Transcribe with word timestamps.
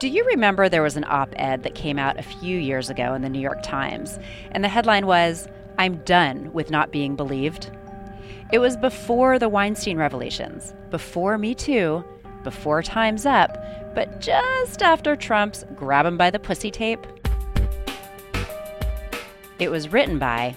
Do 0.00 0.08
you 0.08 0.24
remember 0.24 0.66
there 0.66 0.82
was 0.82 0.96
an 0.96 1.04
op 1.06 1.34
ed 1.36 1.62
that 1.62 1.74
came 1.74 1.98
out 1.98 2.18
a 2.18 2.22
few 2.22 2.56
years 2.56 2.88
ago 2.88 3.12
in 3.12 3.20
the 3.20 3.28
New 3.28 3.38
York 3.38 3.62
Times? 3.62 4.18
And 4.52 4.64
the 4.64 4.68
headline 4.68 5.06
was, 5.06 5.46
I'm 5.76 5.96
done 6.04 6.50
with 6.54 6.70
not 6.70 6.90
being 6.90 7.16
believed. 7.16 7.70
It 8.50 8.60
was 8.60 8.78
before 8.78 9.38
the 9.38 9.50
Weinstein 9.50 9.98
revelations, 9.98 10.72
before 10.88 11.36
Me 11.36 11.54
Too, 11.54 12.02
before 12.44 12.82
Time's 12.82 13.26
Up, 13.26 13.62
but 13.94 14.22
just 14.22 14.80
after 14.80 15.16
Trump's 15.16 15.66
grab 15.76 16.06
him 16.06 16.16
by 16.16 16.30
the 16.30 16.38
pussy 16.38 16.70
tape. 16.70 17.06
It 19.58 19.70
was 19.70 19.92
written 19.92 20.18
by. 20.18 20.56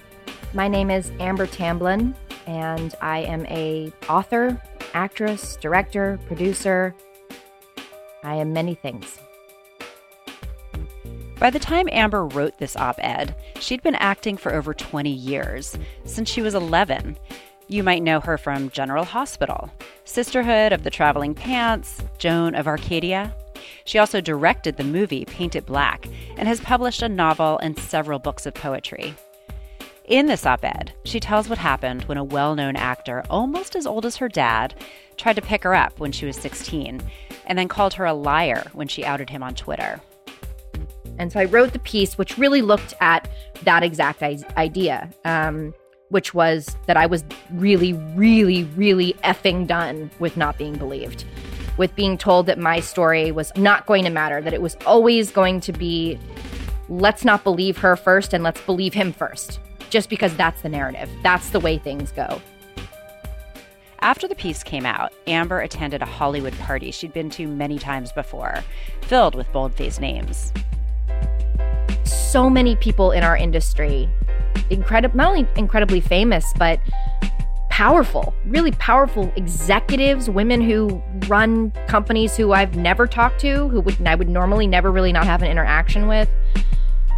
My 0.54 0.70
name 0.70 0.90
is 0.90 1.12
Amber 1.20 1.48
Tamblyn, 1.48 2.16
and 2.48 2.96
I 3.02 3.20
am 3.24 3.46
a 3.48 3.92
author, 4.08 4.62
actress, 4.94 5.58
director, 5.58 6.18
producer. 6.28 6.96
I 8.24 8.36
am 8.36 8.54
many 8.54 8.76
things. 8.76 9.20
By 11.40 11.50
the 11.50 11.60
time 11.60 11.90
Amber 11.92 12.26
wrote 12.26 12.58
this 12.58 12.76
op 12.76 12.96
ed, 13.00 13.36
she'd 13.60 13.84
been 13.84 13.96
acting 13.96 14.38
for 14.38 14.54
over 14.54 14.74
20 14.74 15.10
years, 15.10 15.78
since 16.06 16.30
she 16.30 16.42
was 16.42 16.56
11. 16.56 17.18
You 17.68 17.84
might 17.84 18.04
know 18.04 18.20
her 18.20 18.38
from 18.38 18.70
General 18.70 19.04
Hospital, 19.04 19.72
Sisterhood 20.06 20.72
of 20.72 20.84
the 20.84 20.90
Traveling 20.90 21.34
Pants, 21.34 22.02
Joan 22.18 22.56
of 22.56 22.68
Arcadia. 22.68 23.36
She 23.86 23.98
also 23.98 24.22
directed 24.22 24.78
the 24.78 24.84
movie 24.84 25.26
Paint 25.26 25.56
It 25.56 25.66
Black 25.66 26.08
and 26.38 26.48
has 26.48 26.62
published 26.62 27.02
a 27.02 27.10
novel 27.10 27.58
and 27.60 27.78
several 27.78 28.20
books 28.20 28.46
of 28.46 28.54
poetry. 28.54 29.16
In 30.06 30.28
this 30.28 30.46
op 30.46 30.64
ed, 30.64 30.94
she 31.06 31.20
tells 31.20 31.48
what 31.48 31.58
happened 31.58 32.04
when 32.04 32.18
a 32.18 32.24
well 32.24 32.56
known 32.56 32.76
actor, 32.76 33.24
almost 33.30 33.76
as 33.76 33.88
old 33.88 34.06
as 34.06 34.18
her 34.18 34.28
dad, 34.28 34.76
tried 35.18 35.38
to 35.38 35.42
pick 35.42 35.64
her 35.64 35.74
up 35.74 36.00
when 36.00 36.12
she 36.12 36.26
was 36.26 36.36
16 36.36 37.02
and 37.46 37.58
then 37.58 37.68
called 37.68 37.94
her 37.94 38.06
a 38.06 38.14
liar 38.14 38.66
when 38.74 38.88
she 38.88 39.06
outed 39.06 39.30
him 39.30 39.42
on 39.42 39.56
Twitter. 39.56 40.02
And 41.18 41.32
so 41.32 41.40
I 41.40 41.46
wrote 41.46 41.74
the 41.74 41.80
piece, 41.80 42.18
which 42.18 42.38
really 42.38 42.62
looked 42.62 42.94
at 43.00 43.30
that 43.64 43.84
exact 43.84 44.24
idea, 44.24 45.10
um, 45.26 45.74
which 46.10 46.34
was 46.34 46.76
that 46.88 46.98
I 46.98 47.06
was 47.06 47.24
really, 47.52 47.94
really, 48.16 48.64
really 48.76 49.14
effing 49.24 49.68
done 49.68 50.10
with 50.20 50.38
not 50.38 50.58
being 50.58 50.76
believed, 50.76 51.26
with 51.78 51.96
being 51.96 52.18
told 52.18 52.46
that 52.48 52.58
my 52.58 52.80
story 52.80 53.32
was 53.32 53.52
not 53.56 53.86
going 53.86 54.04
to 54.04 54.10
matter, 54.10 54.42
that 54.42 54.54
it 54.54 54.62
was 54.62 54.76
always 54.86 55.32
going 55.32 55.60
to 55.62 55.72
be 55.72 56.20
let's 56.90 57.24
not 57.24 57.44
believe 57.44 57.78
her 57.78 57.96
first 57.96 58.34
and 58.34 58.44
let's 58.44 58.62
believe 58.62 58.94
him 58.94 59.14
first, 59.14 59.60
just 59.90 60.10
because 60.10 60.36
that's 60.36 60.62
the 60.62 60.70
narrative. 60.70 61.10
That's 61.22 61.52
the 61.52 61.60
way 61.60 61.78
things 61.78 62.12
go. 62.12 62.42
After 64.00 64.28
the 64.28 64.36
piece 64.36 64.64
came 64.64 64.86
out, 64.86 65.14
Amber 65.28 65.62
attended 65.62 66.02
a 66.02 66.06
Hollywood 66.06 66.54
party 66.60 66.92
she'd 66.92 67.14
been 67.14 67.30
to 67.32 67.48
many 67.48 67.80
times 67.80 68.12
before, 68.12 68.62
filled 69.04 69.34
with 69.34 69.50
bold-faced 69.54 70.02
names 70.02 70.52
so 72.34 72.50
many 72.50 72.76
people 72.76 73.12
in 73.12 73.24
our 73.24 73.38
industry, 73.38 74.10
incredible, 74.72 75.16
not 75.16 75.28
only 75.28 75.48
incredibly 75.56 76.02
famous, 76.02 76.52
but 76.58 76.80
powerful, 77.70 78.34
really 78.48 78.72
powerful 78.72 79.32
executives, 79.36 80.32
women 80.32 80.60
who 80.60 81.00
run 81.28 81.70
companies 81.88 82.36
who 82.36 82.52
I've 82.52 82.76
never 82.76 83.06
talked 83.06 83.40
to, 83.42 83.70
who 83.70 83.82
would 83.82 84.08
I 84.08 84.16
would 84.16 84.30
normally 84.30 84.66
never 84.66 84.92
really 84.92 85.14
not 85.14 85.26
have 85.26 85.44
an 85.44 85.52
interaction 85.52 86.08
with, 86.08 86.28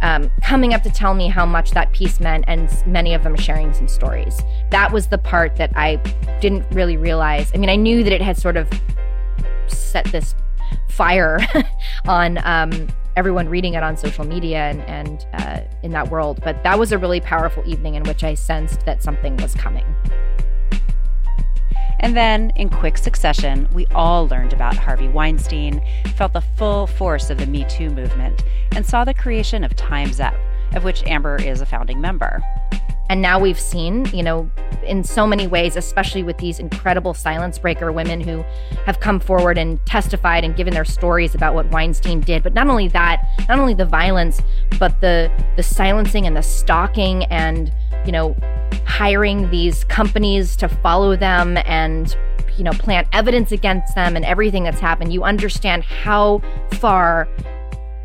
um, 0.02 0.30
coming 0.42 0.74
up 0.74 0.82
to 0.82 0.90
tell 0.90 1.14
me 1.14 1.28
how 1.28 1.46
much 1.46 1.70
that 1.70 1.92
piece 1.92 2.20
meant, 2.20 2.44
and 2.46 2.70
many 2.86 3.14
of 3.14 3.22
them 3.22 3.36
sharing 3.36 3.72
some 3.72 3.88
stories. 3.88 4.38
That 4.70 4.92
was 4.92 5.06
the 5.06 5.16
part 5.16 5.56
that 5.56 5.72
I 5.76 5.96
didn't 6.42 6.66
really 6.72 6.98
realize. 6.98 7.50
I 7.54 7.56
mean, 7.56 7.70
I 7.70 7.76
knew 7.76 8.04
that 8.04 8.12
it 8.12 8.20
had 8.20 8.36
sort 8.36 8.58
of 8.58 8.68
set 9.66 10.04
this 10.12 10.34
fire 10.90 11.38
on 12.06 12.36
um, 12.44 12.88
everyone 13.16 13.48
reading 13.48 13.74
it 13.74 13.82
on 13.82 13.96
social 13.96 14.24
media 14.24 14.70
and, 14.70 14.82
and 14.82 15.26
uh, 15.32 15.60
in 15.82 15.90
that 15.92 16.10
world. 16.10 16.40
But 16.44 16.62
that 16.62 16.78
was 16.78 16.92
a 16.92 16.98
really 16.98 17.20
powerful 17.20 17.62
evening 17.66 17.94
in 17.94 18.02
which 18.04 18.22
I 18.22 18.34
sensed 18.34 18.84
that 18.84 19.02
something 19.02 19.36
was 19.38 19.54
coming. 19.54 19.84
And 22.00 22.14
then, 22.14 22.52
in 22.56 22.68
quick 22.68 22.98
succession, 22.98 23.68
we 23.72 23.86
all 23.86 24.28
learned 24.28 24.52
about 24.52 24.76
Harvey 24.76 25.08
Weinstein, 25.08 25.80
felt 26.14 26.34
the 26.34 26.42
full 26.42 26.86
force 26.86 27.30
of 27.30 27.38
the 27.38 27.46
Me 27.46 27.64
Too 27.70 27.88
movement, 27.88 28.44
and 28.72 28.84
saw 28.84 29.04
the 29.04 29.14
creation 29.14 29.64
of 29.64 29.74
Time's 29.76 30.20
Up, 30.20 30.34
of 30.74 30.84
which 30.84 31.02
Amber 31.06 31.36
is 31.36 31.62
a 31.62 31.66
founding 31.66 32.00
member. 32.00 32.42
And 33.08 33.22
now 33.22 33.38
we've 33.38 33.60
seen, 33.60 34.06
you 34.06 34.22
know, 34.22 34.50
in 34.82 35.04
so 35.04 35.26
many 35.26 35.46
ways, 35.46 35.76
especially 35.76 36.22
with 36.22 36.38
these 36.38 36.58
incredible 36.58 37.14
silence 37.14 37.58
breaker 37.58 37.92
women 37.92 38.20
who 38.20 38.44
have 38.84 39.00
come 39.00 39.20
forward 39.20 39.58
and 39.58 39.84
testified 39.86 40.44
and 40.44 40.56
given 40.56 40.74
their 40.74 40.84
stories 40.84 41.34
about 41.34 41.54
what 41.54 41.66
Weinstein 41.70 42.20
did. 42.20 42.42
But 42.42 42.54
not 42.54 42.68
only 42.68 42.88
that, 42.88 43.26
not 43.48 43.58
only 43.58 43.74
the 43.74 43.84
violence, 43.84 44.40
but 44.78 45.00
the 45.00 45.30
the 45.56 45.62
silencing 45.62 46.26
and 46.26 46.36
the 46.36 46.42
stalking 46.42 47.24
and, 47.24 47.72
you 48.04 48.12
know, 48.12 48.36
hiring 48.86 49.50
these 49.50 49.84
companies 49.84 50.56
to 50.56 50.68
follow 50.68 51.16
them 51.16 51.58
and 51.58 52.16
you 52.56 52.64
know 52.64 52.72
plant 52.72 53.06
evidence 53.12 53.52
against 53.52 53.94
them 53.94 54.16
and 54.16 54.24
everything 54.24 54.64
that's 54.64 54.80
happened 54.80 55.12
you 55.12 55.22
understand 55.22 55.84
how 55.84 56.40
far 56.72 57.28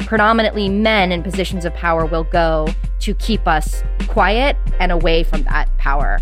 predominantly 0.05 0.69
men 0.69 1.11
in 1.11 1.23
positions 1.23 1.65
of 1.65 1.73
power 1.73 2.05
will 2.05 2.23
go 2.25 2.67
to 2.99 3.13
keep 3.15 3.47
us 3.47 3.83
quiet 4.07 4.57
and 4.79 4.91
away 4.91 5.23
from 5.23 5.43
that 5.43 5.75
power. 5.77 6.19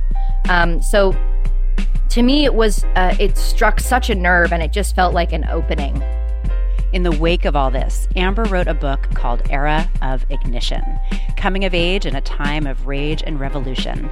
Um, 0.49 0.81
so 0.81 1.13
to 2.09 2.23
me, 2.23 2.43
it 2.43 2.53
was, 2.55 2.83
uh, 2.95 3.15
it 3.19 3.37
struck 3.37 3.79
such 3.79 4.09
a 4.09 4.15
nerve 4.15 4.51
and 4.51 4.63
it 4.63 4.73
just 4.73 4.95
felt 4.95 5.13
like 5.13 5.31
an 5.31 5.45
opening. 5.45 6.03
In 6.91 7.03
the 7.03 7.11
wake 7.11 7.45
of 7.45 7.55
all 7.55 7.69
this, 7.69 8.07
Amber 8.15 8.45
wrote 8.45 8.67
a 8.67 8.73
book 8.73 9.13
called 9.13 9.43
Era 9.51 9.87
of 10.01 10.25
Ignition 10.31 10.81
Coming 11.37 11.63
of 11.63 11.75
Age 11.75 12.07
in 12.07 12.15
a 12.15 12.21
Time 12.21 12.65
of 12.65 12.87
Rage 12.87 13.23
and 13.25 13.39
Revolution, 13.39 14.09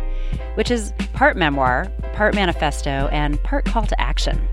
which 0.53 0.69
is 0.69 0.93
part 1.13 1.35
memoir, 1.35 1.91
part 2.13 2.35
manifesto, 2.35 3.09
and 3.11 3.41
part 3.43 3.65
call 3.65 3.87
to 3.87 3.99
action. 3.99 4.47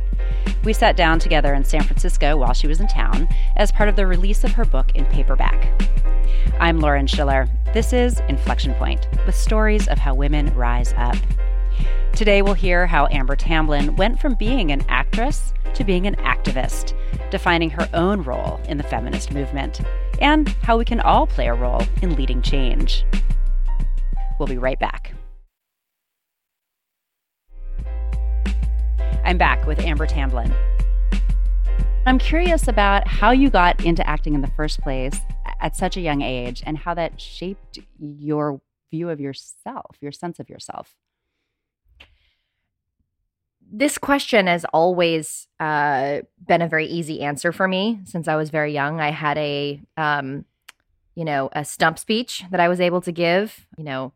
We 0.64 0.72
sat 0.72 0.96
down 0.96 1.18
together 1.18 1.54
in 1.54 1.64
San 1.64 1.82
Francisco 1.82 2.36
while 2.36 2.52
she 2.54 2.66
was 2.66 2.80
in 2.80 2.86
town 2.86 3.28
as 3.56 3.72
part 3.72 3.88
of 3.88 3.96
the 3.96 4.06
release 4.06 4.44
of 4.44 4.52
her 4.52 4.64
book 4.64 4.90
in 4.94 5.04
paperback. 5.06 5.82
I'm 6.60 6.80
Lauren 6.80 7.06
Schiller. 7.06 7.48
This 7.72 7.92
is 7.92 8.20
Inflection 8.28 8.74
Point, 8.74 9.08
with 9.26 9.34
stories 9.34 9.88
of 9.88 9.98
how 9.98 10.14
women 10.14 10.54
rise 10.54 10.94
up. 10.96 11.16
Today, 12.12 12.42
we'll 12.42 12.54
hear 12.54 12.86
how 12.86 13.08
Amber 13.10 13.34
Tamblyn 13.34 13.96
went 13.96 14.20
from 14.20 14.34
being 14.34 14.70
an 14.70 14.84
actress 14.88 15.52
to 15.74 15.84
being 15.84 16.06
an 16.06 16.14
activist, 16.16 16.94
defining 17.30 17.70
her 17.70 17.88
own 17.92 18.22
role 18.22 18.60
in 18.68 18.76
the 18.76 18.84
feminist 18.84 19.32
movement, 19.32 19.80
and 20.20 20.48
how 20.62 20.78
we 20.78 20.84
can 20.84 21.00
all 21.00 21.26
play 21.26 21.48
a 21.48 21.54
role 21.54 21.82
in 22.02 22.14
leading 22.14 22.40
change. 22.40 23.04
We'll 24.38 24.46
be 24.46 24.58
right 24.58 24.78
back. 24.78 25.13
I'm 29.24 29.38
back 29.38 29.66
with 29.66 29.78
Amber 29.80 30.06
Tamblyn. 30.06 30.52
I'm 32.04 32.18
curious 32.18 32.68
about 32.68 33.08
how 33.08 33.30
you 33.30 33.48
got 33.48 33.82
into 33.82 34.06
acting 34.06 34.34
in 34.34 34.42
the 34.42 34.50
first 34.50 34.82
place 34.82 35.18
at 35.62 35.74
such 35.74 35.96
a 35.96 36.02
young 36.02 36.20
age 36.20 36.62
and 36.66 36.76
how 36.76 36.92
that 36.92 37.18
shaped 37.18 37.78
your 37.98 38.60
view 38.90 39.08
of 39.08 39.20
yourself, 39.20 39.96
your 40.02 40.12
sense 40.12 40.40
of 40.40 40.50
yourself. 40.50 40.94
This 43.72 43.96
question 43.96 44.46
has 44.46 44.66
always 44.74 45.48
uh, 45.58 46.20
been 46.46 46.60
a 46.60 46.68
very 46.68 46.86
easy 46.86 47.22
answer 47.22 47.50
for 47.50 47.66
me 47.66 48.00
since 48.04 48.28
I 48.28 48.36
was 48.36 48.50
very 48.50 48.74
young. 48.74 49.00
I 49.00 49.10
had 49.10 49.38
a, 49.38 49.80
um, 49.96 50.44
you 51.14 51.24
know, 51.24 51.48
a 51.52 51.64
stump 51.64 51.98
speech 51.98 52.44
that 52.50 52.60
I 52.60 52.68
was 52.68 52.78
able 52.78 53.00
to 53.00 53.10
give. 53.10 53.66
You 53.78 53.84
know, 53.84 54.12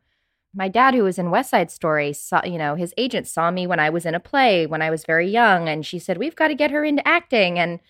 my 0.59 0.69
dad 0.69 0.93
who 0.93 1.05
was 1.05 1.19
in 1.19 1.31
west 1.31 1.51
side 1.51 1.71
story 1.71 2.13
saw 2.13 2.45
you 2.45 2.59
know 2.59 2.75
his 2.75 2.93
agent 2.99 3.27
saw 3.27 3.51
me 3.51 3.67
when 3.67 3.81
i 3.81 3.89
was 3.89 4.05
in 4.05 4.15
a 4.15 4.21
play 4.21 4.67
when 4.67 4.83
i 4.83 4.91
was 4.91 5.05
very 5.05 5.31
young 5.31 5.69
and 5.69 5.87
she 5.87 5.99
said 5.99 6.19
we've 6.19 6.37
got 6.37 6.49
to 6.49 6.55
get 6.55 6.73
her 6.73 6.85
into 6.85 7.07
acting. 7.07 7.59
And 7.59 7.81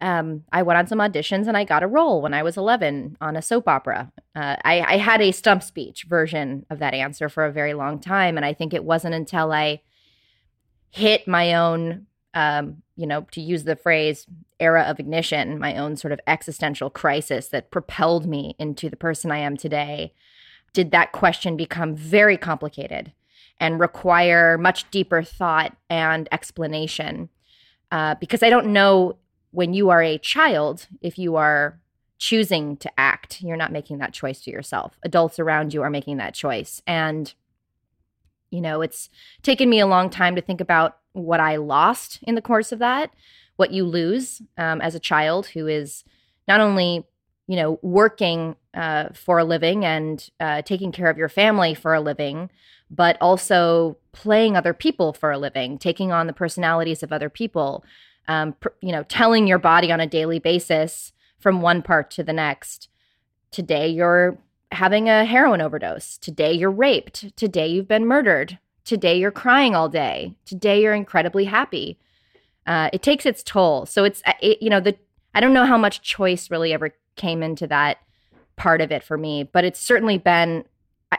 um, 0.00 0.44
i 0.52 0.62
went 0.62 0.78
on 0.78 0.86
some 0.86 0.98
auditions 0.98 1.48
and 1.48 1.56
i 1.56 1.64
got 1.64 1.82
a 1.82 1.88
role 1.88 2.20
when 2.20 2.34
i 2.34 2.42
was 2.42 2.56
11 2.56 3.16
on 3.20 3.36
a 3.36 3.42
soap 3.42 3.66
opera. 3.66 4.12
Uh, 4.36 4.56
I, 4.64 4.80
I 4.82 4.96
had 4.98 5.22
a 5.22 5.32
stump 5.32 5.62
speech 5.62 6.04
version 6.04 6.66
of 6.68 6.78
that 6.80 6.94
answer 6.94 7.28
for 7.28 7.46
a 7.46 7.52
very 7.52 7.74
long 7.74 7.98
time 7.98 8.36
and 8.36 8.44
i 8.44 8.52
think 8.52 8.74
it 8.74 8.84
wasn't 8.84 9.14
until 9.14 9.50
i 9.50 9.80
hit 10.90 11.26
my 11.26 11.54
own 11.54 12.06
um, 12.34 12.82
you 12.96 13.06
know 13.06 13.22
to 13.30 13.40
use 13.40 13.64
the 13.64 13.76
phrase 13.76 14.26
era 14.60 14.82
of 14.82 15.00
ignition 15.00 15.58
my 15.58 15.76
own 15.76 15.96
sort 15.96 16.12
of 16.12 16.20
existential 16.26 16.90
crisis 16.90 17.48
that 17.48 17.70
propelled 17.70 18.26
me 18.26 18.54
into 18.58 18.90
the 18.90 18.96
person 18.96 19.30
i 19.30 19.38
am 19.38 19.56
today 19.56 20.12
did 20.74 20.90
that 20.90 21.12
question 21.12 21.56
become 21.56 21.96
very 21.96 22.36
complicated 22.36 23.12
and 23.58 23.80
require 23.80 24.58
much 24.58 24.90
deeper 24.90 25.22
thought 25.22 25.74
and 25.88 26.28
explanation. 26.30 27.30
Uh, 27.90 28.16
because 28.16 28.42
I 28.42 28.50
don't 28.50 28.72
know 28.72 29.16
when 29.52 29.72
you 29.72 29.88
are 29.90 30.02
a 30.02 30.18
child 30.18 30.88
if 31.00 31.18
you 31.18 31.36
are 31.36 31.80
choosing 32.18 32.76
to 32.78 32.90
act, 32.98 33.40
you're 33.40 33.56
not 33.56 33.72
making 33.72 33.98
that 33.98 34.12
choice 34.12 34.40
to 34.42 34.50
yourself. 34.50 34.98
Adults 35.04 35.38
around 35.38 35.72
you 35.72 35.82
are 35.82 35.90
making 35.90 36.16
that 36.18 36.34
choice. 36.34 36.82
And, 36.86 37.32
you 38.50 38.60
know, 38.60 38.82
it's 38.82 39.08
taken 39.42 39.70
me 39.70 39.78
a 39.78 39.86
long 39.86 40.10
time 40.10 40.34
to 40.34 40.42
think 40.42 40.60
about 40.60 40.98
what 41.12 41.40
I 41.40 41.56
lost 41.56 42.18
in 42.24 42.34
the 42.34 42.42
course 42.42 42.72
of 42.72 42.80
that, 42.80 43.10
what 43.56 43.70
you 43.70 43.84
lose 43.84 44.42
um, 44.58 44.80
as 44.80 44.96
a 44.96 45.00
child 45.00 45.46
who 45.48 45.68
is 45.68 46.02
not 46.48 46.60
only 46.60 47.04
you 47.46 47.56
know 47.56 47.78
working 47.82 48.56
uh, 48.74 49.08
for 49.12 49.38
a 49.38 49.44
living 49.44 49.84
and 49.84 50.30
uh, 50.40 50.62
taking 50.62 50.92
care 50.92 51.08
of 51.08 51.18
your 51.18 51.28
family 51.28 51.74
for 51.74 51.94
a 51.94 52.00
living 52.00 52.50
but 52.90 53.16
also 53.20 53.96
playing 54.12 54.56
other 54.56 54.74
people 54.74 55.12
for 55.12 55.30
a 55.30 55.38
living 55.38 55.78
taking 55.78 56.12
on 56.12 56.26
the 56.26 56.32
personalities 56.32 57.02
of 57.02 57.12
other 57.12 57.28
people 57.28 57.84
um, 58.28 58.52
pr- 58.54 58.68
you 58.80 58.92
know 58.92 59.02
telling 59.04 59.46
your 59.46 59.58
body 59.58 59.90
on 59.90 60.00
a 60.00 60.06
daily 60.06 60.38
basis 60.38 61.12
from 61.38 61.62
one 61.62 61.82
part 61.82 62.10
to 62.10 62.22
the 62.22 62.32
next 62.32 62.88
today 63.50 63.88
you're 63.88 64.38
having 64.74 65.08
a 65.08 65.24
heroin 65.24 65.60
overdose. 65.60 66.18
Today 66.18 66.52
you're 66.52 66.70
raped. 66.70 67.36
Today 67.36 67.68
you've 67.68 67.88
been 67.88 68.06
murdered. 68.06 68.58
Today 68.84 69.18
you're 69.18 69.30
crying 69.30 69.74
all 69.74 69.88
day. 69.88 70.36
Today 70.44 70.82
you're 70.82 70.94
incredibly 70.94 71.46
happy. 71.46 71.98
Uh, 72.66 72.90
it 72.92 73.02
takes 73.02 73.24
its 73.24 73.42
toll. 73.42 73.86
So 73.86 74.04
it's 74.04 74.22
uh, 74.26 74.32
it, 74.42 74.60
you 74.60 74.70
know 74.70 74.80
the 74.80 74.96
i 75.34 75.40
don't 75.40 75.52
know 75.52 75.66
how 75.66 75.78
much 75.78 76.02
choice 76.02 76.50
really 76.50 76.72
ever 76.72 76.94
came 77.16 77.42
into 77.42 77.66
that 77.66 77.98
part 78.56 78.80
of 78.80 78.92
it 78.92 79.02
for 79.02 79.16
me 79.16 79.42
but 79.42 79.64
it's 79.64 79.80
certainly 79.80 80.18
been 80.18 80.64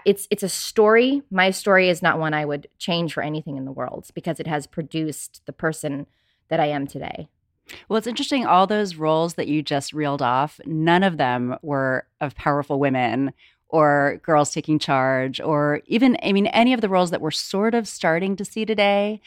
it's 0.04 0.28
it's 0.30 0.44
a 0.44 0.50
story. 0.50 1.22
My 1.30 1.52
story 1.52 1.90
is 1.90 2.02
not 2.02 2.20
one 2.20 2.34
i 2.34 2.44
would 2.44 2.68
change 2.78 3.14
for 3.14 3.24
anything 3.24 3.56
in 3.58 3.66
the 3.66 3.72
world 3.72 4.08
because 4.14 4.40
it 4.40 4.48
has 4.48 4.68
produced 4.68 5.42
the 5.46 5.54
person 5.54 6.08
that 6.50 6.60
i 6.60 6.66
am 6.66 6.88
today. 6.88 7.30
Well 7.88 7.98
it's 7.98 8.08
interesting 8.08 8.46
all 8.46 8.68
those 8.68 8.96
roles 8.96 9.36
that 9.36 9.48
you 9.48 9.62
just 9.62 9.94
reeled 9.94 10.22
off 10.22 10.60
none 10.66 11.04
of 11.04 11.18
them 11.18 11.58
were 11.62 12.06
of 12.20 12.36
powerful 12.36 12.80
women 12.80 13.34
or 13.70 14.20
girls 14.24 14.52
taking 14.52 14.80
charge 14.80 15.40
or 15.40 15.82
even 15.86 16.18
i 16.24 16.32
mean 16.34 16.48
any 16.48 16.74
of 16.74 16.82
the 16.82 16.90
roles 16.90 17.12
that 17.12 17.22
we're 17.22 17.32
sort 17.32 17.74
of 17.74 17.88
starting 17.88 18.36
to 18.36 18.46
see 18.46 18.66
today. 18.66 19.22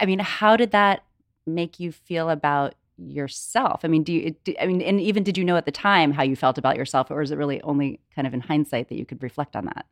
I 0.00 0.06
mean 0.06 0.20
how 0.20 0.56
did 0.56 0.70
that 0.70 1.04
make 1.46 1.80
you 1.80 1.90
feel 1.90 2.30
about 2.30 2.74
yourself? 3.10 3.80
I 3.84 3.88
mean, 3.88 4.02
do 4.02 4.12
you, 4.12 4.34
do, 4.44 4.54
I 4.60 4.66
mean, 4.66 4.80
and 4.82 5.00
even 5.00 5.22
did 5.22 5.38
you 5.38 5.44
know 5.44 5.56
at 5.56 5.66
the 5.66 5.72
time 5.72 6.12
how 6.12 6.22
you 6.22 6.36
felt 6.36 6.58
about 6.58 6.76
yourself, 6.76 7.10
or 7.10 7.22
is 7.22 7.30
it 7.30 7.38
really 7.38 7.60
only 7.62 8.00
kind 8.14 8.26
of 8.26 8.34
in 8.34 8.40
hindsight 8.40 8.88
that 8.88 8.96
you 8.96 9.04
could 9.04 9.22
reflect 9.22 9.56
on 9.56 9.66
that? 9.66 9.86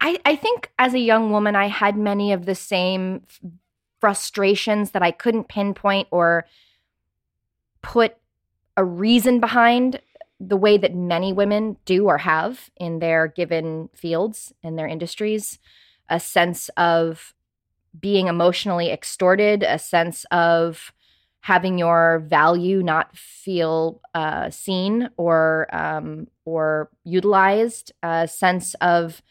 I, 0.00 0.18
I 0.24 0.36
think 0.36 0.70
as 0.78 0.94
a 0.94 0.98
young 0.98 1.30
woman, 1.30 1.56
I 1.56 1.68
had 1.68 1.96
many 1.96 2.32
of 2.32 2.46
the 2.46 2.54
same 2.54 3.22
frustrations 4.00 4.90
that 4.90 5.02
I 5.02 5.10
couldn't 5.10 5.48
pinpoint 5.48 6.08
or 6.10 6.46
put 7.82 8.16
a 8.76 8.84
reason 8.84 9.40
behind 9.40 10.00
the 10.38 10.56
way 10.56 10.76
that 10.76 10.94
many 10.94 11.32
women 11.32 11.76
do 11.84 12.06
or 12.06 12.18
have 12.18 12.70
in 12.76 12.98
their 12.98 13.28
given 13.28 13.88
fields 13.94 14.52
in 14.62 14.76
their 14.76 14.86
industries 14.86 15.58
a 16.10 16.20
sense 16.20 16.68
of 16.76 17.34
being 17.98 18.26
emotionally 18.26 18.90
extorted 18.90 19.62
a 19.62 19.78
sense 19.78 20.26
of 20.30 20.92
having 21.46 21.78
your 21.78 22.24
value 22.26 22.82
not 22.82 23.16
feel 23.16 24.00
uh, 24.16 24.50
seen 24.50 25.08
or 25.16 25.68
um, 25.70 26.26
or 26.44 26.90
utilized, 27.04 27.92
a 28.02 28.26
sense 28.26 28.74
of 28.80 29.22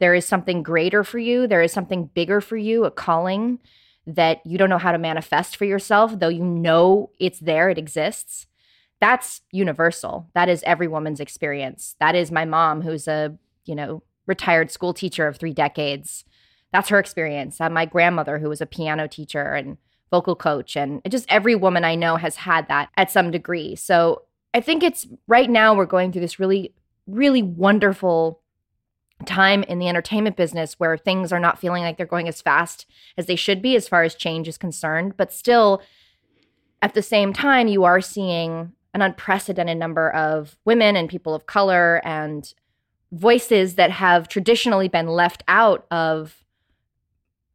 there 0.00 0.12
is 0.12 0.26
something 0.26 0.64
greater 0.64 1.04
for 1.04 1.20
you, 1.20 1.46
there 1.46 1.62
is 1.62 1.72
something 1.72 2.06
bigger 2.06 2.40
for 2.40 2.56
you, 2.56 2.84
a 2.86 2.90
calling 2.90 3.60
that 4.04 4.44
you 4.44 4.58
don't 4.58 4.68
know 4.68 4.78
how 4.78 4.90
to 4.90 4.98
manifest 4.98 5.56
for 5.56 5.64
yourself, 5.64 6.18
though 6.18 6.26
you 6.26 6.42
know 6.42 7.08
it's 7.20 7.38
there, 7.38 7.70
it 7.70 7.78
exists. 7.78 8.48
That's 9.00 9.42
universal. 9.52 10.28
That 10.34 10.48
is 10.48 10.64
every 10.64 10.88
woman's 10.88 11.20
experience. 11.20 11.94
That 12.00 12.16
is 12.16 12.32
my 12.32 12.44
mom, 12.44 12.82
who's 12.82 13.06
a 13.06 13.38
you 13.64 13.76
know 13.76 14.02
retired 14.26 14.72
school 14.72 14.92
teacher 14.92 15.28
of 15.28 15.36
three 15.36 15.54
decades. 15.54 16.24
That's 16.72 16.88
her 16.88 16.98
experience. 16.98 17.60
Uh, 17.60 17.70
my 17.70 17.84
grandmother, 17.84 18.40
who 18.40 18.48
was 18.48 18.60
a 18.60 18.66
piano 18.66 19.06
teacher 19.06 19.54
and 19.54 19.76
vocal 20.10 20.34
coach 20.34 20.76
and 20.76 21.00
just 21.08 21.26
every 21.28 21.54
woman 21.54 21.84
I 21.84 21.94
know 21.94 22.16
has 22.16 22.36
had 22.36 22.68
that 22.68 22.90
at 22.96 23.10
some 23.10 23.30
degree. 23.30 23.76
So 23.76 24.22
I 24.52 24.60
think 24.60 24.82
it's 24.82 25.06
right 25.28 25.48
now 25.48 25.74
we're 25.74 25.86
going 25.86 26.12
through 26.12 26.22
this 26.22 26.40
really, 26.40 26.74
really 27.06 27.42
wonderful 27.42 28.40
time 29.26 29.62
in 29.64 29.78
the 29.78 29.88
entertainment 29.88 30.36
business 30.36 30.74
where 30.78 30.96
things 30.96 31.32
are 31.32 31.40
not 31.40 31.60
feeling 31.60 31.82
like 31.82 31.96
they're 31.96 32.06
going 32.06 32.28
as 32.28 32.40
fast 32.40 32.86
as 33.16 33.26
they 33.26 33.36
should 33.36 33.62
be 33.62 33.76
as 33.76 33.86
far 33.86 34.02
as 34.02 34.14
change 34.14 34.48
is 34.48 34.58
concerned. 34.58 35.16
But 35.16 35.32
still, 35.32 35.82
at 36.82 36.94
the 36.94 37.02
same 37.02 37.32
time, 37.32 37.68
you 37.68 37.84
are 37.84 38.00
seeing 38.00 38.72
an 38.94 39.02
unprecedented 39.02 39.78
number 39.78 40.10
of 40.10 40.56
women 40.64 40.96
and 40.96 41.08
people 41.08 41.34
of 41.34 41.46
color 41.46 42.00
and 42.04 42.52
voices 43.12 43.74
that 43.74 43.90
have 43.90 44.28
traditionally 44.28 44.88
been 44.88 45.06
left 45.06 45.42
out 45.46 45.86
of 45.90 46.44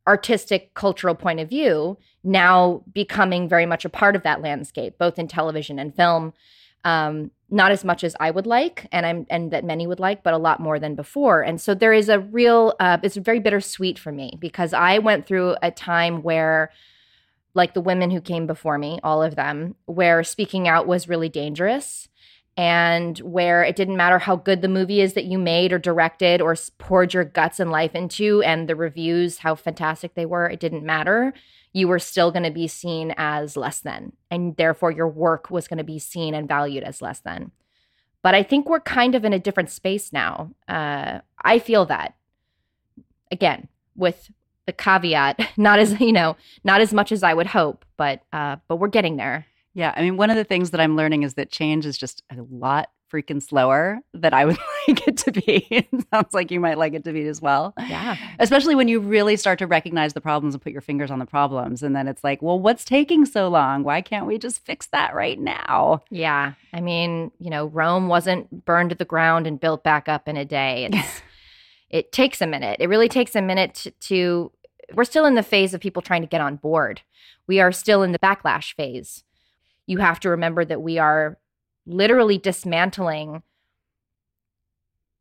artistic 0.07 0.73
cultural 0.75 1.15
point 1.15 1.39
of 1.39 1.49
view 1.49 1.97
now 2.25 2.83
becoming 2.93 3.47
very 3.47 3.65
much 3.65 3.85
a 3.85 3.89
part 3.89 4.15
of 4.15 4.23
that 4.23 4.41
landscape 4.41 4.97
both 4.97 5.17
in 5.19 5.27
television 5.27 5.79
and 5.79 5.95
film. 5.95 6.33
Um, 6.83 7.31
not 7.49 7.71
as 7.71 7.83
much 7.83 8.03
as 8.03 8.15
i 8.19 8.29
would 8.29 8.47
like 8.47 8.87
and 8.91 9.05
i'm 9.05 9.25
and 9.29 9.51
that 9.51 9.63
many 9.63 9.85
would 9.85 9.99
like 9.99 10.23
but 10.23 10.33
a 10.33 10.37
lot 10.37 10.59
more 10.59 10.79
than 10.79 10.95
before. 10.95 11.41
And 11.41 11.61
so 11.61 11.73
there 11.73 11.93
is 11.93 12.09
a 12.09 12.19
real 12.19 12.73
uh, 12.79 12.97
it's 13.03 13.15
very 13.17 13.39
bittersweet 13.39 13.97
for 13.99 14.11
me 14.11 14.37
because 14.39 14.73
i 14.73 14.99
went 14.99 15.25
through 15.25 15.55
a 15.61 15.71
time 15.71 16.21
where 16.21 16.71
like 17.53 17.73
the 17.73 17.81
women 17.81 18.11
who 18.11 18.19
came 18.19 18.47
before 18.47 18.77
me 18.77 18.99
all 19.03 19.23
of 19.23 19.35
them 19.35 19.75
where 19.85 20.23
speaking 20.23 20.67
out 20.67 20.87
was 20.87 21.07
really 21.07 21.29
dangerous 21.29 22.09
and 22.57 23.19
where 23.19 23.63
it 23.63 23.75
didn't 23.75 23.97
matter 23.97 24.17
how 24.17 24.35
good 24.35 24.61
the 24.61 24.69
movie 24.69 25.01
is 25.01 25.13
that 25.13 25.25
you 25.25 25.37
made 25.37 25.73
or 25.73 25.79
directed 25.79 26.41
or 26.41 26.55
poured 26.77 27.13
your 27.13 27.25
guts 27.25 27.59
and 27.59 27.69
life 27.69 27.93
into 27.93 28.41
and 28.43 28.69
the 28.69 28.75
reviews 28.75 29.39
how 29.39 29.55
fantastic 29.55 30.15
they 30.15 30.25
were 30.25 30.49
it 30.49 30.59
didn't 30.59 30.85
matter. 30.85 31.33
You 31.73 31.89
were 31.89 31.99
still 31.99 32.31
going 32.31 32.43
to 32.43 32.51
be 32.51 32.69
seen 32.69 33.13
as 33.17 33.57
less 33.57 33.79
than 33.81 34.13
and 34.31 34.55
therefore 34.55 34.91
your 34.91 35.09
work 35.09 35.51
was 35.51 35.67
going 35.67 35.79
to 35.79 35.83
be 35.83 35.99
seen 35.99 36.33
and 36.33 36.47
valued 36.47 36.83
as 36.83 37.01
less 37.01 37.19
than. 37.19 37.51
But 38.21 38.35
i 38.35 38.43
think 38.43 38.69
we're 38.69 38.79
kind 38.79 39.15
of 39.15 39.25
in 39.25 39.33
a 39.33 39.39
different 39.39 39.69
space 39.69 40.13
now. 40.13 40.51
Uh, 40.67 41.19
i 41.43 41.59
feel 41.59 41.85
that 41.85 42.15
again 43.31 43.67
with 43.97 44.31
the 44.65 44.73
caveat 44.73 45.39
not 45.57 45.79
as 45.79 45.99
you 45.99 46.13
know 46.13 46.37
not 46.63 46.79
as 46.79 46.93
much 46.93 47.11
as 47.11 47.21
i 47.21 47.33
would 47.33 47.47
hope 47.47 47.85
but 47.97 48.21
uh, 48.31 48.55
but 48.67 48.77
we're 48.77 48.87
getting 48.87 49.17
there 49.17 49.45
yeah. 49.75 49.93
I 49.95 50.01
mean, 50.01 50.17
one 50.17 50.29
of 50.31 50.37
the 50.37 50.43
things 50.43 50.71
that 50.71 50.81
I'm 50.81 50.95
learning 50.95 51.23
is 51.23 51.35
that 51.35 51.51
change 51.51 51.85
is 51.85 51.97
just 51.97 52.23
a 52.31 52.41
lot 52.49 52.89
freaking 53.11 53.43
slower 53.43 53.99
than 54.13 54.33
I 54.33 54.45
would 54.45 54.57
like 54.87 55.07
it 55.07 55.17
to 55.17 55.31
be. 55.31 55.67
it 55.69 55.87
sounds 56.11 56.33
like 56.33 56.49
you 56.49 56.59
might 56.59 56.77
like 56.77 56.93
it 56.93 57.03
to 57.03 57.13
be 57.13 57.27
as 57.27 57.41
well. 57.41 57.73
Yeah. 57.77 58.15
Especially 58.39 58.73
when 58.73 58.87
you 58.87 58.99
really 58.99 59.35
start 59.35 59.59
to 59.59 59.67
recognize 59.67 60.13
the 60.13 60.21
problems 60.21 60.55
and 60.55 60.61
put 60.61 60.71
your 60.71 60.81
fingers 60.81 61.11
on 61.11 61.19
the 61.19 61.25
problems. 61.25 61.83
And 61.83 61.95
then 61.95 62.07
it's 62.07 62.23
like, 62.23 62.41
well, 62.41 62.59
what's 62.59 62.85
taking 62.85 63.25
so 63.25 63.47
long? 63.49 63.83
Why 63.83 64.01
can't 64.01 64.25
we 64.25 64.37
just 64.37 64.65
fix 64.65 64.87
that 64.87 65.13
right 65.13 65.39
now? 65.39 66.03
Yeah. 66.09 66.53
I 66.73 66.81
mean, 66.81 67.31
you 67.39 67.49
know, 67.49 67.67
Rome 67.67 68.07
wasn't 68.07 68.65
burned 68.65 68.89
to 68.91 68.95
the 68.95 69.05
ground 69.05 69.45
and 69.45 69.59
built 69.59 69.83
back 69.83 70.09
up 70.09 70.27
in 70.27 70.37
a 70.37 70.45
day. 70.45 70.89
It 71.87 72.11
takes 72.11 72.41
a 72.41 72.47
minute. 72.47 72.77
It 72.79 72.89
really 72.89 73.07
takes 73.07 73.35
a 73.35 73.41
minute 73.41 73.75
to, 73.75 73.91
to, 73.91 74.51
we're 74.93 75.05
still 75.05 75.25
in 75.25 75.35
the 75.35 75.43
phase 75.43 75.73
of 75.73 75.79
people 75.79 76.01
trying 76.01 76.21
to 76.21 76.27
get 76.27 76.41
on 76.41 76.57
board. 76.57 77.01
We 77.47 77.61
are 77.61 77.71
still 77.71 78.03
in 78.03 78.11
the 78.11 78.19
backlash 78.19 78.73
phase 78.73 79.23
you 79.87 79.99
have 79.99 80.19
to 80.21 80.29
remember 80.29 80.65
that 80.65 80.81
we 80.81 80.97
are 80.97 81.37
literally 81.85 82.37
dismantling 82.37 83.43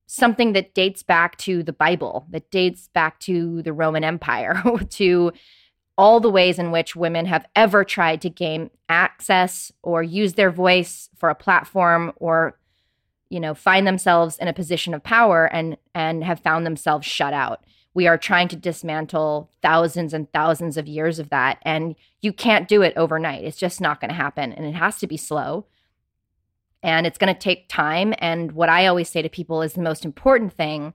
something 0.07 0.53
that 0.53 0.75
dates 0.75 1.03
back 1.03 1.37
to 1.39 1.63
the 1.63 1.73
Bible, 1.73 2.27
that 2.31 2.51
dates 2.51 2.89
back 2.89 3.19
to 3.21 3.63
the 3.63 3.73
Roman 3.73 4.05
Empire, 4.05 4.63
to 4.91 5.33
all 5.97 6.21
the 6.21 6.31
ways 6.31 6.59
in 6.59 6.71
which 6.71 6.97
women 6.97 7.27
have 7.27 7.47
ever 7.55 7.85
tried 7.85 8.21
to 8.23 8.31
gain 8.31 8.71
access 8.89 9.73
or 9.83 10.03
use 10.03 10.35
their 10.35 10.51
voice 10.51 11.09
for 11.17 11.29
a 11.29 11.35
platform 11.35 12.13
or 12.17 12.59
you 13.31 13.41
know 13.41 13.55
find 13.55 13.87
themselves 13.87 14.37
in 14.39 14.49
a 14.49 14.53
position 14.53 14.93
of 14.93 15.03
power 15.03 15.47
and 15.47 15.77
and 15.95 16.25
have 16.25 16.41
found 16.41 16.67
themselves 16.67 17.07
shut 17.07 17.33
out 17.33 17.65
we 17.95 18.09
are 18.09 18.19
trying 18.19 18.49
to 18.49 18.57
dismantle 18.57 19.49
thousands 19.63 20.13
and 20.13 20.31
thousands 20.33 20.77
of 20.77 20.89
years 20.89 21.21
of 21.21 21.31
that. 21.31 21.59
And 21.63 21.95
you 22.21 22.33
can't 22.33 22.69
do 22.69 22.83
it 22.83 22.93
overnight. 22.97 23.45
It's 23.45 23.57
just 23.57 23.81
not 23.81 24.01
going 24.01 24.09
to 24.09 24.15
happen. 24.17 24.53
And 24.53 24.67
it 24.67 24.75
has 24.75 24.99
to 24.99 25.07
be 25.07 25.17
slow. 25.17 25.67
And 26.83 27.07
it's 27.07 27.19
going 27.19 27.33
to 27.33 27.41
take 27.41 27.69
time. 27.69 28.13
And 28.19 28.53
what 28.53 28.69
I 28.69 28.87
always 28.87 29.09
say 29.09 29.23
to 29.23 29.29
people 29.29 29.63
is 29.63 29.75
the 29.75 29.81
most 29.81 30.05
important 30.05 30.53
thing 30.53 30.93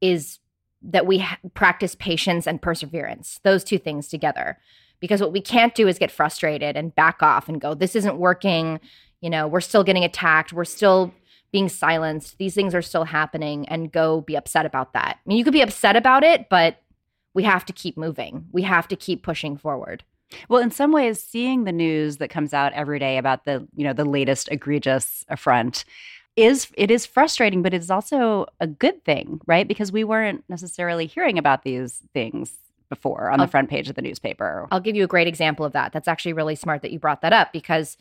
is 0.00 0.38
that 0.80 1.06
we 1.06 1.18
ha- 1.18 1.38
practice 1.54 1.96
patience 1.96 2.46
and 2.46 2.62
perseverance, 2.62 3.40
those 3.42 3.64
two 3.64 3.78
things 3.78 4.08
together. 4.08 4.58
Because 5.00 5.20
what 5.20 5.32
we 5.32 5.40
can't 5.40 5.74
do 5.74 5.88
is 5.88 5.98
get 5.98 6.10
frustrated 6.10 6.76
and 6.76 6.94
back 6.94 7.22
off 7.22 7.48
and 7.48 7.60
go, 7.60 7.74
this 7.74 7.96
isn't 7.96 8.16
working. 8.16 8.80
You 9.20 9.28
know, 9.28 9.48
we're 9.48 9.60
still 9.60 9.84
getting 9.84 10.04
attacked. 10.04 10.52
We're 10.52 10.64
still 10.64 11.12
being 11.56 11.68
silenced. 11.70 12.36
These 12.36 12.54
things 12.54 12.74
are 12.74 12.82
still 12.82 13.04
happening 13.04 13.66
and 13.70 13.90
go 13.90 14.20
be 14.20 14.36
upset 14.36 14.66
about 14.66 14.92
that. 14.92 15.16
I 15.16 15.20
mean, 15.24 15.38
you 15.38 15.44
could 15.44 15.54
be 15.54 15.62
upset 15.62 15.96
about 15.96 16.22
it, 16.22 16.50
but 16.50 16.82
we 17.32 17.44
have 17.44 17.64
to 17.64 17.72
keep 17.72 17.96
moving. 17.96 18.44
We 18.52 18.60
have 18.60 18.86
to 18.88 18.94
keep 18.94 19.22
pushing 19.22 19.56
forward. 19.56 20.04
Well, 20.50 20.60
in 20.60 20.70
some 20.70 20.92
ways, 20.92 21.22
seeing 21.22 21.64
the 21.64 21.72
news 21.72 22.18
that 22.18 22.28
comes 22.28 22.52
out 22.52 22.74
every 22.74 22.98
day 22.98 23.16
about 23.16 23.46
the, 23.46 23.66
you 23.74 23.84
know, 23.84 23.94
the 23.94 24.04
latest 24.04 24.50
egregious 24.52 25.24
affront 25.30 25.86
is 26.36 26.68
it 26.76 26.90
is 26.90 27.06
frustrating, 27.06 27.62
but 27.62 27.72
it's 27.72 27.88
also 27.88 28.44
a 28.60 28.66
good 28.66 29.02
thing, 29.06 29.40
right? 29.46 29.66
Because 29.66 29.90
we 29.90 30.04
weren't 30.04 30.44
necessarily 30.50 31.06
hearing 31.06 31.38
about 31.38 31.62
these 31.62 32.02
things 32.12 32.52
before 32.90 33.30
on 33.30 33.40
I'll, 33.40 33.46
the 33.46 33.50
front 33.50 33.70
page 33.70 33.88
of 33.88 33.96
the 33.96 34.02
newspaper. 34.02 34.68
I'll 34.70 34.80
give 34.80 34.94
you 34.94 35.04
a 35.04 35.08
great 35.08 35.26
example 35.26 35.64
of 35.64 35.72
that. 35.72 35.94
That's 35.94 36.06
actually 36.06 36.34
really 36.34 36.54
smart 36.54 36.82
that 36.82 36.90
you 36.90 36.98
brought 36.98 37.22
that 37.22 37.32
up 37.32 37.54
because 37.54 37.96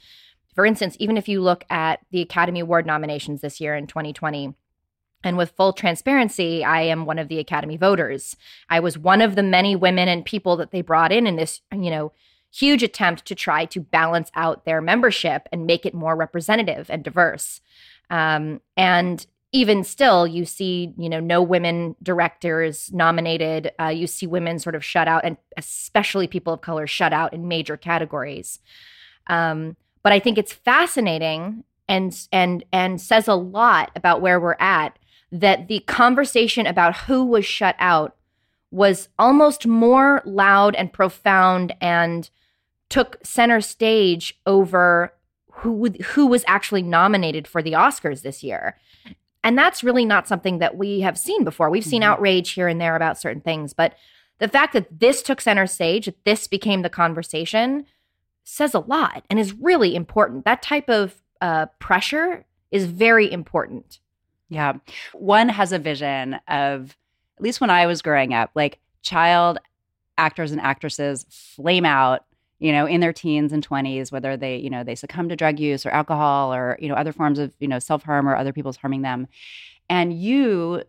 for 0.55 0.65
instance, 0.65 0.95
even 0.99 1.17
if 1.17 1.27
you 1.27 1.41
look 1.41 1.65
at 1.69 1.99
the 2.11 2.21
Academy 2.21 2.61
Award 2.61 2.85
nominations 2.85 3.41
this 3.41 3.59
year 3.59 3.75
in 3.75 3.87
2020, 3.87 4.55
and 5.23 5.37
with 5.37 5.51
full 5.57 5.73
transparency, 5.73 6.63
I 6.63 6.81
am 6.81 7.05
one 7.05 7.19
of 7.19 7.27
the 7.27 7.39
Academy 7.39 7.77
voters. 7.77 8.37
I 8.69 8.79
was 8.79 8.97
one 8.97 9.21
of 9.21 9.35
the 9.35 9.43
many 9.43 9.75
women 9.75 10.07
and 10.07 10.23
people 10.23 10.55
that 10.57 10.71
they 10.71 10.81
brought 10.81 11.11
in 11.11 11.25
in 11.25 11.35
this, 11.35 11.61
you 11.71 11.89
know, 11.89 12.11
huge 12.53 12.83
attempt 12.83 13.25
to 13.25 13.35
try 13.35 13.65
to 13.65 13.81
balance 13.81 14.31
out 14.35 14.65
their 14.65 14.81
membership 14.81 15.49
and 15.51 15.65
make 15.65 15.85
it 15.85 15.93
more 15.93 16.15
representative 16.15 16.89
and 16.89 17.03
diverse. 17.03 17.59
Um, 18.09 18.61
and 18.77 19.25
even 19.51 19.83
still, 19.83 20.27
you 20.27 20.45
see, 20.45 20.93
you 20.97 21.09
know, 21.09 21.19
no 21.19 21.41
women 21.41 21.95
directors 22.03 22.91
nominated. 22.93 23.71
Uh, 23.79 23.87
you 23.87 24.05
see 24.05 24.27
women 24.27 24.59
sort 24.59 24.75
of 24.75 24.85
shut 24.85 25.07
out, 25.07 25.25
and 25.25 25.37
especially 25.57 26.27
people 26.27 26.53
of 26.53 26.61
color 26.61 26.85
shut 26.85 27.13
out 27.13 27.33
in 27.33 27.47
major 27.47 27.77
categories. 27.77 28.59
Um, 29.27 29.75
but 30.05 30.13
I 30.13 30.19
think 30.19 30.37
it's 30.37 30.53
fascinating 30.53 31.63
and 31.89 32.15
and 32.31 32.63
and 32.71 33.01
says 33.01 33.27
a 33.27 33.33
lot 33.33 33.89
about 33.95 34.21
where 34.21 34.39
we're 34.39 34.55
at 34.59 34.99
that 35.31 35.67
the 35.67 35.79
conversation 35.79 36.67
about 36.67 36.95
who 36.95 37.25
was 37.25 37.43
shut 37.43 37.75
out 37.79 38.15
was 38.69 39.09
almost 39.17 39.65
more 39.65 40.21
loud 40.23 40.75
and 40.75 40.93
profound 40.93 41.75
and 41.81 42.29
took 42.87 43.17
center 43.23 43.59
stage 43.61 44.39
over 44.45 45.11
who 45.49 45.87
who 45.87 46.27
was 46.27 46.45
actually 46.45 46.83
nominated 46.83 47.47
for 47.47 47.63
the 47.63 47.73
Oscars 47.73 48.21
this 48.21 48.43
year. 48.43 48.77
And 49.43 49.57
that's 49.57 49.83
really 49.83 50.05
not 50.05 50.27
something 50.27 50.59
that 50.59 50.77
we 50.77 50.99
have 50.99 51.17
seen 51.17 51.43
before. 51.43 51.71
We've 51.71 51.83
seen 51.83 52.03
mm-hmm. 52.03 52.11
outrage 52.11 52.51
here 52.51 52.67
and 52.67 52.79
there 52.79 52.95
about 52.95 53.19
certain 53.19 53.41
things, 53.41 53.73
but 53.73 53.95
the 54.37 54.47
fact 54.47 54.73
that 54.73 54.99
this 54.99 55.23
took 55.23 55.41
center 55.41 55.65
stage, 55.65 56.05
that 56.05 56.25
this 56.25 56.47
became 56.47 56.83
the 56.83 56.89
conversation, 56.91 57.87
says 58.45 58.73
a 58.73 58.79
lot 58.79 59.25
and 59.29 59.39
is 59.39 59.53
really 59.53 59.95
important. 59.95 60.45
That 60.45 60.61
type 60.61 60.89
of 60.89 61.15
uh, 61.41 61.65
pressure 61.79 62.45
is 62.71 62.85
very 62.85 63.29
important. 63.29 63.99
Yeah. 64.49 64.73
One 65.13 65.49
has 65.49 65.71
a 65.71 65.79
vision 65.79 66.35
of, 66.47 66.95
at 67.37 67.43
least 67.43 67.59
when 67.59 67.69
I 67.69 67.87
was 67.87 68.01
growing 68.01 68.33
up, 68.33 68.51
like 68.55 68.79
child 69.01 69.59
actors 70.17 70.51
and 70.51 70.61
actresses 70.61 71.25
flame 71.29 71.85
out 71.85 72.25
you 72.59 72.71
know 72.71 72.85
in 72.85 73.01
their 73.01 73.11
teens 73.11 73.51
and 73.51 73.67
20s 73.67 74.13
whether 74.13 74.37
they 74.37 74.55
you 74.55 74.69
know 74.69 74.81
they 74.81 74.95
succumb 74.95 75.27
to 75.27 75.35
drug 75.35 75.59
use 75.59 75.85
or 75.85 75.89
alcohol 75.89 76.53
or 76.53 76.77
you 76.79 76.87
know 76.87 76.95
other 76.95 77.11
forms 77.11 77.37
of 77.37 77.53
you 77.59 77.67
know 77.67 77.79
self-harm 77.79 78.27
or 78.27 78.35
other 78.35 78.53
people's 78.53 78.77
harming 78.77 79.01
them 79.01 79.27
and 79.89 80.13
you 80.13 80.81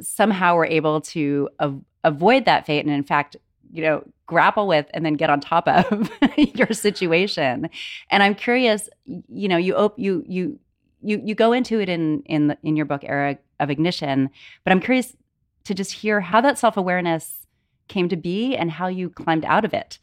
somehow 0.00 0.54
were 0.54 0.66
able 0.66 1.00
to 1.00 1.48
av- 1.60 1.80
avoid 2.02 2.44
that 2.44 2.66
fate 2.66 2.84
and 2.84 2.92
in 2.92 3.04
fact 3.04 3.36
you 3.72 3.82
know 3.82 4.04
grapple 4.26 4.66
with 4.66 4.86
and 4.92 5.04
then 5.04 5.14
get 5.14 5.30
on 5.30 5.40
top 5.40 5.66
of 5.68 6.10
your 6.36 6.72
situation. 6.72 7.68
And 8.10 8.22
i'm 8.22 8.34
curious 8.34 8.88
you 9.04 9.48
know 9.48 9.56
you 9.56 9.74
op- 9.74 9.98
you 9.98 10.24
you 10.26 10.58
you 11.02 11.20
you 11.24 11.34
go 11.34 11.52
into 11.52 11.80
it 11.80 11.88
in 11.88 12.22
in 12.26 12.48
the, 12.48 12.58
in 12.62 12.76
your 12.76 12.86
book 12.86 13.02
era 13.04 13.38
of 13.60 13.70
ignition 13.70 14.30
but 14.64 14.72
i'm 14.72 14.80
curious 14.80 15.16
to 15.64 15.74
just 15.74 15.92
hear 15.92 16.20
how 16.20 16.40
that 16.40 16.58
self-awareness 16.58 17.46
came 17.88 18.08
to 18.08 18.16
be 18.16 18.56
and 18.56 18.70
how 18.70 18.86
you 18.86 19.08
climbed 19.10 19.44
out 19.44 19.64
of 19.64 19.74
it. 19.74 19.98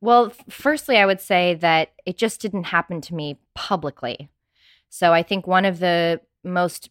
Well 0.00 0.32
firstly 0.48 0.98
i 0.98 1.06
would 1.06 1.20
say 1.20 1.54
that 1.54 1.92
it 2.04 2.16
just 2.16 2.40
didn't 2.40 2.64
happen 2.64 3.00
to 3.02 3.14
me 3.14 3.38
publicly. 3.54 4.28
So 4.88 5.12
i 5.12 5.22
think 5.22 5.46
one 5.46 5.64
of 5.64 5.78
the 5.78 6.20
most 6.44 6.90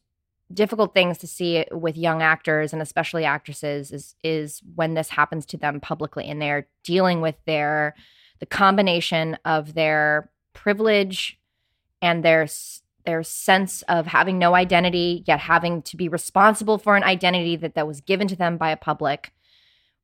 difficult 0.53 0.93
things 0.93 1.17
to 1.17 1.27
see 1.27 1.65
with 1.71 1.97
young 1.97 2.21
actors 2.21 2.71
and 2.71 2.81
especially 2.81 3.25
actresses 3.25 3.91
is 3.91 4.15
is 4.23 4.61
when 4.75 4.93
this 4.93 5.09
happens 5.09 5.45
to 5.45 5.57
them 5.57 5.79
publicly 5.79 6.29
and 6.29 6.41
they're 6.41 6.67
dealing 6.83 7.19
with 7.19 7.35
their 7.45 7.95
the 8.39 8.45
combination 8.45 9.37
of 9.43 9.73
their 9.73 10.29
privilege 10.53 11.39
and 12.01 12.23
their 12.23 12.47
their 13.05 13.23
sense 13.23 13.83
of 13.83 14.07
having 14.07 14.37
no 14.37 14.55
identity 14.55 15.23
yet 15.27 15.39
having 15.39 15.81
to 15.83 15.97
be 15.97 16.07
responsible 16.07 16.77
for 16.77 16.95
an 16.95 17.03
identity 17.03 17.55
that 17.55 17.75
that 17.75 17.87
was 17.87 18.01
given 18.01 18.27
to 18.27 18.35
them 18.35 18.57
by 18.57 18.71
a 18.71 18.77
public. 18.77 19.31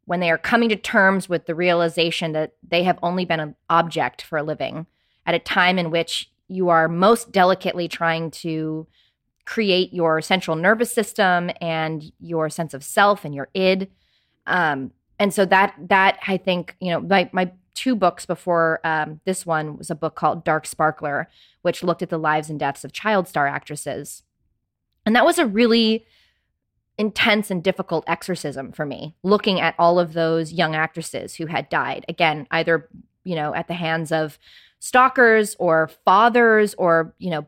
When 0.06 0.20
they 0.20 0.32
are 0.32 0.38
coming 0.38 0.70
to 0.70 0.76
terms 0.76 1.28
with 1.28 1.46
the 1.46 1.56
realization 1.56 2.32
that 2.34 2.54
they 2.68 2.84
have 2.84 3.00
only 3.02 3.26
been 3.26 3.40
an 3.40 3.56
object 3.70 4.22
for 4.22 4.38
a 4.38 4.44
living 4.44 4.88
at 5.26 5.36
a 5.36 5.40
time 5.40 5.78
in 5.78 5.92
which 5.92 6.32
you 6.48 6.70
are 6.70 6.88
most 6.88 7.32
delicately 7.32 7.88
trying 7.88 8.30
to 8.32 8.88
create 9.46 9.94
your 9.94 10.22
central 10.22 10.56
nervous 10.56 10.92
system 10.92 11.52
and 11.60 12.12
your 12.20 12.50
sense 12.50 12.74
of 12.74 12.84
self 12.84 13.26
and 13.26 13.34
your 13.34 13.50
id. 13.54 13.90
Um, 14.48 14.92
and 15.20 15.34
so 15.34 15.46
that 15.46 15.76
that 15.90 16.20
I 16.28 16.38
think 16.38 16.76
you 16.80 16.92
know 16.92 17.00
my 17.00 17.30
my 17.32 17.52
two 17.74 17.96
books 17.96 18.26
before 18.26 18.80
um, 18.84 19.22
this 19.26 19.46
one 19.46 19.78
was 19.78 19.90
a 19.90 19.96
book 19.96 20.16
called 20.16 20.44
Dark 20.44 20.66
Sparkler, 20.66 21.30
which 21.62 21.84
looked 21.84 22.02
at 22.02 22.10
the 22.10 22.18
lives 22.18 22.50
and 22.50 22.60
deaths 22.60 22.84
of 22.84 22.92
child 22.92 23.28
star 23.28 23.48
actresses, 23.48 24.24
and 25.06 25.16
that 25.16 25.26
was 25.26 25.40
a 25.40 25.46
really 25.46 26.06
intense 26.98 27.50
and 27.50 27.64
difficult 27.64 28.04
exorcism 28.06 28.72
for 28.72 28.86
me 28.86 29.16
looking 29.24 29.60
at 29.60 29.74
all 29.80 29.98
of 30.00 30.14
those 30.14 30.52
young 30.52 30.76
actresses 30.76 31.36
who 31.36 31.48
had 31.48 31.68
died 31.70 32.06
again 32.10 32.46
either 32.52 32.90
you 33.24 33.34
know 33.34 33.56
at 33.56 33.68
the 33.68 33.74
hands 33.74 34.12
of 34.12 34.38
stalkers 34.80 35.56
or 35.58 35.90
fathers 36.04 36.76
or 36.76 37.16
you 37.18 37.30
know 37.30 37.48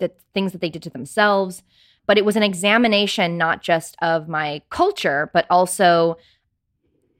the 0.00 0.10
things 0.34 0.52
that 0.52 0.60
they 0.60 0.70
did 0.70 0.82
to 0.82 0.90
themselves. 0.90 1.62
But 2.06 2.18
it 2.18 2.24
was 2.24 2.36
an 2.36 2.42
examination 2.42 3.38
not 3.38 3.62
just 3.62 3.96
of 4.02 4.28
my 4.28 4.62
culture, 4.68 5.30
but 5.32 5.46
also, 5.48 6.16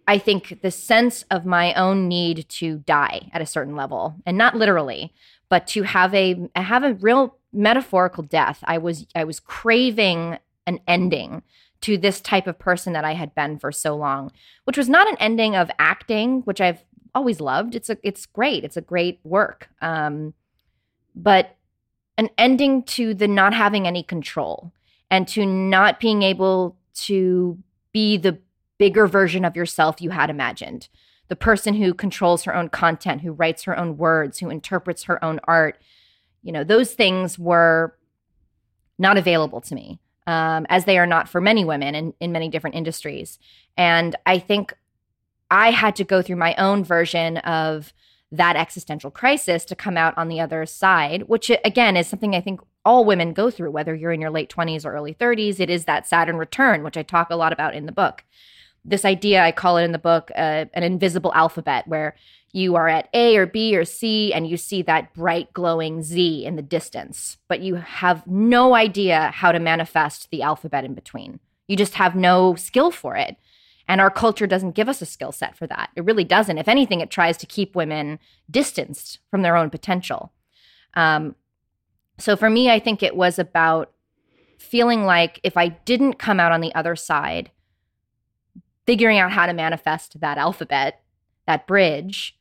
I 0.09 0.19
think, 0.19 0.61
the 0.63 0.71
sense 0.73 1.25
of 1.31 1.47
my 1.47 1.73
own 1.75 2.09
need 2.09 2.49
to 2.49 2.79
die 2.79 3.31
at 3.33 3.43
a 3.43 3.47
certain 3.47 3.77
level, 3.77 4.17
and 4.27 4.37
not 4.37 4.57
literally, 4.57 5.13
but 5.49 5.67
to 5.69 5.85
have 5.85 6.13
a 6.15 6.49
have 6.57 6.83
a 6.83 6.95
real 6.95 7.37
metaphorical 7.53 8.25
death. 8.25 8.65
I 8.65 8.79
was 8.79 9.07
I 9.15 9.25
was 9.25 9.39
craving 9.39 10.39
an 10.67 10.81
ending 10.89 11.43
to 11.83 11.97
this 11.97 12.21
type 12.21 12.47
of 12.47 12.59
person 12.59 12.93
that 12.93 13.05
I 13.05 13.15
had 13.15 13.35
been 13.35 13.59
for 13.59 13.73
so 13.73 13.97
long, 13.97 14.33
which 14.65 14.77
was 14.77 14.89
not 14.89 15.09
an 15.09 15.17
ending 15.19 15.57
of 15.57 15.71
acting, 15.79 16.41
which 16.43 16.61
I've 16.61 16.85
always 17.15 17.41
loved. 17.41 17.75
It's 17.75 17.91
a 17.91 17.99
it's 18.03 18.27
great. 18.27 18.65
It's 18.65 18.77
a 18.77 18.83
great 18.83 19.21
work. 19.25 19.69
Um, 19.81 20.35
but 21.15 21.57
an 22.19 22.29
ending 22.37 22.83
to 22.85 23.14
the 23.14 23.29
not 23.29 23.55
having 23.55 23.87
any 23.87 24.02
control 24.02 24.73
and 25.11 25.26
to 25.29 25.45
not 25.45 26.00
being 26.00 26.23
able 26.23 26.76
to 26.95 27.59
be 27.93 28.17
the 28.17 28.38
bigger 28.79 29.07
version 29.07 29.45
of 29.45 29.57
yourself 29.57 30.00
you 30.00 30.11
had 30.11 30.31
imagined. 30.31 30.88
The 31.29 31.37
person 31.37 31.75
who 31.75 31.95
controls 31.95 32.45
her 32.45 32.55
own 32.55 32.69
content, 32.69 33.21
who 33.21 33.33
writes 33.33 33.64
her 33.64 33.79
own 33.79 33.97
words, 33.97 34.38
who 34.38 34.50
interprets 34.50 35.05
her 35.05 35.23
own 35.25 35.40
art. 35.45 35.81
You 36.43 36.52
know, 36.52 36.64
those 36.64 36.95
things 36.95 37.38
were 37.38 37.97
not 38.99 39.17
available 39.17 39.61
to 39.62 39.75
me, 39.75 40.00
um, 40.26 40.67
as 40.69 40.85
they 40.85 40.99
are 40.99 41.07
not 41.07 41.29
for 41.29 41.40
many 41.40 41.64
women 41.64 41.95
in, 41.95 42.14
in 42.21 42.33
many 42.33 42.49
different 42.49 42.76
industries. 42.76 43.38
And 43.76 44.17
I 44.26 44.38
think 44.38 44.75
I 45.50 45.71
had 45.71 45.97
to 45.97 46.05
go 46.05 46.23
through 46.23 46.37
my 46.37 46.55
own 46.57 46.85
version 46.85 47.38
of 47.38 47.93
that 48.33 48.57
existential 48.57 49.11
crisis 49.11 49.65
to 49.65 49.75
come 49.75 49.97
out 49.97 50.17
on 50.17 50.29
the 50.29 50.41
other 50.41 50.65
side, 50.65 51.23
which 51.23 51.51
again 51.65 51.97
is 51.97 52.07
something 52.07 52.35
I 52.35 52.41
think 52.41 52.61
all 52.85 53.05
women 53.05 53.33
go 53.33 53.51
through, 53.51 53.71
whether 53.71 53.95
you're 53.95 54.13
in 54.13 54.21
your 54.21 54.31
late 54.31 54.51
20s 54.51 54.85
or 54.85 54.93
early 54.93 55.15
30s. 55.15 55.61
It 55.61 55.69
is 55.69 55.85
that 55.85 56.07
Saturn 56.07 56.37
return, 56.37 56.83
which 56.83 56.97
I 56.97 57.03
talk 57.03 57.31
a 57.31 57.37
lot 57.37 57.53
about 57.53 57.75
in 57.75 57.87
the 57.87 57.93
book. 57.93 58.25
This 58.85 59.05
idea, 59.05 59.43
I 59.43 59.53
call 59.53 59.77
it 59.77 59.85
in 59.85 59.93
the 59.93 59.99
book, 59.99 60.31
uh, 60.35 60.65
an 60.73 60.83
invisible 60.83 61.35
alphabet, 61.35 61.87
where 61.87 62.15
you 62.53 62.77
are 62.77 62.89
at 62.89 63.09
A 63.13 63.37
or 63.37 63.47
B 63.47 63.77
or 63.77 63.85
C 63.85 64.33
and 64.33 64.49
you 64.49 64.57
see 64.57 64.83
that 64.83 65.13
bright 65.13 65.53
glowing 65.53 66.03
Z 66.03 66.45
in 66.45 66.57
the 66.57 66.63
distance, 66.63 67.37
but 67.49 67.61
you 67.61 67.77
have 67.77 68.27
no 68.27 68.75
idea 68.75 69.31
how 69.35 69.53
to 69.53 69.59
manifest 69.59 70.31
the 70.31 70.43
alphabet 70.43 70.85
in 70.85 70.95
between. 70.95 71.41
You 71.69 71.77
just 71.77 71.95
have 71.95 72.17
no 72.17 72.55
skill 72.57 72.91
for 72.91 73.17
it. 73.17 73.37
And 73.90 74.00
our 74.00 74.09
culture 74.09 74.47
doesn't 74.47 74.76
give 74.76 74.88
us 74.88 75.02
a 75.02 75.06
skill 75.06 75.32
set 75.32 75.56
for 75.56 75.66
that. 75.66 75.90
It 75.97 76.04
really 76.04 76.23
doesn't. 76.23 76.59
If 76.59 76.68
anything, 76.68 77.00
it 77.00 77.11
tries 77.11 77.37
to 77.38 77.47
keep 77.47 77.75
women 77.75 78.20
distanced 78.49 79.18
from 79.32 79.42
their 79.42 79.56
own 79.56 79.68
potential. 79.68 80.32
Um, 80.94 81.35
so 82.16 82.37
for 82.37 82.49
me, 82.49 82.70
I 82.70 82.78
think 82.78 83.02
it 83.02 83.16
was 83.16 83.37
about 83.37 83.90
feeling 84.61 85.02
like 85.02 85.40
if 85.42 85.56
I 85.56 85.70
didn't 85.70 86.20
come 86.20 86.38
out 86.38 86.52
on 86.52 86.61
the 86.61 86.73
other 86.73 86.94
side, 86.94 87.50
figuring 88.87 89.18
out 89.18 89.32
how 89.32 89.47
to 89.47 89.52
manifest 89.52 90.20
that 90.20 90.38
alphabet, 90.38 91.02
that 91.49 91.66
bridge, 91.66 92.38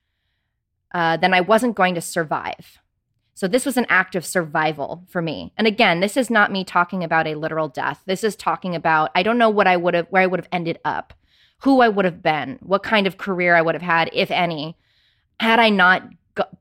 uh, 0.94 1.18
then 1.18 1.34
I 1.34 1.42
wasn't 1.42 1.76
going 1.76 1.96
to 1.96 2.02
survive. 2.02 2.78
So 3.34 3.48
this 3.48 3.66
was 3.66 3.76
an 3.76 3.88
act 3.90 4.16
of 4.16 4.24
survival 4.24 5.04
for 5.10 5.20
me. 5.20 5.52
And 5.58 5.66
again, 5.66 6.00
this 6.00 6.16
is 6.16 6.30
not 6.30 6.52
me 6.52 6.64
talking 6.64 7.04
about 7.04 7.26
a 7.26 7.34
literal 7.34 7.70
death. 7.70 8.04
This 8.06 8.24
is 8.24 8.36
talking 8.36 8.76
about 8.76 9.10
I 9.16 9.24
don't 9.24 9.40
know 9.40 9.50
what 9.50 9.66
I 9.66 9.78
would 9.78 9.96
have 9.96 10.06
where 10.12 10.22
I 10.22 10.28
would 10.28 10.40
have 10.40 10.50
ended 10.52 10.78
up 10.86 11.16
who 11.60 11.82
I 11.82 11.90
would 11.90 12.06
have 12.06 12.22
been, 12.22 12.58
what 12.62 12.84
kind 12.84 13.08
of 13.08 13.18
career 13.18 13.56
I 13.56 13.62
would 13.62 13.76
have 13.76 13.82
had, 13.82 14.10
if 14.14 14.32
any, 14.32 14.78
had 15.40 15.60
I 15.60 15.70
not 15.70 16.04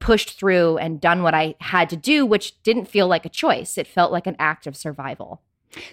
pushed 0.00 0.38
through 0.38 0.78
and 0.78 1.00
done 1.00 1.22
what 1.22 1.34
I 1.34 1.54
had 1.60 1.88
to 1.90 1.96
do, 1.96 2.26
which 2.26 2.60
didn't 2.62 2.86
feel 2.86 3.06
like 3.06 3.24
a 3.24 3.30
choice. 3.30 3.78
It 3.78 3.86
felt 3.86 4.12
like 4.12 4.26
an 4.26 4.36
act 4.38 4.66
of 4.66 4.76
survival. 4.76 5.42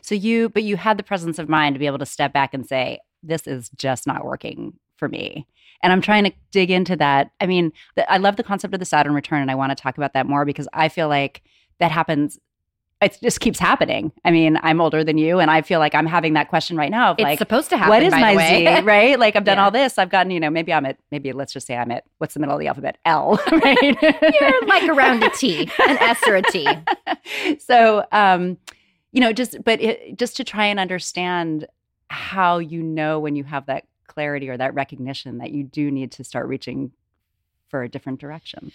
So 0.02 0.16
you, 0.16 0.50
but 0.50 0.64
you 0.64 0.78
had 0.78 0.98
the 0.98 1.04
presence 1.04 1.38
of 1.38 1.50
mind 1.50 1.76
to 1.76 1.80
be 1.80 1.86
able 1.86 2.00
to 2.00 2.06
step 2.06 2.34
back 2.34 2.54
and 2.54 2.66
say, 2.66 3.00
this 3.22 3.48
is 3.48 3.70
just 3.76 4.08
not 4.08 4.26
working 4.26 4.74
for 4.98 5.08
me. 5.10 5.48
And 5.84 5.92
I'm 5.92 6.02
trying 6.02 6.24
to 6.24 6.34
dig 6.52 6.72
into 6.72 6.96
that. 6.96 7.32
I 7.42 7.46
mean, 7.46 7.72
the, 7.96 8.10
I 8.12 8.18
love 8.18 8.38
the 8.38 8.44
concept 8.44 8.74
of 8.74 8.80
the 8.80 8.86
Saturn 8.86 9.14
return, 9.14 9.42
and 9.42 9.52
I 9.52 9.56
want 9.56 9.72
to 9.72 9.82
talk 9.82 9.98
about 9.98 10.14
that 10.14 10.26
more 10.26 10.46
because 10.46 10.68
I 10.74 10.90
feel 10.90 11.10
like 11.10 11.44
that 11.80 11.92
happens. 11.92 12.40
It 13.02 13.20
just 13.22 13.42
keeps 13.42 13.60
happening. 13.60 14.14
I 14.24 14.32
mean, 14.32 14.58
I'm 14.64 14.80
older 14.80 15.04
than 15.04 15.18
you, 15.18 15.40
and 15.40 15.52
I 15.52 15.62
feel 15.62 15.80
like 15.80 15.94
I'm 15.94 16.06
having 16.06 16.34
that 16.34 16.48
question 16.48 16.78
right 16.78 16.90
now. 16.90 17.12
Of 17.12 17.20
it's 17.20 17.24
like, 17.24 17.40
supposed 17.40 17.70
to 17.72 17.78
happen. 17.78 17.90
what 17.90 18.02
is 18.02 18.12
by 18.12 18.34
my. 18.34 18.48
Z? 18.48 18.82
Right? 18.84 19.20
Like 19.20 19.36
I've 19.36 19.44
done 19.44 19.58
Yeah. 19.58 19.66
all 19.66 19.72
this. 19.72 19.98
I've 19.98 20.10
gotten, 20.10 20.32
you 20.32 20.40
know, 20.40 20.50
maybe 20.50 20.72
I'm 20.74 20.86
at, 20.86 20.98
maybe 21.12 21.34
let's 21.34 21.52
just 21.52 21.68
say 21.68 21.76
I'm 21.76 21.92
at, 21.92 22.06
what's 22.20 22.34
the 22.34 22.40
middle 22.40 22.56
of 22.56 22.60
the 22.60 22.68
alphabet? 22.68 22.98
L. 23.06 23.38
Right? 23.52 23.98
You're 24.02 24.66
like 24.66 24.84
around 24.90 25.24
a 25.24 25.30
T, 25.30 25.64
an 25.88 25.98
S 25.98 26.22
or 26.28 26.36
a 26.36 26.42
T. 26.42 26.68
so 27.60 28.06
um 28.12 28.58
you 29.12 29.22
know 29.22 29.32
just 29.34 29.64
but 29.64 29.82
it, 29.82 30.18
just 30.18 30.38
to 30.38 30.44
try 30.44 30.66
and 30.66 30.80
understand 30.80 31.68
how 32.10 32.60
you 32.60 32.82
know 32.84 33.20
when 33.20 33.36
you 33.36 33.44
have 33.44 33.66
that 33.68 33.86
clarity 34.08 34.50
or 34.50 34.58
that 34.58 34.74
recognition 34.74 35.38
that 35.40 35.52
you 35.52 35.64
do 35.64 35.90
need 35.92 36.12
to 36.14 36.24
start 36.24 36.48
reaching 36.48 36.92
for 37.70 37.84
a 37.84 37.90
different 37.90 38.20
direction 38.20 38.72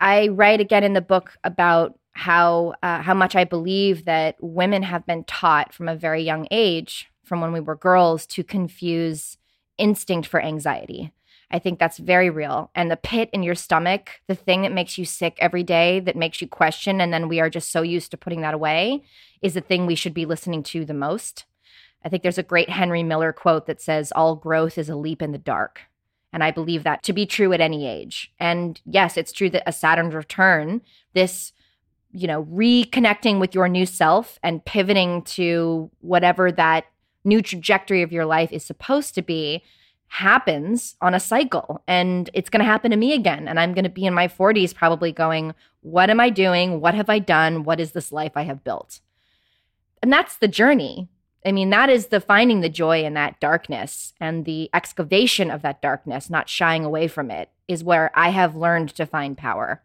I 0.00 0.28
write 0.28 0.60
again 0.60 0.82
in 0.84 0.92
the 0.94 1.00
book 1.00 1.36
about 1.44 1.98
how 2.12 2.74
uh, 2.82 3.02
how 3.02 3.14
much 3.14 3.34
I 3.34 3.44
believe 3.44 4.04
that 4.04 4.36
women 4.40 4.82
have 4.82 5.06
been 5.06 5.24
taught 5.24 5.72
from 5.72 5.88
a 5.88 5.96
very 5.96 6.22
young 6.22 6.46
age, 6.50 7.10
from 7.24 7.40
when 7.40 7.52
we 7.52 7.60
were 7.60 7.76
girls, 7.76 8.26
to 8.26 8.44
confuse 8.44 9.38
instinct 9.78 10.28
for 10.28 10.40
anxiety. 10.40 11.12
I 11.50 11.58
think 11.58 11.78
that's 11.78 11.98
very 11.98 12.30
real. 12.30 12.70
And 12.74 12.90
the 12.90 12.96
pit 12.96 13.28
in 13.32 13.42
your 13.42 13.54
stomach, 13.54 14.20
the 14.26 14.34
thing 14.34 14.62
that 14.62 14.72
makes 14.72 14.96
you 14.96 15.04
sick 15.04 15.36
every 15.38 15.62
day, 15.62 16.00
that 16.00 16.16
makes 16.16 16.40
you 16.40 16.48
question, 16.48 17.00
and 17.00 17.12
then 17.12 17.28
we 17.28 17.40
are 17.40 17.50
just 17.50 17.70
so 17.70 17.82
used 17.82 18.10
to 18.10 18.16
putting 18.16 18.40
that 18.40 18.54
away, 18.54 19.04
is 19.42 19.54
the 19.54 19.60
thing 19.60 19.84
we 19.84 19.94
should 19.94 20.14
be 20.14 20.24
listening 20.24 20.62
to 20.64 20.86
the 20.86 20.94
most. 20.94 21.44
I 22.04 22.08
think 22.08 22.22
there's 22.22 22.38
a 22.38 22.42
great 22.42 22.70
Henry 22.70 23.02
Miller 23.02 23.32
quote 23.32 23.66
that 23.66 23.82
says, 23.82 24.12
All 24.12 24.34
growth 24.34 24.78
is 24.78 24.88
a 24.88 24.96
leap 24.96 25.20
in 25.20 25.32
the 25.32 25.38
dark. 25.38 25.82
And 26.32 26.42
I 26.42 26.50
believe 26.50 26.84
that 26.84 27.02
to 27.02 27.12
be 27.12 27.26
true 27.26 27.52
at 27.52 27.60
any 27.60 27.86
age. 27.86 28.32
And 28.40 28.80
yes, 28.86 29.18
it's 29.18 29.32
true 29.32 29.50
that 29.50 29.62
a 29.66 29.72
Saturn 29.72 30.08
return, 30.10 30.80
this, 31.12 31.52
you 32.12 32.26
know, 32.26 32.44
reconnecting 32.44 33.40
with 33.40 33.54
your 33.54 33.68
new 33.68 33.86
self 33.86 34.38
and 34.42 34.64
pivoting 34.64 35.22
to 35.22 35.90
whatever 36.00 36.52
that 36.52 36.86
new 37.24 37.40
trajectory 37.40 38.02
of 38.02 38.12
your 38.12 38.26
life 38.26 38.52
is 38.52 38.64
supposed 38.64 39.14
to 39.14 39.22
be 39.22 39.62
happens 40.08 40.94
on 41.00 41.14
a 41.14 41.20
cycle. 41.20 41.82
And 41.88 42.28
it's 42.34 42.50
going 42.50 42.60
to 42.60 42.70
happen 42.70 42.90
to 42.90 42.96
me 42.98 43.14
again. 43.14 43.48
And 43.48 43.58
I'm 43.58 43.72
going 43.72 43.84
to 43.84 43.90
be 43.90 44.04
in 44.04 44.12
my 44.12 44.28
40s 44.28 44.74
probably 44.74 45.10
going, 45.10 45.54
What 45.80 46.10
am 46.10 46.20
I 46.20 46.28
doing? 46.28 46.80
What 46.80 46.94
have 46.94 47.08
I 47.08 47.18
done? 47.18 47.64
What 47.64 47.80
is 47.80 47.92
this 47.92 48.12
life 48.12 48.32
I 48.36 48.42
have 48.42 48.62
built? 48.62 49.00
And 50.02 50.12
that's 50.12 50.36
the 50.36 50.48
journey. 50.48 51.08
I 51.46 51.52
mean, 51.52 51.70
that 51.70 51.88
is 51.88 52.08
the 52.08 52.20
finding 52.20 52.60
the 52.60 52.68
joy 52.68 53.04
in 53.04 53.14
that 53.14 53.40
darkness 53.40 54.12
and 54.20 54.44
the 54.44 54.70
excavation 54.74 55.50
of 55.50 55.62
that 55.62 55.82
darkness, 55.82 56.30
not 56.30 56.48
shying 56.48 56.84
away 56.84 57.08
from 57.08 57.30
it, 57.30 57.48
is 57.66 57.82
where 57.82 58.10
I 58.14 58.28
have 58.30 58.54
learned 58.54 58.90
to 58.96 59.06
find 59.06 59.36
power. 59.36 59.82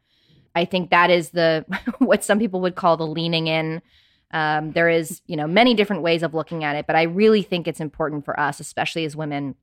I 0.58 0.66
think 0.66 0.90
that 0.90 1.10
is 1.10 1.30
the 1.30 1.66
what 2.00 2.24
some 2.24 2.40
people 2.40 2.62
would 2.62 2.76
call 2.76 2.98
the 2.98 3.08
leaning 3.08 3.48
in. 3.48 3.82
Um, 4.32 4.72
there 4.74 4.90
is, 4.90 5.22
you 5.28 5.38
know, 5.38 5.48
many 5.48 5.74
different 5.74 6.02
ways 6.02 6.22
of 6.24 6.34
looking 6.34 6.64
at 6.66 6.76
it, 6.76 6.86
but 6.88 6.96
I 6.98 7.04
really 7.04 7.42
think 7.44 7.68
it's 7.68 7.80
important 7.80 8.26
for 8.26 8.38
us, 8.38 8.60
especially 8.60 9.06
as 9.06 9.16
women, 9.16 9.56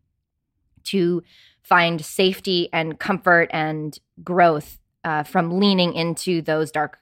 to 0.85 1.23
find 1.63 2.03
safety 2.05 2.69
and 2.73 2.99
comfort 2.99 3.51
and 3.53 3.99
growth 4.23 4.79
uh, 5.05 5.23
from 5.23 5.59
leaning 5.59 5.93
into 5.95 6.41
those 6.41 6.71
dark, 6.71 6.99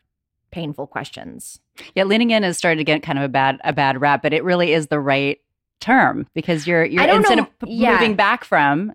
painful 0.51 0.87
questions. 0.87 1.61
yeah 1.95 2.05
leaning 2.05 2.31
in 2.31 2.43
has 2.43 2.59
started 2.59 2.79
to 2.79 2.85
get 2.85 3.03
kind 3.03 3.19
of 3.19 3.25
a 3.25 3.29
bad 3.29 3.59
a 3.65 3.73
bad 3.73 4.01
rap 4.01 4.23
but 4.23 4.33
it 4.35 4.45
really 4.45 4.73
is 4.73 4.89
the 4.89 5.01
right 5.01 5.39
term 5.81 6.27
because 6.35 6.67
you're 6.67 6.85
you're 6.85 7.03
instead 7.09 7.37
know- 7.37 7.43
of 7.45 7.59
p- 7.61 7.73
yeah. 7.73 7.93
moving 7.93 8.15
back 8.15 8.45
from 8.45 8.93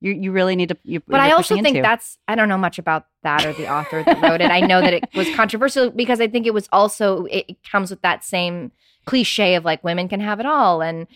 you 0.00 0.12
you 0.12 0.32
really 0.32 0.56
need 0.56 0.70
to 0.70 0.76
you, 0.82 1.00
But 1.06 1.20
I 1.20 1.32
also 1.32 1.54
think 1.56 1.68
into. 1.68 1.82
that's 1.82 2.18
I 2.26 2.34
don't 2.34 2.48
know 2.48 2.58
much 2.58 2.78
about 2.78 3.06
that 3.22 3.44
or 3.44 3.52
the 3.52 3.70
author 3.70 4.02
that 4.02 4.20
wrote 4.22 4.40
it. 4.40 4.50
I 4.50 4.60
know 4.60 4.80
that 4.80 4.94
it 4.94 5.04
was 5.14 5.32
controversial 5.34 5.90
because 5.90 6.20
I 6.20 6.28
think 6.28 6.46
it 6.46 6.54
was 6.54 6.68
also 6.72 7.26
it, 7.26 7.62
comes 7.70 7.90
with 7.90 8.00
that 8.02 8.24
same 8.24 8.72
cliche 9.04 9.54
of 9.54 9.64
like 9.64 9.84
women 9.84 10.08
can 10.08 10.20
have 10.20 10.40
it 10.40 10.46
all 10.46 10.80
and 10.82 11.06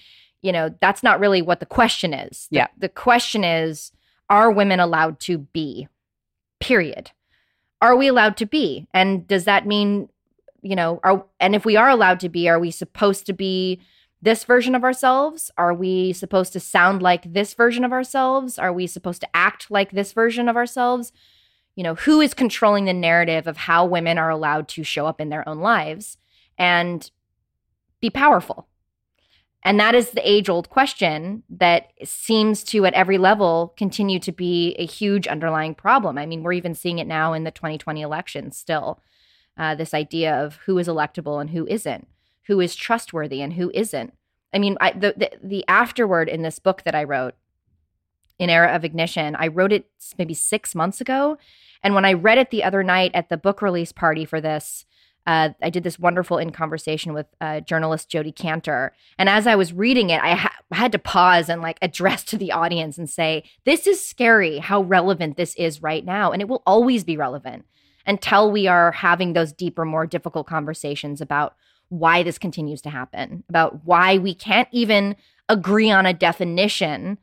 you 0.42 0.52
know 0.52 0.74
that's 0.80 1.02
not 1.02 1.18
really 1.18 1.40
what 1.40 1.60
the 1.60 1.66
question 1.66 2.12
is. 2.12 2.46
The, 2.50 2.56
Yeah. 2.56 2.66
The 2.78 2.88
question 2.88 3.42
is 3.42 3.90
are 4.28 4.50
women 4.50 4.80
allowed 4.80 5.20
to 5.20 5.38
be? 5.38 5.88
Period. 6.60 7.10
Are 7.80 7.96
we 7.96 8.08
allowed 8.08 8.36
to 8.38 8.46
be? 8.46 8.86
And 8.94 9.26
does 9.26 9.44
that 9.44 9.66
mean 9.66 10.08
you 10.60 10.76
know 10.76 11.00
are 11.02 11.24
and 11.40 11.54
if 11.54 11.64
we 11.64 11.76
are 11.76 11.88
allowed 11.88 12.20
to 12.20 12.28
be 12.28 12.48
are 12.48 12.58
we 12.58 12.70
supposed 12.70 13.24
to 13.26 13.32
be 13.32 13.80
this 14.24 14.44
version 14.44 14.74
of 14.74 14.82
ourselves? 14.82 15.50
Are 15.58 15.74
we 15.74 16.12
supposed 16.14 16.54
to 16.54 16.60
sound 16.60 17.02
like 17.02 17.30
this 17.30 17.52
version 17.52 17.84
of 17.84 17.92
ourselves? 17.92 18.58
Are 18.58 18.72
we 18.72 18.86
supposed 18.86 19.20
to 19.20 19.36
act 19.36 19.70
like 19.70 19.92
this 19.92 20.12
version 20.14 20.48
of 20.48 20.56
ourselves? 20.56 21.12
You 21.76 21.84
know, 21.84 21.94
who 21.94 22.22
is 22.22 22.32
controlling 22.32 22.86
the 22.86 22.94
narrative 22.94 23.46
of 23.46 23.58
how 23.58 23.84
women 23.84 24.16
are 24.16 24.30
allowed 24.30 24.66
to 24.68 24.82
show 24.82 25.06
up 25.06 25.20
in 25.20 25.28
their 25.28 25.46
own 25.46 25.58
lives 25.58 26.16
and 26.56 27.10
be 28.00 28.08
powerful? 28.08 28.66
And 29.62 29.78
that 29.78 29.94
is 29.94 30.10
the 30.10 30.26
age 30.28 30.48
old 30.48 30.70
question 30.70 31.42
that 31.50 31.92
seems 32.02 32.64
to, 32.64 32.86
at 32.86 32.94
every 32.94 33.18
level, 33.18 33.74
continue 33.76 34.18
to 34.20 34.32
be 34.32 34.74
a 34.78 34.86
huge 34.86 35.26
underlying 35.26 35.74
problem. 35.74 36.16
I 36.16 36.24
mean, 36.24 36.42
we're 36.42 36.52
even 36.54 36.74
seeing 36.74 36.98
it 36.98 37.06
now 37.06 37.34
in 37.34 37.44
the 37.44 37.50
2020 37.50 38.00
election 38.00 38.52
still. 38.52 39.00
Uh, 39.56 39.74
this 39.74 39.94
idea 39.94 40.34
of 40.34 40.56
who 40.66 40.78
is 40.78 40.88
electable 40.88 41.40
and 41.40 41.50
who 41.50 41.66
isn't 41.66 42.08
who 42.46 42.60
is 42.60 42.74
trustworthy 42.74 43.40
and 43.42 43.54
who 43.54 43.70
isn't. 43.74 44.12
I 44.52 44.58
mean, 44.58 44.76
I, 44.80 44.92
the, 44.92 45.14
the 45.16 45.30
the 45.42 45.64
afterword 45.66 46.28
in 46.28 46.42
this 46.42 46.58
book 46.58 46.82
that 46.84 46.94
I 46.94 47.04
wrote, 47.04 47.34
in 48.38 48.50
Era 48.50 48.74
of 48.74 48.84
Ignition, 48.84 49.36
I 49.36 49.48
wrote 49.48 49.72
it 49.72 49.86
maybe 50.18 50.34
six 50.34 50.74
months 50.74 51.00
ago, 51.00 51.38
and 51.82 51.94
when 51.94 52.04
I 52.04 52.12
read 52.12 52.38
it 52.38 52.50
the 52.50 52.64
other 52.64 52.82
night 52.82 53.10
at 53.14 53.28
the 53.28 53.36
book 53.36 53.62
release 53.62 53.92
party 53.92 54.24
for 54.24 54.40
this, 54.40 54.86
uh, 55.26 55.50
I 55.62 55.70
did 55.70 55.84
this 55.84 55.98
wonderful 55.98 56.38
in 56.38 56.50
conversation 56.50 57.14
with 57.14 57.26
uh, 57.40 57.60
journalist 57.60 58.10
Jodi 58.10 58.32
Kantor, 58.32 58.92
and 59.18 59.28
as 59.28 59.46
I 59.46 59.56
was 59.56 59.72
reading 59.72 60.10
it, 60.10 60.22
I 60.22 60.34
ha- 60.34 60.58
had 60.70 60.92
to 60.92 60.98
pause 60.98 61.48
and 61.48 61.62
like 61.62 61.78
address 61.82 62.22
to 62.24 62.38
the 62.38 62.52
audience 62.52 62.98
and 62.98 63.08
say, 63.08 63.44
"This 63.64 63.86
is 63.86 64.06
scary. 64.06 64.58
How 64.58 64.82
relevant 64.82 65.36
this 65.36 65.54
is 65.56 65.82
right 65.82 66.04
now, 66.04 66.30
and 66.30 66.42
it 66.42 66.48
will 66.48 66.62
always 66.66 67.04
be 67.04 67.16
relevant." 67.16 67.64
Until 68.06 68.50
we 68.52 68.66
are 68.66 68.92
having 68.92 69.32
those 69.32 69.54
deeper, 69.54 69.86
more 69.86 70.06
difficult 70.06 70.46
conversations 70.46 71.22
about 71.22 71.54
why 71.98 72.22
this 72.22 72.38
continues 72.38 72.82
to 72.82 72.90
happen, 72.90 73.44
about 73.48 73.84
why 73.84 74.18
we 74.18 74.34
can't 74.34 74.68
even 74.72 75.16
agree 75.48 75.90
on 75.90 76.06
a 76.06 76.12
definition 76.14 77.18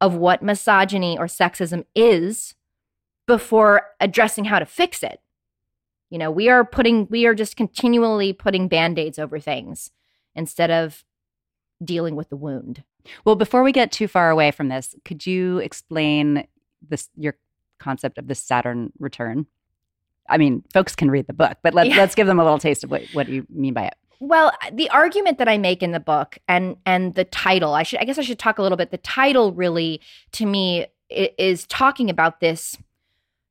of 0.00 0.14
what 0.14 0.42
misogyny 0.42 1.16
or 1.18 1.26
sexism 1.26 1.84
is 1.94 2.54
before 3.26 3.82
addressing 4.00 4.46
how 4.46 4.58
to 4.58 4.66
fix 4.66 5.02
it. 5.02 5.20
You 6.10 6.18
know, 6.18 6.30
we 6.30 6.48
are 6.48 6.64
putting, 6.64 7.06
we 7.10 7.26
are 7.26 7.34
just 7.34 7.56
continually 7.56 8.32
putting 8.32 8.68
band 8.68 8.98
aids 8.98 9.18
over 9.18 9.38
things 9.38 9.90
instead 10.34 10.70
of 10.70 11.04
dealing 11.84 12.16
with 12.16 12.28
the 12.28 12.36
wound. 12.36 12.84
Well, 13.24 13.36
before 13.36 13.62
we 13.62 13.72
get 13.72 13.92
too 13.92 14.08
far 14.08 14.30
away 14.30 14.50
from 14.50 14.68
this, 14.68 14.94
could 15.04 15.26
you 15.26 15.58
explain 15.58 16.46
this 16.86 17.08
your 17.16 17.36
concept 17.78 18.18
of 18.18 18.28
the 18.28 18.34
Saturn 18.34 18.92
return? 18.98 19.46
I 20.28 20.38
mean, 20.38 20.64
folks 20.72 20.96
can 20.96 21.10
read 21.10 21.26
the 21.26 21.32
book, 21.32 21.58
but 21.62 21.74
let's 21.74 21.90
Yeah. 21.90 21.96
let's 21.98 22.14
give 22.14 22.26
them 22.26 22.40
a 22.40 22.42
little 22.44 22.58
taste 22.58 22.82
of 22.84 22.90
what, 22.90 23.02
what 23.12 23.28
you 23.28 23.46
mean 23.48 23.74
by 23.74 23.86
it. 23.86 23.94
Well, 24.20 24.52
uh, 24.64 24.70
the 24.72 24.88
argument 24.90 25.38
that 25.38 25.48
I 25.48 25.58
make 25.58 25.82
in 25.82 25.92
the 25.92 26.00
book 26.00 26.38
and 26.48 26.76
and 26.86 27.14
the 27.14 27.24
title, 27.24 27.74
I 27.74 27.82
should 27.82 28.00
I 28.00 28.04
guess 28.04 28.18
I 28.18 28.22
should 28.22 28.38
talk 28.38 28.58
a 28.58 28.62
little 28.62 28.78
bit. 28.78 28.90
The 28.90 28.98
title 28.98 29.52
really 29.52 30.00
to 30.32 30.46
me 30.46 30.86
is 31.10 31.66
talking 31.66 32.10
about 32.10 32.40
this 32.40 32.76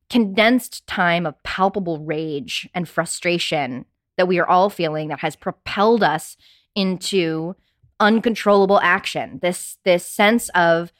condensed 0.09 0.85
time 0.87 1.25
of 1.25 1.41
palpable 1.43 1.99
rage 1.99 2.69
and 2.73 2.87
frustration 2.87 3.85
that 4.17 4.27
we 4.27 4.39
are 4.39 4.47
all 4.47 4.69
feeling 4.69 5.09
that 5.09 5.19
has 5.19 5.35
propelled 5.35 6.03
us 6.03 6.37
into 6.75 7.55
uncontrollable 7.99 8.79
action. 8.81 9.39
This 9.41 9.77
this 9.83 10.05
sense 10.05 10.49
of 10.49 10.91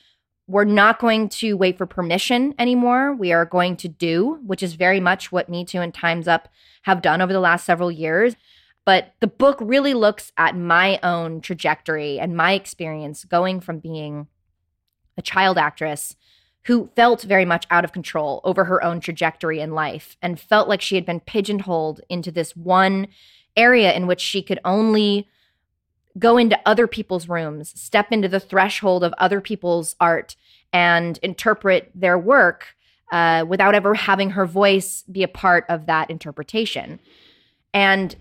we're 0.48 0.64
not 0.64 1.00
going 1.00 1.28
to 1.28 1.58
wait 1.58 1.78
for 1.78 1.88
permission 1.88 2.54
anymore. 2.60 3.14
We 3.16 3.34
are 3.34 3.46
going 3.46 3.78
to 3.78 3.88
do, 3.88 4.40
which 4.46 4.62
is 4.62 4.76
very 4.76 5.00
much 5.00 5.32
what 5.32 5.50
Me 5.50 5.66
Too 5.66 5.82
and 5.82 5.94
Time's 5.94 6.28
Up 6.28 6.50
have 6.84 7.02
done 7.02 7.20
over 7.22 7.34
the 7.34 7.40
last 7.40 7.66
several 7.66 7.92
years. 7.92 8.36
But 8.86 9.14
the 9.20 9.28
book 9.28 9.58
really 9.60 9.94
looks 9.96 10.32
at 10.38 10.56
my 10.56 11.00
own 11.02 11.42
trajectory 11.42 12.20
and 12.20 12.38
my 12.38 12.54
experience 12.54 13.26
going 13.26 13.60
from 13.60 13.80
being 13.80 14.28
a 15.18 15.22
child 15.22 15.58
actress 15.58 16.16
who 16.66 16.90
felt 16.96 17.24
very 17.24 17.46
much 17.46 17.66
out 17.70 17.84
of 17.84 17.94
control 17.94 18.42
over 18.44 18.66
her 18.66 18.84
own 18.84 19.00
trajectory 19.00 19.60
in 19.60 19.72
life 19.72 20.18
and 20.22 20.40
felt 20.40 20.68
like 20.68 20.82
she 20.82 20.96
had 20.96 21.06
been 21.06 21.20
pigeonholed 21.20 22.02
into 22.10 22.32
this 22.32 22.56
one 22.56 23.08
area 23.56 23.94
in 23.94 24.08
which 24.08 24.22
she 24.22 24.42
could 24.42 24.60
only 24.66 25.28
go 26.18 26.38
into 26.38 26.60
other 26.66 26.88
people's 26.88 27.28
rooms, 27.28 27.74
step 27.80 28.12
into 28.12 28.28
the 28.28 28.40
threshold 28.40 29.04
of 29.04 29.14
other 29.18 29.42
people's 29.42 29.96
art, 30.00 30.36
and 30.72 31.20
interpret 31.22 31.92
their 31.94 32.18
work 32.18 32.76
uh, 33.12 33.46
without 33.48 33.76
ever 33.76 33.94
having 33.94 34.32
her 34.32 34.46
voice 34.46 35.04
be 35.04 35.24
a 35.24 35.28
part 35.28 35.66
of 35.70 35.86
that 35.86 36.10
interpretation. 36.10 37.00
And 37.74 38.16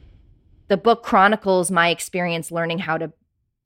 the 0.69 0.77
book 0.77 1.03
chronicles 1.03 1.71
my 1.71 1.89
experience 1.89 2.51
learning 2.51 2.79
how 2.79 2.97
to 2.99 3.13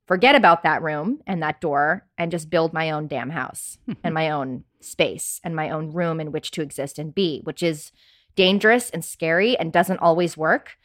forget 0.06 0.34
about 0.34 0.62
that 0.62 0.82
room 0.82 1.20
and 1.26 1.42
that 1.42 1.61
door 1.61 2.06
and 2.16 2.30
just 2.30 2.50
build 2.50 2.72
my 2.72 2.90
own 2.90 3.06
damn 3.06 3.30
house 3.30 3.78
and 4.02 4.14
my 4.14 4.30
own 4.30 4.64
space 4.80 5.40
and 5.44 5.54
my 5.54 5.70
own 5.70 5.92
room 5.92 6.20
in 6.20 6.32
which 6.32 6.50
to 6.52 6.62
exist 6.62 6.98
and 6.98 7.14
be, 7.14 7.40
which 7.44 7.62
is 7.62 7.92
dangerous 8.34 8.88
and 8.90 9.04
scary 9.04 9.56
and 9.58 9.72
doesn't 9.72 9.98
always 9.98 10.37
work. 10.37 10.78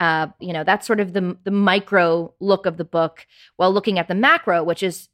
Uh, 0.00 0.26
you 0.40 0.52
know, 0.52 0.64
that's 0.64 0.86
sort 0.86 1.00
of 1.00 1.14
the 1.14 1.38
the 1.44 1.50
micro 1.50 2.34
look 2.38 2.66
of 2.66 2.76
the 2.76 2.84
book, 2.84 3.26
while 3.56 3.72
looking 3.72 3.98
at 3.98 4.08
the 4.08 4.14
macro, 4.14 4.62
which 4.62 4.82
is 4.82 5.08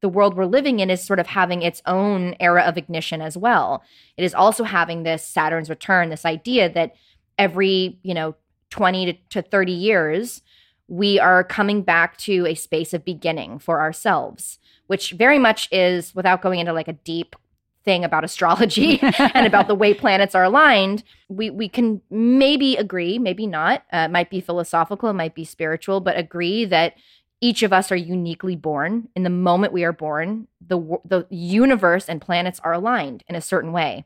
the 0.00 0.08
world 0.08 0.36
we're 0.36 0.44
living 0.44 0.80
in 0.80 0.90
is 0.90 1.04
sort 1.04 1.18
of 1.18 1.28
having 1.28 1.62
its 1.62 1.80
own 1.86 2.34
era 2.40 2.62
of 2.62 2.76
ignition 2.76 3.22
as 3.22 3.36
well. 3.36 3.82
It 4.16 4.24
is 4.24 4.34
also 4.34 4.64
having 4.64 5.02
this 5.02 5.24
Saturn's 5.24 5.70
return, 5.70 6.10
this 6.10 6.24
idea 6.24 6.68
that 6.72 6.94
every, 7.38 7.98
you 8.02 8.12
know, 8.12 8.34
20 8.74 9.06
to, 9.06 9.12
to 9.30 9.40
30 9.40 9.70
years, 9.70 10.42
we 10.88 11.20
are 11.20 11.44
coming 11.44 11.82
back 11.82 12.16
to 12.18 12.44
a 12.44 12.56
space 12.56 12.92
of 12.92 13.04
beginning 13.04 13.60
for 13.60 13.80
ourselves, 13.80 14.58
which 14.88 15.12
very 15.12 15.38
much 15.38 15.68
is, 15.70 16.12
without 16.12 16.42
going 16.42 16.58
into 16.58 16.72
like 16.72 16.88
a 16.88 16.92
deep 16.92 17.36
thing 17.84 18.02
about 18.02 18.24
astrology 18.24 18.98
and 19.18 19.46
about 19.46 19.68
the 19.68 19.76
way 19.76 19.94
planets 19.94 20.34
are 20.34 20.42
aligned, 20.42 21.04
we 21.28 21.50
we 21.50 21.68
can 21.68 22.00
maybe 22.10 22.76
agree, 22.76 23.16
maybe 23.16 23.46
not. 23.46 23.84
Uh, 23.92 24.08
might 24.08 24.28
be 24.28 24.40
philosophical, 24.40 25.08
it 25.08 25.14
might 25.14 25.36
be 25.36 25.44
spiritual, 25.44 26.00
but 26.00 26.18
agree 26.18 26.64
that 26.64 26.94
each 27.40 27.62
of 27.62 27.72
us 27.72 27.92
are 27.92 27.96
uniquely 27.96 28.56
born. 28.56 29.08
In 29.14 29.22
the 29.22 29.30
moment 29.30 29.72
we 29.72 29.84
are 29.84 29.92
born, 29.92 30.48
the 30.60 30.98
the 31.04 31.28
universe 31.30 32.08
and 32.08 32.20
planets 32.20 32.60
are 32.64 32.72
aligned 32.72 33.22
in 33.28 33.36
a 33.36 33.40
certain 33.40 33.70
way. 33.70 34.04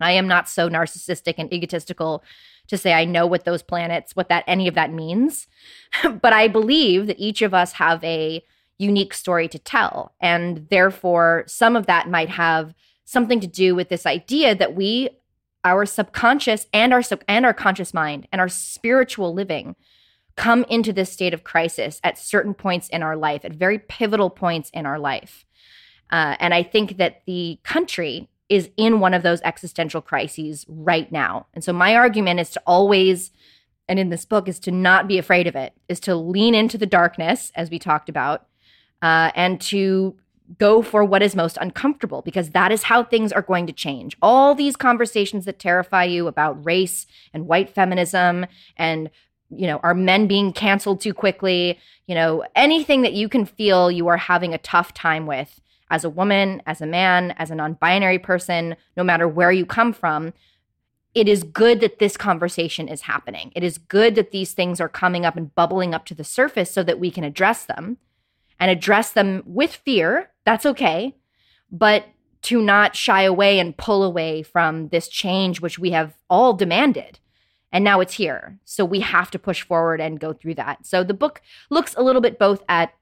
I 0.00 0.12
am 0.12 0.26
not 0.26 0.48
so 0.48 0.68
narcissistic 0.68 1.34
and 1.38 1.52
egotistical 1.52 2.24
to 2.68 2.78
say 2.78 2.92
I 2.92 3.04
know 3.04 3.26
what 3.26 3.44
those 3.44 3.62
planets, 3.62 4.16
what 4.16 4.28
that 4.28 4.44
any 4.46 4.68
of 4.68 4.74
that 4.74 4.92
means, 4.92 5.46
but 6.22 6.32
I 6.32 6.48
believe 6.48 7.06
that 7.06 7.20
each 7.20 7.42
of 7.42 7.54
us 7.54 7.72
have 7.72 8.02
a 8.04 8.42
unique 8.78 9.14
story 9.14 9.48
to 9.48 9.58
tell, 9.58 10.14
and 10.20 10.66
therefore 10.70 11.44
some 11.46 11.76
of 11.76 11.86
that 11.86 12.08
might 12.08 12.30
have 12.30 12.74
something 13.04 13.40
to 13.40 13.46
do 13.46 13.74
with 13.74 13.88
this 13.88 14.06
idea 14.06 14.54
that 14.54 14.74
we 14.74 15.10
our 15.64 15.86
subconscious 15.86 16.66
and 16.72 16.92
our 16.92 17.02
sub- 17.02 17.24
and 17.26 17.46
our 17.46 17.54
conscious 17.54 17.94
mind 17.94 18.28
and 18.30 18.40
our 18.40 18.48
spiritual 18.48 19.32
living 19.32 19.74
come 20.36 20.64
into 20.68 20.92
this 20.92 21.10
state 21.10 21.32
of 21.32 21.44
crisis 21.44 22.00
at 22.04 22.18
certain 22.18 22.54
points 22.54 22.88
in 22.88 23.02
our 23.02 23.16
life, 23.16 23.44
at 23.44 23.52
very 23.52 23.78
pivotal 23.78 24.30
points 24.30 24.70
in 24.74 24.84
our 24.84 24.98
life. 24.98 25.44
Uh, 26.10 26.36
and 26.38 26.52
I 26.52 26.62
think 26.62 26.98
that 26.98 27.22
the 27.26 27.58
country 27.62 28.28
is 28.48 28.70
in 28.76 29.00
one 29.00 29.14
of 29.14 29.22
those 29.22 29.40
existential 29.42 30.00
crises 30.00 30.64
right 30.68 31.10
now. 31.10 31.46
And 31.54 31.64
so 31.64 31.72
my 31.72 31.94
argument 31.94 32.40
is 32.40 32.50
to 32.50 32.62
always, 32.66 33.30
and 33.88 33.98
in 33.98 34.10
this 34.10 34.24
book, 34.24 34.48
is 34.48 34.58
to 34.60 34.70
not 34.70 35.08
be 35.08 35.18
afraid 35.18 35.46
of 35.46 35.56
it, 35.56 35.72
is 35.88 36.00
to 36.00 36.14
lean 36.14 36.54
into 36.54 36.76
the 36.76 36.86
darkness, 36.86 37.52
as 37.54 37.70
we 37.70 37.78
talked 37.78 38.08
about, 38.08 38.46
uh, 39.02 39.30
and 39.34 39.60
to 39.62 40.16
go 40.58 40.82
for 40.82 41.04
what 41.04 41.22
is 41.22 41.34
most 41.34 41.56
uncomfortable 41.60 42.20
because 42.20 42.50
that 42.50 42.70
is 42.70 42.84
how 42.84 43.02
things 43.02 43.32
are 43.32 43.42
going 43.42 43.66
to 43.66 43.72
change. 43.72 44.14
All 44.20 44.54
these 44.54 44.76
conversations 44.76 45.46
that 45.46 45.58
terrify 45.58 46.04
you 46.04 46.26
about 46.26 46.64
race 46.64 47.06
and 47.32 47.46
white 47.46 47.70
feminism 47.70 48.46
and 48.76 49.10
you 49.50 49.66
know, 49.66 49.78
are 49.82 49.94
men 49.94 50.26
being 50.26 50.52
canceled 50.52 51.00
too 51.00 51.14
quickly? 51.14 51.78
You 52.06 52.14
know, 52.14 52.44
anything 52.54 53.02
that 53.02 53.12
you 53.12 53.28
can 53.28 53.44
feel 53.44 53.90
you 53.90 54.08
are 54.08 54.16
having 54.16 54.52
a 54.52 54.58
tough 54.58 54.92
time 54.94 55.26
with 55.26 55.60
as 55.90 56.04
a 56.04 56.10
woman, 56.10 56.62
as 56.66 56.80
a 56.80 56.86
man, 56.86 57.32
as 57.32 57.50
a 57.50 57.54
non 57.54 57.74
binary 57.74 58.18
person, 58.18 58.76
no 58.96 59.04
matter 59.04 59.28
where 59.28 59.52
you 59.52 59.66
come 59.66 59.92
from, 59.92 60.32
it 61.14 61.28
is 61.28 61.44
good 61.44 61.80
that 61.80 61.98
this 61.98 62.16
conversation 62.16 62.88
is 62.88 63.02
happening. 63.02 63.52
It 63.54 63.62
is 63.62 63.78
good 63.78 64.14
that 64.16 64.32
these 64.32 64.52
things 64.52 64.80
are 64.80 64.88
coming 64.88 65.24
up 65.24 65.36
and 65.36 65.54
bubbling 65.54 65.94
up 65.94 66.04
to 66.06 66.14
the 66.14 66.24
surface 66.24 66.70
so 66.70 66.82
that 66.82 66.98
we 66.98 67.10
can 67.10 67.24
address 67.24 67.64
them 67.64 67.98
and 68.58 68.70
address 68.70 69.12
them 69.12 69.42
with 69.46 69.74
fear. 69.74 70.30
That's 70.44 70.66
okay. 70.66 71.16
But 71.70 72.06
to 72.42 72.60
not 72.60 72.96
shy 72.96 73.22
away 73.22 73.58
and 73.58 73.76
pull 73.76 74.02
away 74.02 74.42
from 74.42 74.88
this 74.88 75.08
change, 75.08 75.60
which 75.60 75.78
we 75.78 75.90
have 75.90 76.16
all 76.28 76.52
demanded 76.52 77.18
and 77.74 77.82
now 77.82 77.98
it's 77.98 78.14
here. 78.14 78.60
So 78.64 78.84
we 78.84 79.00
have 79.00 79.32
to 79.32 79.38
push 79.38 79.62
forward 79.62 80.00
and 80.00 80.20
go 80.20 80.32
through 80.32 80.54
that. 80.54 80.86
So 80.86 81.02
the 81.02 81.12
book 81.12 81.42
looks 81.70 81.92
a 81.96 82.02
little 82.02 82.22
bit 82.22 82.38
both 82.38 82.62
at 82.68 82.94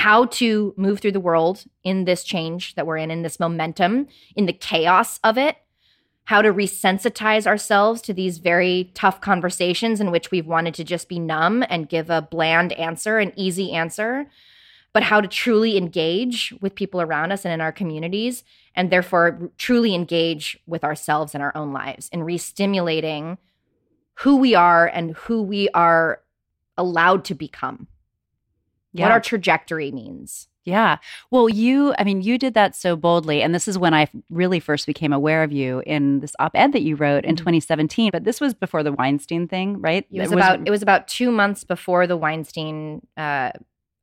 how 0.00 0.24
to 0.24 0.72
move 0.78 0.98
through 0.98 1.12
the 1.12 1.20
world 1.20 1.64
in 1.84 2.06
this 2.06 2.24
change 2.24 2.74
that 2.74 2.86
we're 2.86 2.96
in, 2.96 3.10
in 3.10 3.20
this 3.20 3.38
momentum, 3.38 4.08
in 4.34 4.46
the 4.46 4.52
chaos 4.52 5.20
of 5.22 5.36
it, 5.36 5.58
how 6.24 6.40
to 6.40 6.54
resensitize 6.54 7.46
ourselves 7.46 8.00
to 8.00 8.14
these 8.14 8.38
very 8.38 8.90
tough 8.94 9.20
conversations 9.20 10.00
in 10.00 10.10
which 10.10 10.30
we've 10.30 10.46
wanted 10.46 10.72
to 10.72 10.84
just 10.84 11.06
be 11.06 11.18
numb 11.18 11.62
and 11.68 11.90
give 11.90 12.08
a 12.08 12.22
bland 12.22 12.72
answer, 12.72 13.18
an 13.18 13.30
easy 13.36 13.72
answer, 13.72 14.26
but 14.94 15.02
how 15.02 15.20
to 15.20 15.28
truly 15.28 15.76
engage 15.76 16.54
with 16.62 16.74
people 16.74 17.02
around 17.02 17.30
us 17.30 17.44
and 17.44 17.52
in 17.52 17.60
our 17.60 17.70
communities, 17.70 18.42
and 18.74 18.90
therefore 18.90 19.50
truly 19.58 19.94
engage 19.94 20.58
with 20.66 20.82
ourselves 20.82 21.34
and 21.34 21.42
our 21.42 21.54
own 21.54 21.74
lives 21.74 22.08
in 22.10 22.22
re 22.22 22.38
stimulating 22.38 23.36
who 24.14 24.36
we 24.36 24.54
are 24.54 24.86
and 24.86 25.10
who 25.10 25.42
we 25.42 25.68
are 25.74 26.22
allowed 26.78 27.22
to 27.26 27.34
become. 27.34 27.86
Yeah. 28.92 29.04
What 29.06 29.12
our 29.12 29.20
trajectory 29.20 29.92
means. 29.92 30.48
Yeah. 30.64 30.98
Well, 31.30 31.48
you, 31.48 31.94
I 31.98 32.04
mean, 32.04 32.20
you 32.20 32.36
did 32.36 32.54
that 32.54 32.76
so 32.76 32.94
boldly. 32.94 33.42
And 33.42 33.54
this 33.54 33.66
is 33.66 33.78
when 33.78 33.94
I 33.94 34.08
really 34.28 34.60
first 34.60 34.86
became 34.86 35.12
aware 35.12 35.42
of 35.42 35.52
you 35.52 35.82
in 35.86 36.20
this 36.20 36.34
op 36.38 36.52
ed 36.54 36.72
that 36.72 36.82
you 36.82 36.96
wrote 36.96 37.24
in 37.24 37.34
mm-hmm. 37.34 37.44
2017. 37.44 38.10
But 38.12 38.24
this 38.24 38.40
was 38.40 38.52
before 38.52 38.82
the 38.82 38.92
Weinstein 38.92 39.48
thing, 39.48 39.80
right? 39.80 40.06
It 40.10 40.20
was, 40.20 40.32
it 40.32 40.34
was 40.34 40.44
about, 40.44 40.68
it 40.68 40.70
was 40.70 40.82
about 40.82 41.08
two 41.08 41.30
months 41.30 41.64
before 41.64 42.06
the 42.06 42.16
Weinstein 42.16 43.06
uh, 43.16 43.52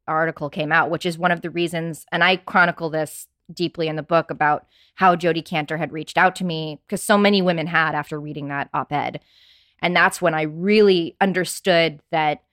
article 0.08 0.50
came 0.50 0.72
out, 0.72 0.90
which 0.90 1.06
is 1.06 1.18
one 1.18 1.32
of 1.32 1.42
the 1.42 1.50
reasons, 1.50 2.06
and 2.12 2.24
I 2.24 2.38
chronicle 2.38 2.90
this 2.90 3.28
deeply 3.54 3.88
in 3.88 3.96
the 3.96 4.04
book 4.04 4.30
about 4.30 4.66
how 4.96 5.16
Jodi 5.16 5.42
Kantor 5.42 5.78
had 5.78 5.94
reached 5.94 6.18
out 6.18 6.36
to 6.38 6.44
me 6.44 6.82
because 6.86 7.02
so 7.02 7.18
many 7.18 7.42
women 7.42 7.68
had 7.68 7.96
after 7.96 8.20
reading 8.20 8.48
that 8.50 8.70
op 8.74 8.92
ed. 8.92 9.22
And 9.80 9.96
that's 9.96 10.22
when 10.22 10.34
I 10.34 10.42
really 10.44 11.16
understood 11.22 12.02
that 12.12 12.44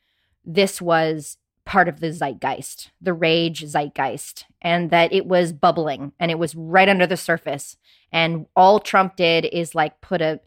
this 0.45 0.81
was 0.81 1.37
part 1.65 1.89
of 1.89 2.01
the 2.01 2.13
zeitgeist, 2.13 2.91
the 3.01 3.13
rage 3.13 3.65
zeitgeist, 3.65 4.45
and 4.63 4.91
that 4.91 5.13
it 5.13 5.27
was 5.27 5.53
bubbling 5.53 6.13
and 6.19 6.31
it 6.31 6.39
was 6.39 6.55
right 6.55 6.89
under 6.89 7.07
the 7.07 7.17
surface. 7.17 7.77
And 8.13 8.47
all 8.55 8.81
Trump 8.81 9.17
did 9.17 9.45
is 9.47 9.75
like 9.75 10.01
put 10.01 10.21
a, 10.21 10.41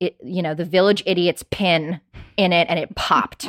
it, 0.00 0.16
you 0.22 0.42
know, 0.42 0.54
the 0.54 0.64
village 0.64 1.02
idiot's 1.06 1.42
pin 1.50 2.00
in 2.36 2.52
it 2.52 2.68
and 2.68 2.78
it 2.78 2.94
popped. 2.94 3.46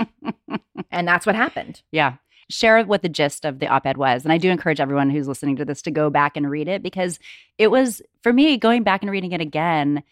and 0.91 1.07
that's 1.07 1.25
what 1.25 1.35
happened. 1.35 1.81
Yeah. 1.91 2.15
Share 2.49 2.83
what 2.83 3.01
the 3.01 3.09
gist 3.09 3.45
of 3.45 3.59
the 3.59 3.67
op 3.67 3.85
ed 3.85 3.97
was. 3.97 4.23
And 4.23 4.33
I 4.33 4.37
do 4.37 4.49
encourage 4.49 4.79
everyone 4.79 5.09
who's 5.09 5.27
listening 5.27 5.55
to 5.57 5.65
this 5.65 5.81
to 5.83 5.91
go 5.91 6.09
back 6.09 6.35
and 6.35 6.49
read 6.49 6.67
it 6.67 6.83
because 6.83 7.19
it 7.57 7.71
was, 7.71 8.01
for 8.21 8.33
me, 8.33 8.57
going 8.57 8.83
back 8.83 9.01
and 9.01 9.11
reading 9.11 9.31
it 9.31 9.41
again 9.41 10.03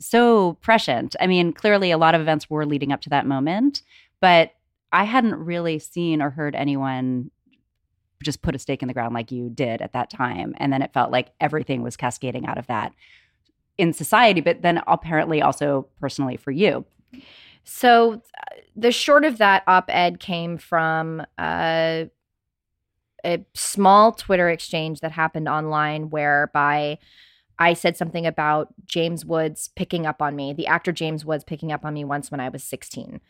so 0.00 0.54
prescient. 0.54 1.16
I 1.20 1.26
mean, 1.26 1.52
clearly 1.52 1.90
a 1.90 1.98
lot 1.98 2.14
of 2.14 2.20
events 2.20 2.48
were 2.48 2.66
leading 2.66 2.92
up 2.92 3.00
to 3.02 3.10
that 3.10 3.26
moment, 3.26 3.82
but 4.20 4.52
I 4.92 5.04
hadn't 5.04 5.34
really 5.34 5.78
seen 5.78 6.22
or 6.22 6.30
heard 6.30 6.54
anyone 6.54 7.30
just 8.22 8.42
put 8.42 8.54
a 8.54 8.58
stake 8.58 8.82
in 8.82 8.88
the 8.88 8.94
ground 8.94 9.14
like 9.14 9.30
you 9.30 9.48
did 9.48 9.80
at 9.80 9.92
that 9.92 10.10
time. 10.10 10.54
And 10.58 10.72
then 10.72 10.82
it 10.82 10.92
felt 10.92 11.12
like 11.12 11.30
everything 11.40 11.82
was 11.82 11.96
cascading 11.96 12.46
out 12.46 12.58
of 12.58 12.66
that 12.66 12.92
in 13.76 13.92
society, 13.92 14.40
but 14.40 14.62
then 14.62 14.82
apparently 14.86 15.40
also 15.40 15.86
personally 16.00 16.36
for 16.36 16.50
you. 16.50 16.84
So, 17.64 18.22
the 18.74 18.92
short 18.92 19.24
of 19.24 19.38
that 19.38 19.62
op 19.66 19.86
ed 19.88 20.20
came 20.20 20.56
from 20.56 21.20
uh, 21.36 22.04
a 23.24 23.44
small 23.54 24.12
Twitter 24.12 24.48
exchange 24.48 25.00
that 25.00 25.12
happened 25.12 25.48
online 25.48 26.10
whereby 26.10 26.98
I 27.58 27.74
said 27.74 27.96
something 27.96 28.26
about 28.26 28.68
James 28.86 29.24
Woods 29.24 29.70
picking 29.76 30.06
up 30.06 30.22
on 30.22 30.36
me, 30.36 30.52
the 30.52 30.66
actor 30.66 30.92
James 30.92 31.24
Woods 31.24 31.44
picking 31.44 31.72
up 31.72 31.84
on 31.84 31.94
me 31.94 32.04
once 32.04 32.30
when 32.30 32.40
I 32.40 32.48
was 32.48 32.62
16. 32.64 33.20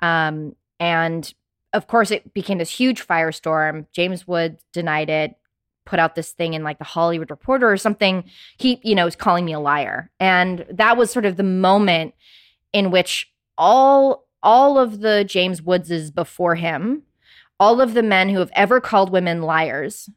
Um, 0.00 0.54
and 0.80 1.32
of 1.72 1.86
course, 1.86 2.10
it 2.10 2.32
became 2.32 2.58
this 2.58 2.70
huge 2.70 3.06
firestorm. 3.06 3.86
James 3.92 4.26
Woods 4.26 4.64
denied 4.72 5.10
it, 5.10 5.36
put 5.84 5.98
out 5.98 6.14
this 6.14 6.32
thing 6.32 6.54
in 6.54 6.64
like 6.64 6.78
the 6.78 6.84
Hollywood 6.84 7.30
Reporter 7.30 7.70
or 7.70 7.76
something. 7.76 8.24
He, 8.56 8.80
you 8.82 8.94
know, 8.94 9.04
was 9.04 9.16
calling 9.16 9.44
me 9.44 9.52
a 9.52 9.60
liar. 9.60 10.10
And 10.18 10.64
that 10.70 10.96
was 10.96 11.10
sort 11.10 11.26
of 11.26 11.36
the 11.36 11.42
moment 11.42 12.14
in 12.72 12.90
which 12.90 13.30
all 13.56 14.26
all 14.42 14.78
of 14.78 15.00
the 15.00 15.24
James 15.24 15.60
Woodses 15.60 16.14
before 16.14 16.54
him, 16.54 17.02
all 17.58 17.80
of 17.80 17.94
the 17.94 18.04
men 18.04 18.28
who 18.28 18.38
have 18.38 18.52
ever 18.54 18.80
called 18.80 19.10
women 19.10 19.42
liars, 19.42 20.08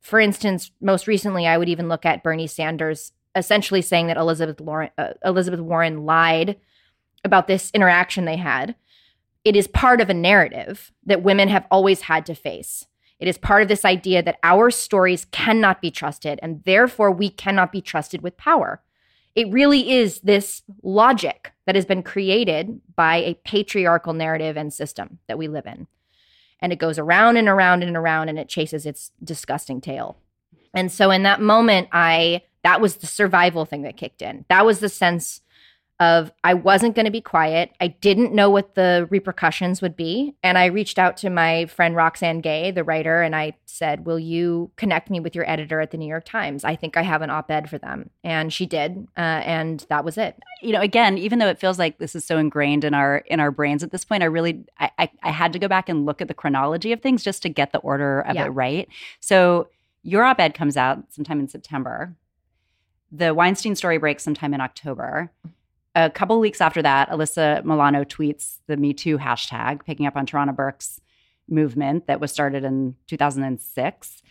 for 0.00 0.18
instance, 0.18 0.72
most 0.80 1.06
recently, 1.06 1.46
I 1.46 1.56
would 1.56 1.68
even 1.68 1.88
look 1.88 2.04
at 2.04 2.24
Bernie 2.24 2.48
Sanders 2.48 3.12
essentially 3.36 3.80
saying 3.80 4.08
that 4.08 4.16
Elizabeth 4.16 4.60
Warren, 4.60 4.90
uh, 4.98 5.12
Elizabeth 5.24 5.60
Warren 5.60 6.04
lied 6.04 6.58
about 7.24 7.46
this 7.46 7.70
interaction 7.72 8.24
they 8.24 8.36
had. 8.36 8.74
It 9.44 9.56
is 9.56 9.66
part 9.66 10.00
of 10.00 10.08
a 10.08 10.14
narrative 10.14 10.92
that 11.04 11.22
women 11.22 11.48
have 11.48 11.66
always 11.70 12.02
had 12.02 12.24
to 12.26 12.34
face. 12.34 12.86
It 13.18 13.28
is 13.28 13.38
part 13.38 13.62
of 13.62 13.68
this 13.68 13.84
idea 13.84 14.22
that 14.22 14.38
our 14.42 14.70
stories 14.70 15.24
cannot 15.26 15.80
be 15.80 15.90
trusted, 15.90 16.40
and 16.42 16.62
therefore 16.64 17.10
we 17.10 17.28
cannot 17.28 17.72
be 17.72 17.80
trusted 17.80 18.22
with 18.22 18.36
power. 18.36 18.82
It 19.34 19.50
really 19.50 19.92
is 19.92 20.20
this 20.20 20.62
logic 20.82 21.52
that 21.66 21.74
has 21.74 21.86
been 21.86 22.02
created 22.02 22.80
by 22.94 23.16
a 23.16 23.34
patriarchal 23.44 24.12
narrative 24.12 24.56
and 24.56 24.72
system 24.72 25.18
that 25.26 25.38
we 25.38 25.48
live 25.48 25.66
in. 25.66 25.86
and 26.62 26.72
it 26.72 26.78
goes 26.78 26.98
around 26.98 27.36
and 27.36 27.48
around 27.48 27.82
and 27.82 27.96
around 27.96 28.28
and 28.28 28.38
it 28.38 28.48
chases 28.48 28.86
its 28.86 29.10
disgusting 29.22 29.80
tail. 29.80 30.16
And 30.72 30.90
so 30.90 31.10
in 31.10 31.24
that 31.24 31.40
moment, 31.40 31.88
I 31.92 32.42
that 32.62 32.80
was 32.80 32.96
the 32.96 33.08
survival 33.08 33.64
thing 33.64 33.82
that 33.82 33.96
kicked 33.96 34.22
in. 34.22 34.44
That 34.48 34.64
was 34.64 34.78
the 34.78 34.88
sense 34.88 35.40
of 36.02 36.32
I 36.42 36.54
wasn't 36.54 36.96
going 36.96 37.04
to 37.04 37.12
be 37.12 37.20
quiet. 37.20 37.70
I 37.80 37.86
didn't 37.86 38.34
know 38.34 38.50
what 38.50 38.74
the 38.74 39.06
repercussions 39.08 39.80
would 39.80 39.94
be. 39.94 40.34
And 40.42 40.58
I 40.58 40.66
reached 40.66 40.98
out 40.98 41.16
to 41.18 41.30
my 41.30 41.66
friend 41.66 41.94
Roxane 41.94 42.40
Gay, 42.40 42.72
the 42.72 42.82
writer, 42.82 43.22
and 43.22 43.36
I 43.36 43.52
said, 43.66 44.04
Will 44.04 44.18
you 44.18 44.72
connect 44.76 45.10
me 45.10 45.20
with 45.20 45.36
your 45.36 45.48
editor 45.48 45.80
at 45.80 45.92
the 45.92 45.96
New 45.96 46.08
York 46.08 46.24
Times? 46.24 46.64
I 46.64 46.74
think 46.74 46.96
I 46.96 47.02
have 47.02 47.22
an 47.22 47.30
op 47.30 47.50
ed 47.52 47.70
for 47.70 47.78
them. 47.78 48.10
And 48.24 48.52
she 48.52 48.66
did. 48.66 49.06
Uh, 49.16 49.20
and 49.46 49.86
that 49.90 50.04
was 50.04 50.18
it. 50.18 50.36
You 50.60 50.72
know, 50.72 50.80
again, 50.80 51.18
even 51.18 51.38
though 51.38 51.48
it 51.48 51.60
feels 51.60 51.78
like 51.78 51.98
this 51.98 52.16
is 52.16 52.24
so 52.24 52.36
ingrained 52.36 52.82
in 52.82 52.94
our 52.94 53.18
in 53.18 53.38
our 53.38 53.52
brains 53.52 53.84
at 53.84 53.92
this 53.92 54.04
point, 54.04 54.24
I 54.24 54.26
really 54.26 54.64
I, 54.80 54.90
I, 54.98 55.10
I 55.22 55.30
had 55.30 55.52
to 55.52 55.60
go 55.60 55.68
back 55.68 55.88
and 55.88 56.04
look 56.04 56.20
at 56.20 56.26
the 56.26 56.34
chronology 56.34 56.90
of 56.90 57.00
things 57.00 57.22
just 57.22 57.42
to 57.42 57.48
get 57.48 57.70
the 57.70 57.78
order 57.78 58.22
of 58.22 58.34
yeah. 58.34 58.46
it 58.46 58.48
right. 58.48 58.88
So 59.20 59.68
your 60.02 60.24
op 60.24 60.40
ed 60.40 60.54
comes 60.54 60.76
out 60.76 61.04
sometime 61.10 61.38
in 61.38 61.48
September. 61.48 62.16
The 63.12 63.34
Weinstein 63.34 63.76
story 63.76 63.98
breaks 63.98 64.24
sometime 64.24 64.52
in 64.52 64.60
October 64.60 65.30
a 65.94 66.10
couple 66.10 66.38
weeks 66.40 66.60
after 66.60 66.82
that, 66.82 67.10
Alyssa 67.10 67.64
Milano 67.64 68.04
tweets 68.04 68.58
the 68.66 68.76
Me 68.76 68.92
Too 68.92 69.18
hashtag, 69.18 69.84
picking 69.84 70.06
up 70.06 70.16
on 70.16 70.26
Tarana 70.26 70.54
Burke's 70.54 71.00
movement 71.48 72.06
that 72.06 72.20
was 72.20 72.32
started 72.32 72.64
in 72.64 72.96
2006. 73.08 74.22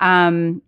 Um, 0.00 0.62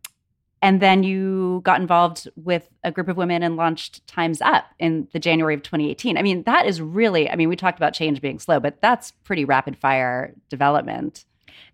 and 0.61 0.81
then 0.81 1.03
you 1.03 1.61
got 1.65 1.81
involved 1.81 2.29
with 2.37 2.69
a 2.85 2.93
group 2.93 3.09
of 3.09 3.17
women 3.17 3.43
and 3.43 3.57
launched 3.57 4.07
Time's 4.07 4.41
Up 4.41 4.67
in 4.79 5.09
the 5.13 5.19
January 5.19 5.55
of 5.55 5.63
2018. 5.63 6.17
I 6.17 6.23
mean, 6.23 6.45
that 6.45 6.67
is 6.67 6.81
really, 6.81 7.29
I 7.29 7.35
mean, 7.35 7.49
we 7.49 7.57
talked 7.57 7.79
about 7.79 7.95
change 7.95 8.21
being 8.21 8.39
slow, 8.39 8.61
but 8.61 8.81
that's 8.81 9.11
pretty 9.25 9.45
rapid 9.45 9.77
fire 9.77 10.35
development. 10.49 11.25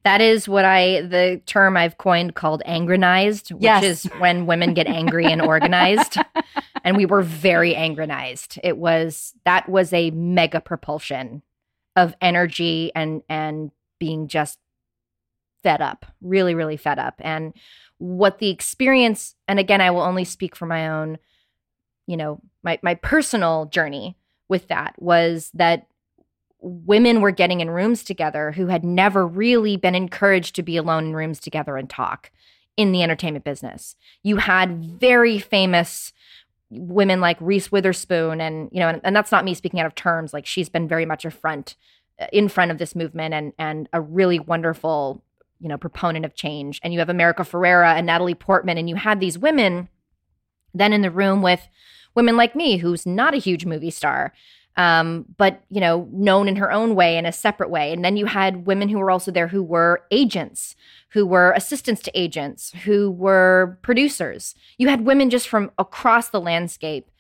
That 0.05 0.21
is 0.23 0.49
what 0.49 0.65
I 0.65 1.03
the 1.03 1.41
term 1.45 1.77
I've 1.77 1.99
coined 1.99 2.35
called 2.35 2.63
angrenized, 2.65 3.51
which 3.51 3.63
yes. 3.63 3.85
is 3.85 4.05
when 4.19 4.47
women 4.47 4.73
get 4.73 4.87
angry 4.87 5.27
and 5.27 5.43
organized. 5.43 6.17
and 6.85 6.97
we 6.97 7.07
were 7.07 7.23
very 7.23 7.75
angrenized. 7.75 8.59
It 8.63 8.79
was 8.79 9.35
that 9.45 9.69
was 9.69 9.93
a 9.93 10.11
mega 10.11 10.61
propulsion 10.61 11.43
of 11.97 12.15
energy 12.21 12.93
and 12.95 13.23
and 13.29 13.71
being 13.99 14.29
just 14.29 14.59
fed 15.63 15.81
up, 15.81 16.07
really 16.21 16.55
really 16.55 16.77
fed 16.77 16.99
up. 16.99 17.15
And 17.21 17.53
what 17.99 18.39
the 18.39 18.51
experience 18.51 19.35
and 19.47 19.59
again 19.59 19.81
I 19.81 19.91
will 19.91 20.03
only 20.03 20.25
speak 20.25 20.55
for 20.55 20.67
my 20.67 20.89
own 20.89 21.19
you 22.07 22.17
know, 22.17 22.41
my 22.63 22.79
my 22.83 22.95
personal 22.95 23.67
journey 23.67 24.17
with 24.49 24.69
that 24.69 24.95
was 24.99 25.51
that 25.55 25.87
women 26.61 27.21
were 27.21 27.31
getting 27.31 27.61
in 27.61 27.71
rooms 27.71 28.03
together 28.03 28.53
who 28.53 28.67
had 28.67 28.85
never 28.85 29.27
really 29.27 29.77
been 29.77 29.95
encouraged 29.95 30.57
to 30.57 30.63
be 30.63 30.77
alone 30.77 31.07
in 31.07 31.15
rooms 31.15 31.39
together 31.39 31.77
and 31.77 31.89
talk 31.89 32.31
in 32.77 32.93
the 32.93 33.03
entertainment 33.03 33.45
business. 33.45 33.95
You 34.23 34.39
had 34.39 34.85
very 34.85 35.39
famous 35.39 36.13
women 36.71 37.21
like 37.21 37.39
Reese 37.41 37.73
Witherspoon 37.73 38.41
and 38.41 38.69
you 38.73 38.81
know 38.81 38.89
and, 38.89 39.01
and 39.05 39.17
that's 39.17 39.33
not 39.33 39.45
me 39.45 39.55
speaking 39.55 39.81
out 39.81 39.87
of 39.87 39.95
terms 39.95 40.33
like 40.33 40.47
she's 40.47 40.69
been 40.69 40.87
very 40.87 41.07
much 41.07 41.25
a 41.25 41.31
front 41.31 41.77
in 42.33 42.49
front 42.49 42.71
of 42.71 42.79
this 42.79 42.95
movement 42.95 43.35
and 43.35 43.53
and 43.59 43.89
a 43.93 44.01
really 44.01 44.39
wonderful 44.39 45.23
you 45.61 45.69
know 45.69 45.79
proponent 45.79 46.25
of 46.25 46.35
change. 46.35 46.81
And 46.83 46.93
you 46.93 46.99
have 46.99 47.09
America 47.09 47.43
Ferrera 47.43 47.97
and 47.97 48.07
Natalie 48.07 48.35
Portman 48.35 48.79
and 48.79 48.89
you 48.89 48.97
had 48.97 49.21
these 49.21 49.39
women 49.39 49.89
then 50.75 50.93
in 50.93 51.03
the 51.03 51.11
room 51.11 51.43
with 51.43 51.69
women 52.15 52.37
like 52.37 52.55
me 52.55 52.79
who's 52.79 53.07
not 53.07 53.35
a 53.35 53.39
huge 53.39 53.65
movie 53.65 53.91
star 53.91 54.33
um, 54.79 55.25
but 55.37 55.65
you 55.71 55.81
know, 55.81 56.09
known 56.13 56.49
in 56.49 56.57
her 56.57 56.73
own 56.73 56.95
way 56.95 57.19
in 57.19 57.27
a 57.27 57.33
separate 57.33 57.69
way. 57.69 57.93
And 57.93 58.05
then 58.05 58.17
you 58.17 58.27
had 58.27 58.65
women 58.65 58.89
who 58.89 58.99
were 58.99 59.11
also 59.11 59.33
there 59.33 59.49
who 59.49 59.63
were 59.63 60.05
agents, 60.13 60.77
who 61.11 61.27
were 61.27 61.53
assistants 61.53 62.01
to 62.03 62.19
agents, 62.19 62.73
who 62.85 63.11
were 63.11 63.79
producers. 63.83 64.55
You 64.79 64.89
had 64.89 65.05
women 65.05 65.31
just 65.31 65.49
from 65.49 65.73
across 65.79 66.29
the 66.29 66.41
landscape, 66.41 67.11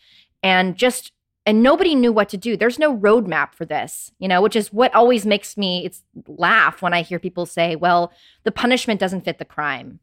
and 0.42 0.76
just 0.76 1.12
and 1.44 1.62
nobody 1.62 1.96
knew 1.96 2.12
what 2.12 2.28
to 2.28 2.36
do. 2.36 2.56
There's 2.56 2.78
no 2.78 2.96
roadmap 2.96 3.54
for 3.54 3.64
this, 3.64 4.12
you 4.20 4.28
know, 4.28 4.40
which 4.40 4.54
is 4.54 4.72
what 4.72 4.94
always 4.94 5.26
makes 5.26 5.56
me 5.56 5.84
it's 5.84 6.04
laugh 6.28 6.80
when 6.80 6.94
I 6.94 7.02
hear 7.02 7.18
people 7.18 7.44
say, 7.44 7.74
"Well, 7.74 8.12
the 8.44 8.52
punishment 8.52 9.00
doesn't 9.00 9.24
fit 9.24 9.38
the 9.38 9.44
crime." 9.44 9.98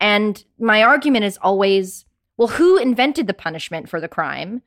And 0.00 0.44
my 0.58 0.82
argument 0.82 1.26
is 1.26 1.38
always, 1.42 2.06
well, 2.36 2.48
who 2.48 2.76
invented 2.76 3.28
the 3.28 3.34
punishment 3.34 3.88
for 3.88 4.00
the 4.00 4.08
crime? 4.08 4.62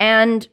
And 0.00 0.48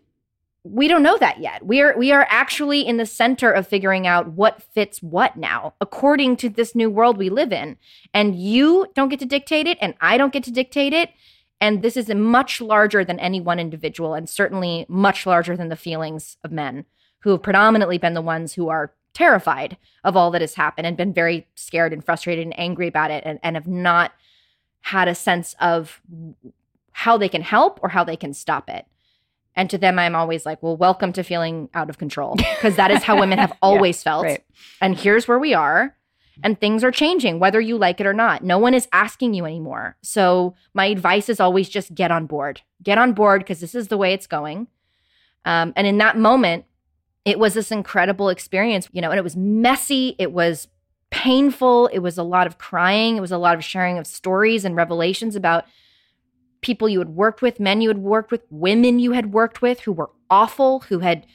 we 0.66 0.88
don't 0.88 1.04
know 1.04 1.18
that 1.20 1.40
yet. 1.40 1.64
We 1.66 1.82
are 1.82 1.96
we 1.96 2.12
are 2.12 2.26
actually 2.30 2.82
in 2.82 2.98
the 2.98 3.06
center 3.06 3.52
of 3.52 3.68
figuring 3.68 4.08
out 4.08 4.30
what 4.30 4.64
fits 4.64 5.02
what 5.02 5.38
now, 5.38 5.76
according 5.80 6.38
to 6.38 6.50
this 6.50 6.74
new 6.74 6.90
world 6.90 7.18
we 7.18 7.30
live 7.30 7.54
in. 7.54 7.78
And 8.14 8.36
you 8.36 8.88
don't 8.96 9.10
get 9.10 9.20
to 9.20 9.26
dictate 9.26 9.68
it, 9.68 9.78
and 9.80 9.94
I 10.02 10.18
don't 10.18 10.34
get 10.34 10.44
to 10.46 10.52
dictate 10.52 10.92
it. 10.92 11.12
And 11.62 11.84
this 11.84 11.96
is 11.96 12.10
much 12.10 12.62
larger 12.62 13.06
than 13.06 13.20
any 13.20 13.40
one 13.40 13.60
individual, 13.60 14.16
and 14.16 14.28
certainly 14.28 14.88
much 14.90 15.26
larger 15.26 15.56
than 15.56 15.70
the 15.70 15.76
feelings 15.76 16.38
of 16.44 16.52
men 16.52 16.86
who 17.20 17.30
have 17.30 17.44
predominantly 17.44 18.00
been 18.00 18.16
the 18.16 18.22
ones 18.22 18.54
who 18.54 18.68
are 18.68 18.94
terrified 19.14 19.78
of 20.04 20.18
all 20.18 20.32
that 20.32 20.42
has 20.42 20.56
happened 20.56 20.88
and 20.88 20.98
been 20.98 21.14
very 21.14 21.48
scared 21.56 21.94
and 21.94 22.04
frustrated 22.04 22.44
and 22.44 22.60
angry 22.60 22.88
about 22.88 23.12
it 23.12 23.24
and, 23.26 23.40
and 23.44 23.56
have 23.56 23.68
not 23.68 24.14
had 24.82 25.08
a 25.08 25.16
sense 25.16 25.56
of 25.60 26.02
how 26.92 27.18
they 27.18 27.30
can 27.30 27.42
help 27.42 27.80
or 27.84 27.90
how 27.90 28.04
they 28.04 28.18
can 28.18 28.34
stop 28.34 28.70
it. 28.70 28.86
And 29.56 29.70
to 29.70 29.78
them, 29.78 29.98
I'm 29.98 30.16
always 30.16 30.46
like, 30.46 30.62
well, 30.62 30.76
welcome 30.76 31.14
to 31.14 31.24
feeling 31.24 31.70
out 31.74 31.90
of 31.90 31.98
control 31.98 32.36
because 32.36 32.76
that 32.76 32.92
is 32.92 33.04
how 33.04 33.20
women 33.20 33.40
have 33.40 33.54
always 33.62 34.00
yeah, 34.00 34.04
felt. 34.04 34.24
Right. 34.24 34.44
And 34.82 34.98
here's 34.98 35.28
where 35.28 35.40
we 35.40 35.54
are. 35.54 35.96
And 36.44 36.60
things 36.60 36.84
are 36.84 36.92
changing, 36.92 37.40
whether 37.40 37.62
you 37.62 37.78
like 37.78 38.02
it 38.02 38.06
or 38.06 38.12
not. 38.12 38.44
No 38.44 38.58
one 38.58 38.74
is 38.74 38.90
asking 38.92 39.34
you 39.34 39.46
anymore. 39.46 39.96
So, 40.02 40.54
my 40.74 40.88
advice 40.88 41.30
is 41.30 41.40
always 41.40 41.70
just 41.70 41.96
get 41.96 42.12
on 42.12 42.26
board. 42.26 42.60
Get 42.84 42.98
on 42.98 43.14
board 43.14 43.40
because 43.42 43.62
this 43.62 43.74
is 43.74 43.88
the 43.88 43.96
way 43.96 44.12
it's 44.12 44.28
going. 44.28 44.68
Um, 45.46 45.72
and 45.78 45.88
in 45.88 45.98
that 46.00 46.18
moment, 46.18 46.66
it 47.24 47.40
was 47.40 47.54
this 47.54 47.72
incredible 47.72 48.28
experience, 48.28 48.90
you 48.92 49.02
know, 49.02 49.12
and 49.12 49.18
it 49.18 49.24
was 49.24 49.38
messy. 49.38 50.16
It 50.20 50.34
was 50.34 50.68
painful. 51.10 51.88
It 51.88 52.00
was 52.00 52.18
a 52.18 52.24
lot 52.24 52.48
of 52.48 52.58
crying. 52.58 53.16
It 53.18 53.22
was 53.22 53.32
a 53.32 53.38
lot 53.38 53.56
of 53.56 53.64
sharing 53.64 53.98
of 53.98 54.06
stories 54.06 54.66
and 54.66 54.76
revelations 54.76 55.36
about 55.36 55.66
people 56.66 56.90
you 56.90 56.98
had 56.98 57.10
worked 57.10 57.44
with, 57.44 57.60
men 57.60 57.80
you 57.80 57.90
had 57.90 58.00
worked 58.00 58.32
with, 58.32 58.42
women 58.50 58.98
you 58.98 59.12
had 59.12 59.32
worked 59.32 59.62
with 59.62 59.82
who 59.82 59.92
were 59.92 60.10
awful, 60.32 60.80
who 60.82 61.00
had, 61.00 61.28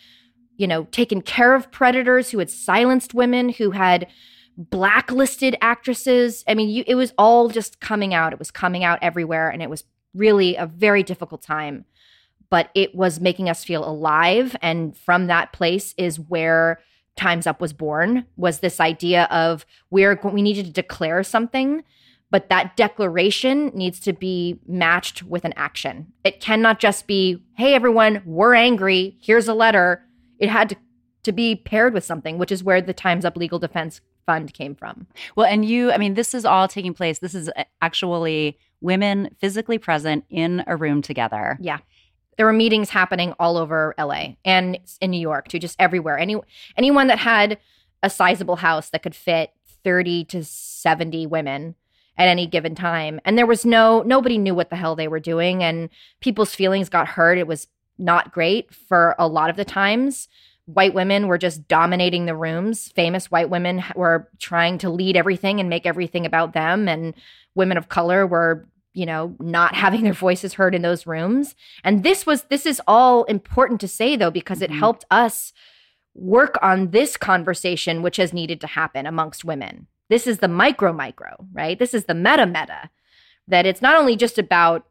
you 0.56 0.66
know, 0.66 0.84
taken 0.90 1.22
care 1.22 1.54
of 1.54 1.70
predators, 1.70 2.30
who 2.30 2.40
had 2.40 2.50
silenced 2.50 3.14
women, 3.14 3.48
who 3.48 3.70
had 3.70 4.08
blacklisted 4.56 5.56
actresses. 5.62 6.42
I 6.48 6.54
mean, 6.54 6.68
you, 6.68 6.82
it 6.84 6.96
was 6.96 7.14
all 7.16 7.48
just 7.48 7.78
coming 7.78 8.12
out. 8.12 8.32
It 8.32 8.40
was 8.40 8.50
coming 8.50 8.82
out 8.82 8.98
everywhere. 9.02 9.48
And 9.48 9.62
it 9.62 9.70
was 9.70 9.84
really 10.14 10.56
a 10.56 10.66
very 10.66 11.04
difficult 11.04 11.42
time. 11.42 11.84
But 12.50 12.70
it 12.74 12.92
was 12.96 13.20
making 13.20 13.48
us 13.48 13.62
feel 13.62 13.88
alive. 13.88 14.56
And 14.60 14.96
from 14.96 15.28
that 15.28 15.52
place 15.52 15.94
is 15.96 16.18
where 16.18 16.80
Time's 17.14 17.46
Up 17.46 17.60
was 17.60 17.72
born, 17.72 18.26
was 18.36 18.58
this 18.58 18.80
idea 18.80 19.28
of 19.30 19.64
we're, 19.90 20.18
we 20.24 20.42
needed 20.42 20.66
to 20.66 20.72
declare 20.72 21.22
something 21.22 21.84
but 22.30 22.48
that 22.48 22.76
declaration 22.76 23.72
needs 23.74 23.98
to 24.00 24.12
be 24.12 24.58
matched 24.66 25.22
with 25.22 25.44
an 25.44 25.52
action. 25.56 26.12
It 26.24 26.40
cannot 26.40 26.78
just 26.78 27.06
be, 27.06 27.42
hey, 27.56 27.74
everyone, 27.74 28.22
we're 28.24 28.54
angry. 28.54 29.16
Here's 29.20 29.48
a 29.48 29.54
letter. 29.54 30.04
It 30.38 30.48
had 30.48 30.70
to, 30.70 30.76
to 31.24 31.32
be 31.32 31.56
paired 31.56 31.92
with 31.92 32.04
something, 32.04 32.38
which 32.38 32.52
is 32.52 32.62
where 32.62 32.80
the 32.80 32.94
Time's 32.94 33.24
Up 33.24 33.36
Legal 33.36 33.58
Defense 33.58 34.00
Fund 34.26 34.54
came 34.54 34.74
from. 34.74 35.06
Well, 35.34 35.46
and 35.46 35.64
you, 35.64 35.90
I 35.90 35.98
mean, 35.98 36.14
this 36.14 36.34
is 36.34 36.44
all 36.44 36.68
taking 36.68 36.94
place. 36.94 37.18
This 37.18 37.34
is 37.34 37.50
uh, 37.56 37.64
actually 37.82 38.58
women 38.80 39.34
physically 39.40 39.78
present 39.78 40.24
in 40.30 40.62
a 40.66 40.76
room 40.76 41.02
together. 41.02 41.58
Yeah. 41.60 41.78
There 42.36 42.46
were 42.46 42.52
meetings 42.52 42.90
happening 42.90 43.34
all 43.38 43.56
over 43.56 43.94
LA 43.98 44.34
and 44.44 44.78
in 45.00 45.10
New 45.10 45.20
York 45.20 45.48
too, 45.48 45.58
just 45.58 45.76
everywhere. 45.78 46.18
Any 46.18 46.36
anyone 46.76 47.08
that 47.08 47.18
had 47.18 47.58
a 48.02 48.08
sizable 48.08 48.56
house 48.56 48.88
that 48.90 49.02
could 49.02 49.14
fit 49.14 49.50
30 49.84 50.24
to 50.26 50.44
70 50.44 51.26
women 51.26 51.74
at 52.20 52.28
any 52.28 52.46
given 52.46 52.74
time. 52.74 53.18
And 53.24 53.38
there 53.38 53.46
was 53.46 53.64
no 53.64 54.02
nobody 54.02 54.36
knew 54.36 54.54
what 54.54 54.68
the 54.68 54.76
hell 54.76 54.94
they 54.94 55.08
were 55.08 55.20
doing 55.20 55.64
and 55.64 55.88
people's 56.20 56.54
feelings 56.54 56.90
got 56.90 57.08
hurt. 57.08 57.38
It 57.38 57.46
was 57.46 57.66
not 57.98 58.30
great 58.30 58.74
for 58.74 59.14
a 59.18 59.26
lot 59.26 59.48
of 59.48 59.56
the 59.56 59.64
times. 59.64 60.28
White 60.66 60.92
women 60.92 61.28
were 61.28 61.38
just 61.38 61.66
dominating 61.66 62.26
the 62.26 62.36
rooms. 62.36 62.92
Famous 62.94 63.30
white 63.30 63.48
women 63.48 63.82
were 63.96 64.28
trying 64.38 64.76
to 64.78 64.90
lead 64.90 65.16
everything 65.16 65.60
and 65.60 65.70
make 65.70 65.86
everything 65.86 66.26
about 66.26 66.52
them 66.52 66.88
and 66.88 67.14
women 67.54 67.78
of 67.78 67.88
color 67.88 68.26
were 68.26 68.68
you 68.92 69.06
know 69.06 69.34
not 69.40 69.74
having 69.84 70.02
their 70.02 70.12
voices 70.12 70.54
heard 70.54 70.74
in 70.74 70.82
those 70.82 71.06
rooms 71.06 71.54
and 71.84 72.02
this 72.02 72.26
was 72.26 72.42
this 72.44 72.66
is 72.66 72.82
all 72.86 73.24
important 73.24 73.80
to 73.80 73.88
say 73.88 74.14
though 74.14 74.30
because 74.30 74.60
it 74.60 74.68
mm-hmm. 74.70 74.78
helped 74.78 75.04
us 75.10 75.52
work 76.14 76.58
on 76.60 76.90
this 76.90 77.16
conversation 77.16 78.02
which 78.02 78.16
has 78.16 78.32
needed 78.32 78.60
to 78.60 78.66
happen 78.66 79.06
amongst 79.06 79.44
women 79.44 79.86
this 80.10 80.26
is 80.26 80.38
the 80.38 80.48
micro 80.48 80.92
micro, 80.92 81.46
right? 81.52 81.78
This 81.78 81.94
is 81.94 82.04
the 82.04 82.14
meta 82.14 82.44
meta. 82.44 82.90
That 83.48 83.64
it's 83.64 83.80
not 83.80 83.96
only 83.96 84.16
just 84.16 84.38
about 84.38 84.86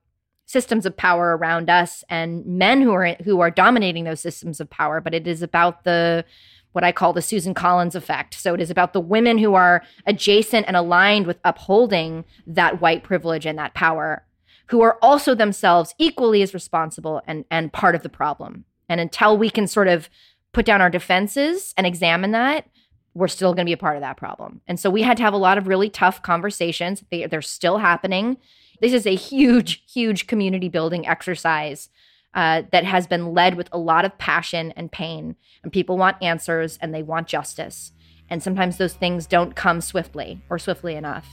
systems 0.45 0.87
of 0.87 0.97
power 0.97 1.37
around 1.37 1.69
us 1.69 2.03
and 2.09 2.43
men 2.45 2.81
who 2.81 2.91
are 2.93 3.15
who 3.23 3.39
are 3.41 3.51
dominating 3.51 4.05
those 4.05 4.21
systems 4.21 4.59
of 4.59 4.69
power, 4.69 4.99
but 4.99 5.13
it 5.13 5.27
is 5.27 5.43
about 5.43 5.83
the 5.83 6.25
what 6.71 6.83
I 6.83 6.91
call 6.91 7.13
the 7.13 7.21
Susan 7.21 7.53
Collins 7.53 7.95
effect. 7.95 8.33
So 8.33 8.53
it 8.53 8.61
is 8.61 8.71
about 8.71 8.93
the 8.93 9.01
women 9.01 9.37
who 9.37 9.55
are 9.55 9.83
adjacent 10.05 10.67
and 10.67 10.75
aligned 10.75 11.27
with 11.27 11.39
upholding 11.43 12.25
that 12.47 12.79
white 12.79 13.03
privilege 13.03 13.45
and 13.45 13.57
that 13.59 13.73
power, 13.73 14.25
who 14.67 14.81
are 14.81 14.97
also 15.01 15.35
themselves 15.35 15.95
equally 15.97 16.41
as 16.41 16.53
responsible 16.53 17.21
and, 17.27 17.43
and 17.51 17.73
part 17.73 17.95
of 17.95 18.03
the 18.03 18.09
problem. 18.09 18.65
And 18.87 19.01
until 19.01 19.37
we 19.37 19.49
can 19.49 19.67
sort 19.67 19.87
of 19.87 20.09
put 20.53 20.65
down 20.65 20.81
our 20.81 20.89
defenses 20.89 21.73
and 21.75 21.85
examine 21.85 22.31
that, 22.31 22.67
we're 23.13 23.27
still 23.27 23.53
going 23.53 23.65
to 23.65 23.69
be 23.69 23.73
a 23.73 23.77
part 23.77 23.95
of 23.95 24.01
that 24.01 24.17
problem. 24.17 24.61
And 24.67 24.79
so 24.79 24.89
we 24.89 25.01
had 25.01 25.17
to 25.17 25.23
have 25.23 25.33
a 25.33 25.37
lot 25.37 25.57
of 25.57 25.67
really 25.67 25.89
tough 25.89 26.21
conversations. 26.21 27.03
They, 27.09 27.25
they're 27.25 27.41
still 27.41 27.79
happening. 27.79 28.37
This 28.81 28.93
is 28.93 29.05
a 29.05 29.15
huge, 29.15 29.83
huge 29.91 30.27
community 30.27 30.69
building 30.69 31.07
exercise 31.07 31.89
uh, 32.33 32.63
that 32.71 32.85
has 32.85 33.07
been 33.07 33.33
led 33.33 33.55
with 33.55 33.69
a 33.71 33.77
lot 33.77 34.05
of 34.05 34.17
passion 34.17 34.71
and 34.75 34.91
pain. 34.91 35.35
And 35.63 35.73
people 35.73 35.97
want 35.97 36.21
answers 36.21 36.77
and 36.81 36.93
they 36.93 37.03
want 37.03 37.27
justice. 37.27 37.91
And 38.29 38.43
sometimes 38.43 38.77
those 38.77 38.93
things 38.93 39.25
don't 39.25 39.55
come 39.55 39.81
swiftly 39.81 40.41
or 40.49 40.59
swiftly 40.59 40.95
enough. 40.95 41.27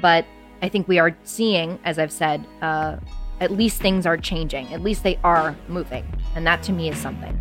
But 0.00 0.24
I 0.62 0.68
think 0.68 0.88
we 0.88 0.98
are 0.98 1.16
seeing, 1.22 1.78
as 1.84 1.98
I've 1.98 2.12
said, 2.12 2.46
uh, 2.62 2.96
at 3.40 3.50
least 3.50 3.80
things 3.80 4.06
are 4.06 4.16
changing. 4.16 4.72
At 4.72 4.82
least 4.82 5.02
they 5.02 5.18
are 5.22 5.56
moving. 5.68 6.04
And 6.34 6.46
that 6.46 6.62
to 6.64 6.72
me 6.72 6.88
is 6.88 6.98
something. 6.98 7.40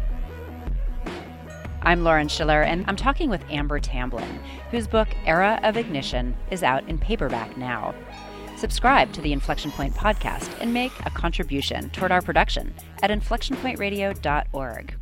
I'm 1.81 2.03
Lauren 2.03 2.27
Schiller, 2.27 2.61
and 2.61 2.83
I'm 2.87 2.97
talking 2.97 3.29
with 3.29 3.41
Amber 3.49 3.79
Tamblyn, 3.79 4.39
whose 4.69 4.85
book, 4.85 5.07
Era 5.25 5.59
of 5.63 5.77
Ignition, 5.77 6.35
is 6.51 6.61
out 6.61 6.87
in 6.89 6.97
paperback 6.97 7.55
now. 7.55 7.95
Subscribe 8.57 9.13
to 9.13 9.21
the 9.21 9.31
Inflection 9.31 9.71
Point 9.71 9.95
podcast 9.95 10.49
and 10.59 10.73
make 10.73 10.91
a 11.05 11.09
contribution 11.09 11.89
toward 11.91 12.11
our 12.11 12.21
production 12.21 12.73
at 13.01 13.11
inflectionpointradio.org. 13.11 14.95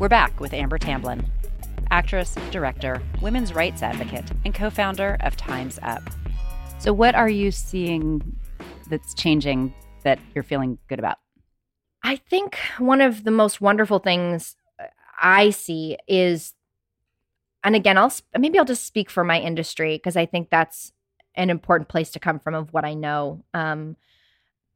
We're 0.00 0.08
back 0.08 0.40
with 0.40 0.52
Amber 0.52 0.78
Tamblyn, 0.78 1.24
actress, 1.92 2.34
director, 2.50 3.00
women's 3.22 3.54
rights 3.54 3.80
advocate, 3.80 4.32
and 4.44 4.52
co 4.52 4.70
founder 4.70 5.16
of 5.20 5.36
Time's 5.36 5.78
Up. 5.82 6.02
So, 6.80 6.92
what 6.92 7.14
are 7.14 7.28
you 7.28 7.52
seeing 7.52 8.36
that's 8.88 9.14
changing 9.14 9.72
that 10.04 10.18
you're 10.34 10.44
feeling 10.44 10.78
good 10.88 10.98
about? 10.98 11.18
I 12.02 12.16
think 12.16 12.58
one 12.78 13.00
of 13.00 13.24
the 13.24 13.30
most 13.30 13.60
wonderful 13.60 13.98
things 13.98 14.56
I 15.20 15.50
see 15.50 15.96
is 16.06 16.54
and 17.64 17.74
again, 17.74 17.96
I'll 17.96 18.12
maybe 18.38 18.58
I'll 18.58 18.66
just 18.66 18.84
speak 18.84 19.08
for 19.08 19.24
my 19.24 19.40
industry 19.40 19.96
because 19.96 20.16
I 20.16 20.26
think 20.26 20.50
that's 20.50 20.92
an 21.34 21.48
important 21.50 21.88
place 21.88 22.10
to 22.10 22.20
come 22.20 22.38
from 22.38 22.54
of 22.54 22.72
what 22.72 22.84
I 22.84 22.92
know. 22.94 23.42
Um, 23.54 23.96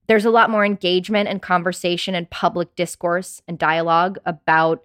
there's 0.06 0.24
a 0.24 0.30
lot 0.30 0.48
more 0.48 0.64
engagement 0.64 1.28
and 1.28 1.42
conversation 1.42 2.14
and 2.14 2.30
public 2.30 2.74
discourse 2.74 3.42
and 3.46 3.58
dialogue 3.58 4.18
about 4.24 4.84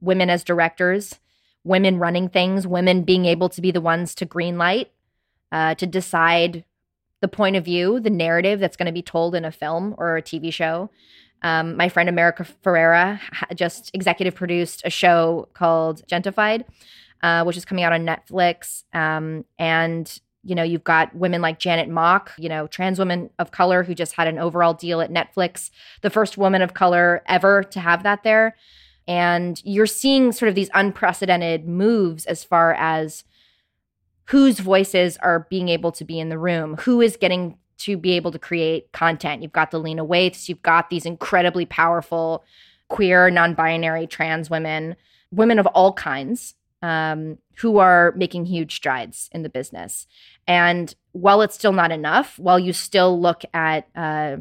women 0.00 0.28
as 0.28 0.42
directors, 0.42 1.20
women 1.62 1.98
running 1.98 2.28
things, 2.28 2.66
women 2.66 3.04
being 3.04 3.24
able 3.24 3.48
to 3.50 3.60
be 3.60 3.70
the 3.70 3.80
ones 3.80 4.16
to 4.16 4.24
green 4.24 4.58
light, 4.58 4.90
uh, 5.52 5.76
to 5.76 5.86
decide 5.86 6.64
the 7.24 7.28
point 7.28 7.56
of 7.56 7.64
view, 7.64 8.00
the 8.00 8.10
narrative 8.10 8.60
that's 8.60 8.76
going 8.76 8.84
to 8.84 8.92
be 8.92 9.00
told 9.00 9.34
in 9.34 9.46
a 9.46 9.50
film 9.50 9.94
or 9.96 10.18
a 10.18 10.22
TV 10.22 10.52
show. 10.52 10.90
Um, 11.40 11.74
my 11.74 11.88
friend 11.88 12.06
America 12.06 12.46
Ferrera 12.62 13.18
just 13.54 13.90
executive 13.94 14.34
produced 14.34 14.82
a 14.84 14.90
show 14.90 15.48
called 15.54 16.06
Gentefied, 16.06 16.66
uh, 17.22 17.42
which 17.44 17.56
is 17.56 17.64
coming 17.64 17.82
out 17.82 17.94
on 17.94 18.04
Netflix. 18.04 18.82
Um, 18.92 19.46
and 19.58 20.20
you 20.42 20.54
know, 20.54 20.62
you've 20.62 20.84
got 20.84 21.14
women 21.14 21.40
like 21.40 21.58
Janet 21.58 21.88
Mock, 21.88 22.32
you 22.36 22.50
know, 22.50 22.66
trans 22.66 22.98
women 22.98 23.30
of 23.38 23.52
color 23.52 23.82
who 23.84 23.94
just 23.94 24.12
had 24.12 24.28
an 24.28 24.38
overall 24.38 24.74
deal 24.74 25.00
at 25.00 25.10
Netflix, 25.10 25.70
the 26.02 26.10
first 26.10 26.36
woman 26.36 26.60
of 26.60 26.74
color 26.74 27.22
ever 27.26 27.62
to 27.62 27.80
have 27.80 28.02
that 28.02 28.22
there. 28.22 28.54
And 29.08 29.62
you're 29.64 29.86
seeing 29.86 30.30
sort 30.30 30.50
of 30.50 30.54
these 30.54 30.68
unprecedented 30.74 31.66
moves 31.66 32.26
as 32.26 32.44
far 32.44 32.74
as 32.74 33.24
whose 34.26 34.58
voices 34.58 35.16
are 35.18 35.46
being 35.50 35.68
able 35.68 35.92
to 35.92 36.04
be 36.04 36.18
in 36.18 36.28
the 36.28 36.38
room, 36.38 36.76
who 36.76 37.00
is 37.00 37.16
getting 37.16 37.58
to 37.78 37.96
be 37.96 38.12
able 38.12 38.30
to 38.32 38.38
create 38.38 38.92
content. 38.92 39.42
You've 39.42 39.52
got 39.52 39.70
the 39.70 39.80
Lena 39.80 40.04
Waithes, 40.04 40.48
you've 40.48 40.62
got 40.62 40.90
these 40.90 41.06
incredibly 41.06 41.66
powerful 41.66 42.44
queer, 42.88 43.30
non 43.30 43.54
binary 43.54 44.06
trans 44.06 44.48
women, 44.48 44.96
women 45.30 45.58
of 45.58 45.66
all 45.68 45.92
kinds 45.92 46.54
um, 46.82 47.38
who 47.56 47.78
are 47.78 48.12
making 48.16 48.44
huge 48.44 48.76
strides 48.76 49.28
in 49.32 49.42
the 49.42 49.48
business. 49.48 50.06
And 50.46 50.94
while 51.12 51.42
it's 51.42 51.54
still 51.54 51.72
not 51.72 51.90
enough, 51.90 52.38
while 52.38 52.58
you 52.58 52.72
still 52.72 53.18
look 53.20 53.42
at, 53.54 53.88
uh, 53.96 54.36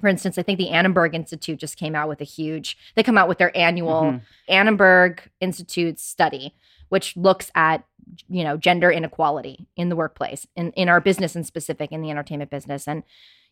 for 0.00 0.08
instance, 0.08 0.38
I 0.38 0.42
think 0.42 0.58
the 0.58 0.70
Annenberg 0.70 1.14
Institute 1.14 1.58
just 1.58 1.76
came 1.76 1.94
out 1.94 2.08
with 2.08 2.20
a 2.20 2.24
huge, 2.24 2.78
they 2.94 3.02
come 3.02 3.18
out 3.18 3.28
with 3.28 3.38
their 3.38 3.56
annual 3.56 4.02
mm-hmm. 4.02 4.52
Annenberg 4.52 5.20
Institute 5.40 5.98
study, 5.98 6.54
which 6.88 7.16
looks 7.16 7.50
at 7.54 7.84
you 8.28 8.44
know 8.44 8.56
gender 8.56 8.90
inequality 8.90 9.66
in 9.76 9.88
the 9.88 9.96
workplace 9.96 10.46
in, 10.56 10.72
in 10.72 10.88
our 10.88 11.00
business 11.00 11.34
and 11.34 11.46
specific 11.46 11.92
in 11.92 12.02
the 12.02 12.10
entertainment 12.10 12.50
business 12.50 12.86
and 12.86 13.02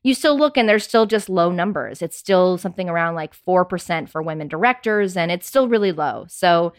you 0.03 0.15
still 0.15 0.37
look 0.37 0.57
and 0.57 0.69
there's 0.69 0.85
still 0.85 1.07
just 1.07 1.29
low 1.29 1.51
numbers 1.51 2.03
it's 2.03 2.17
still 2.17 2.57
something 2.57 2.89
around 2.89 3.15
like 3.15 3.35
4% 3.35 4.09
for 4.09 4.23
women 4.23 4.49
directors 4.49 5.17
and 5.17 5.33
it's 5.33 5.47
still 5.47 5.69
really 5.69 5.93
low 5.93 6.27
so 6.29 6.73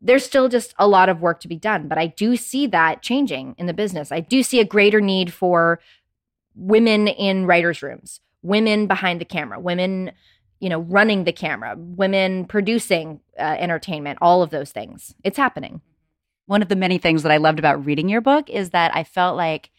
there's 0.00 0.24
still 0.24 0.48
just 0.48 0.74
a 0.78 0.86
lot 0.86 1.08
of 1.08 1.20
work 1.20 1.40
to 1.40 1.48
be 1.48 1.56
done, 1.56 1.88
but 1.88 1.98
I 1.98 2.06
do 2.06 2.36
see 2.36 2.66
that 2.68 3.02
changing 3.02 3.54
in 3.58 3.66
the 3.66 3.74
business. 3.74 4.12
I 4.12 4.20
do 4.20 4.42
see 4.42 4.60
a 4.60 4.64
greater 4.64 5.00
need 5.00 5.32
for 5.32 5.80
women 6.54 7.08
in 7.08 7.46
writers' 7.46 7.82
rooms, 7.82 8.20
women 8.42 8.86
behind 8.86 9.20
the 9.20 9.24
camera, 9.24 9.58
women, 9.58 10.12
you 10.60 10.68
know, 10.68 10.80
running 10.80 11.24
the 11.24 11.32
camera, 11.32 11.74
women 11.76 12.44
producing 12.44 13.20
uh, 13.38 13.56
entertainment, 13.58 14.18
all 14.20 14.42
of 14.42 14.50
those 14.50 14.70
things. 14.70 15.14
It's 15.24 15.36
happening. 15.36 15.80
One 16.48 16.62
of 16.62 16.68
the 16.68 16.76
many 16.76 16.96
things 16.96 17.22
that 17.22 17.30
I 17.32 17.36
loved 17.36 17.58
about 17.58 17.84
reading 17.84 18.08
your 18.08 18.22
book 18.22 18.48
is 18.48 18.70
that 18.70 18.90
I 18.96 19.04
felt 19.04 19.36
like, 19.36 19.70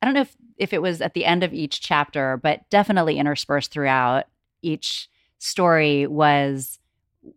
I 0.00 0.06
don't 0.06 0.14
know 0.14 0.22
if, 0.22 0.34
if 0.56 0.72
it 0.72 0.80
was 0.80 1.02
at 1.02 1.12
the 1.12 1.26
end 1.26 1.44
of 1.44 1.52
each 1.52 1.82
chapter, 1.82 2.38
but 2.42 2.68
definitely 2.70 3.18
interspersed 3.18 3.70
throughout 3.70 4.24
each 4.62 5.10
story 5.38 6.06
was 6.06 6.78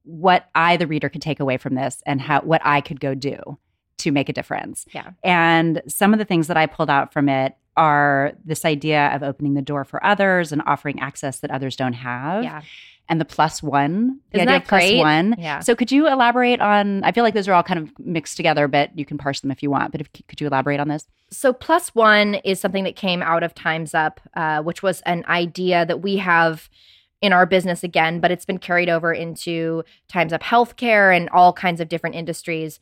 what 0.04 0.50
I, 0.56 0.78
the 0.78 0.88
reader, 0.88 1.10
could 1.10 1.22
take 1.22 1.42
away 1.42 1.58
from 1.58 1.76
this 1.76 2.02
and 2.06 2.22
how 2.22 2.40
what 2.40 2.62
I 2.64 2.80
could 2.80 3.02
go 3.02 3.14
do 3.14 3.58
to 3.98 4.12
make 4.12 4.30
a 4.30 4.34
difference. 4.34 4.86
Yeah. 4.94 5.12
And 5.26 5.82
some 5.88 6.14
of 6.14 6.20
the 6.20 6.26
things 6.26 6.48
that 6.48 6.56
I 6.56 6.66
pulled 6.66 6.90
out 6.90 7.12
from 7.12 7.28
it 7.28 7.56
are 7.80 8.34
this 8.44 8.66
idea 8.66 9.08
of 9.16 9.24
opening 9.24 9.54
the 9.54 9.62
door 9.62 9.86
for 9.86 10.06
others 10.06 10.52
and 10.52 10.62
offering 10.66 11.00
access 11.00 11.40
that 11.40 11.50
others 11.50 11.76
don't 11.76 11.94
have. 11.94 12.44
Yeah. 12.44 12.62
And 13.08 13.20
the 13.20 13.26
plus 13.26 13.64
one, 13.64 14.20
the 14.32 14.38
Isn't 14.38 14.50
idea 14.50 14.58
of 14.58 14.68
plus 14.68 14.82
great? 14.84 15.00
one. 15.00 15.36
Yeah. 15.40 15.62
So 15.62 15.76
could 15.76 15.92
you 15.92 16.08
elaborate 16.08 16.62
on? 16.62 17.04
I 17.04 17.12
feel 17.12 17.24
like 17.24 17.34
those 17.34 17.48
are 17.48 17.54
all 17.54 17.64
kind 17.64 17.80
of 17.80 17.98
mixed 17.98 18.38
together, 18.38 18.68
but 18.68 18.96
you 18.98 19.06
can 19.06 19.18
parse 19.18 19.40
them 19.40 19.50
if 19.50 19.64
you 19.64 19.72
want. 19.72 19.92
But 19.92 20.02
if, 20.02 20.10
could 20.28 20.40
you 20.40 20.46
elaborate 20.46 20.80
on 20.80 20.90
this? 20.90 21.08
So 21.32 21.52
plus 21.52 21.96
one 21.96 22.36
is 22.36 22.60
something 22.60 22.84
that 22.84 22.96
came 22.96 23.24
out 23.24 23.42
of 23.42 23.56
Times 23.56 23.96
Up, 23.96 24.20
uh, 24.36 24.62
which 24.62 24.84
was 24.84 25.02
an 25.02 25.24
idea 25.28 25.86
that 25.88 26.02
we 26.02 26.18
have 26.18 26.70
in 27.22 27.34
our 27.34 27.46
business 27.46 27.84
again, 27.84 28.20
but 28.20 28.32
it's 28.32 28.46
been 28.46 28.60
carried 28.60 28.90
over 28.90 29.12
into 29.12 29.84
Times 30.08 30.32
Up 30.32 30.44
Healthcare 30.44 31.16
and 31.16 31.30
all 31.30 31.52
kinds 31.52 31.82
of 31.82 31.90
different 31.90 32.16
industries 32.16 32.80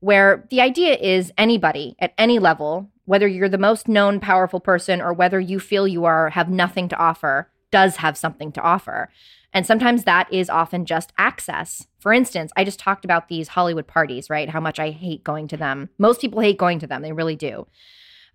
where 0.00 0.46
the 0.50 0.60
idea 0.60 0.94
is 0.96 1.32
anybody 1.38 1.96
at 1.98 2.12
any 2.18 2.38
level, 2.38 2.90
whether 3.06 3.26
you're 3.28 3.48
the 3.48 3.58
most 3.58 3.88
known 3.88 4.20
powerful 4.20 4.60
person 4.60 5.00
or 5.00 5.12
whether 5.12 5.38
you 5.40 5.60
feel 5.60 5.86
you 5.86 6.04
are 6.04 6.30
have 6.30 6.48
nothing 6.48 6.88
to 6.88 6.96
offer, 6.96 7.50
does 7.70 7.96
have 7.96 8.16
something 8.16 8.52
to 8.52 8.62
offer. 8.62 9.10
And 9.52 9.64
sometimes 9.64 10.04
that 10.04 10.32
is 10.32 10.50
often 10.50 10.84
just 10.84 11.12
access. 11.16 11.86
For 12.00 12.12
instance, 12.12 12.50
I 12.56 12.64
just 12.64 12.80
talked 12.80 13.04
about 13.04 13.28
these 13.28 13.48
Hollywood 13.48 13.86
parties, 13.86 14.28
right? 14.28 14.48
How 14.48 14.60
much 14.60 14.80
I 14.80 14.90
hate 14.90 15.22
going 15.22 15.46
to 15.48 15.56
them. 15.56 15.90
Most 15.96 16.20
people 16.20 16.40
hate 16.40 16.58
going 16.58 16.80
to 16.80 16.86
them, 16.86 17.02
they 17.02 17.12
really 17.12 17.36
do, 17.36 17.66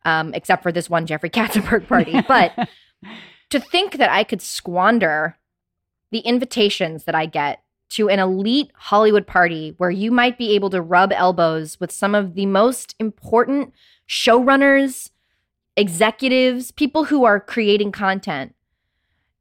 um, 0.05 0.33
except 0.33 0.63
for 0.63 0.71
this 0.71 0.89
one 0.89 1.05
Jeffrey 1.05 1.29
Katzenberg 1.29 1.87
party. 1.87 2.21
But 2.27 2.69
to 3.49 3.59
think 3.59 3.97
that 3.97 4.11
I 4.11 4.23
could 4.23 4.41
squander 4.41 5.37
the 6.11 6.19
invitations 6.19 7.03
that 7.03 7.15
I 7.15 7.25
get 7.25 7.63
to 7.91 8.09
an 8.09 8.19
elite 8.19 8.71
Hollywood 8.75 9.25
party 9.25 9.73
where 9.77 9.89
you 9.89 10.11
might 10.11 10.37
be 10.37 10.53
able 10.53 10.69
to 10.69 10.81
rub 10.81 11.11
elbows 11.11 11.79
with 11.79 11.91
some 11.91 12.13
of 12.13 12.35
the 12.35 12.45
most 12.45 12.95
important 12.99 13.73
showrunners, 14.09 15.11
executives, 15.77 16.71
people 16.71 17.05
who 17.05 17.23
are 17.23 17.39
creating 17.39 17.91
content 17.91 18.55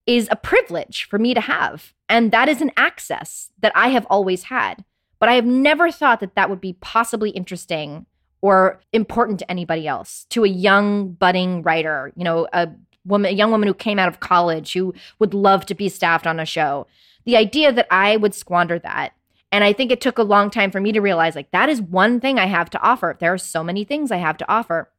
is 0.06 0.28
a 0.30 0.36
privilege 0.36 1.04
for 1.04 1.18
me 1.18 1.34
to 1.34 1.40
have. 1.40 1.94
And 2.08 2.30
that 2.32 2.48
is 2.48 2.60
an 2.60 2.70
access 2.76 3.50
that 3.60 3.72
I 3.74 3.88
have 3.88 4.06
always 4.08 4.44
had. 4.44 4.84
But 5.18 5.28
I 5.28 5.34
have 5.34 5.46
never 5.46 5.90
thought 5.90 6.20
that 6.20 6.34
that 6.36 6.48
would 6.48 6.60
be 6.60 6.74
possibly 6.74 7.30
interesting 7.30 8.06
or 8.40 8.80
important 8.92 9.40
to 9.40 9.50
anybody 9.50 9.88
else, 9.88 10.26
to 10.30 10.44
a 10.44 10.48
young 10.48 11.10
budding 11.12 11.62
writer, 11.62 12.12
you 12.14 12.22
know, 12.22 12.46
a 12.52 12.68
woman, 13.04 13.32
a 13.32 13.34
young 13.34 13.50
woman 13.50 13.66
who 13.66 13.74
came 13.74 13.98
out 13.98 14.08
of 14.08 14.20
college 14.20 14.72
who 14.74 14.94
would 15.18 15.34
love 15.34 15.66
to 15.66 15.74
be 15.74 15.88
staffed 15.88 16.26
on 16.26 16.38
a 16.38 16.46
show. 16.46 16.86
The 17.24 17.36
idea 17.36 17.72
that 17.72 17.88
I 17.90 18.16
would 18.16 18.34
squander 18.34 18.78
that. 18.78 19.12
And 19.50 19.64
I 19.64 19.72
think 19.72 19.90
it 19.90 20.00
took 20.00 20.18
a 20.18 20.22
long 20.22 20.50
time 20.50 20.70
for 20.70 20.80
me 20.80 20.92
to 20.92 21.00
realize 21.00 21.34
like 21.34 21.50
that 21.52 21.68
is 21.68 21.80
one 21.80 22.20
thing 22.20 22.38
I 22.38 22.46
have 22.46 22.70
to 22.70 22.80
offer. 22.80 23.16
There 23.18 23.32
are 23.32 23.38
so 23.38 23.64
many 23.64 23.84
things 23.84 24.10
I 24.10 24.18
have 24.18 24.36
to 24.38 24.50
offer. 24.50 24.90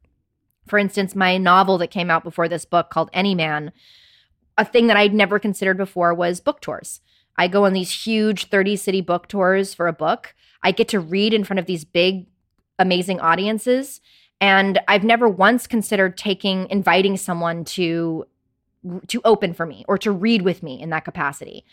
For 0.67 0.79
instance, 0.79 1.15
my 1.15 1.37
novel 1.37 1.77
that 1.79 1.91
came 1.91 2.09
out 2.09 2.23
before 2.23 2.47
this 2.47 2.65
book 2.65 2.89
called 2.89 3.09
Any 3.13 3.35
Man, 3.35 3.71
a 4.57 4.65
thing 4.65 4.87
that 4.87 4.97
I'd 4.97 5.13
never 5.13 5.39
considered 5.39 5.77
before 5.77 6.13
was 6.13 6.41
book 6.41 6.61
tours. 6.61 7.01
I 7.37 7.47
go 7.47 7.65
on 7.65 7.73
these 7.73 8.05
huge 8.05 8.45
30 8.45 8.75
city 8.75 9.01
book 9.01 9.27
tours 9.27 9.73
for 9.73 9.87
a 9.87 9.93
book. 9.93 10.35
I 10.61 10.71
get 10.71 10.89
to 10.89 10.99
read 10.99 11.33
in 11.33 11.43
front 11.43 11.59
of 11.59 11.65
these 11.65 11.85
big, 11.85 12.27
amazing 12.77 13.19
audiences. 13.19 14.01
And 14.41 14.79
I've 14.87 15.03
never 15.03 15.29
once 15.29 15.65
considered 15.65 16.17
taking, 16.17 16.67
inviting 16.69 17.17
someone 17.17 17.65
to 17.65 18.25
to 19.07 19.21
open 19.25 19.53
for 19.53 19.65
me 19.65 19.83
or 19.89 19.97
to 19.97 20.09
read 20.09 20.41
with 20.41 20.63
me 20.63 20.81
in 20.81 20.89
that 20.89 21.03
capacity. 21.03 21.65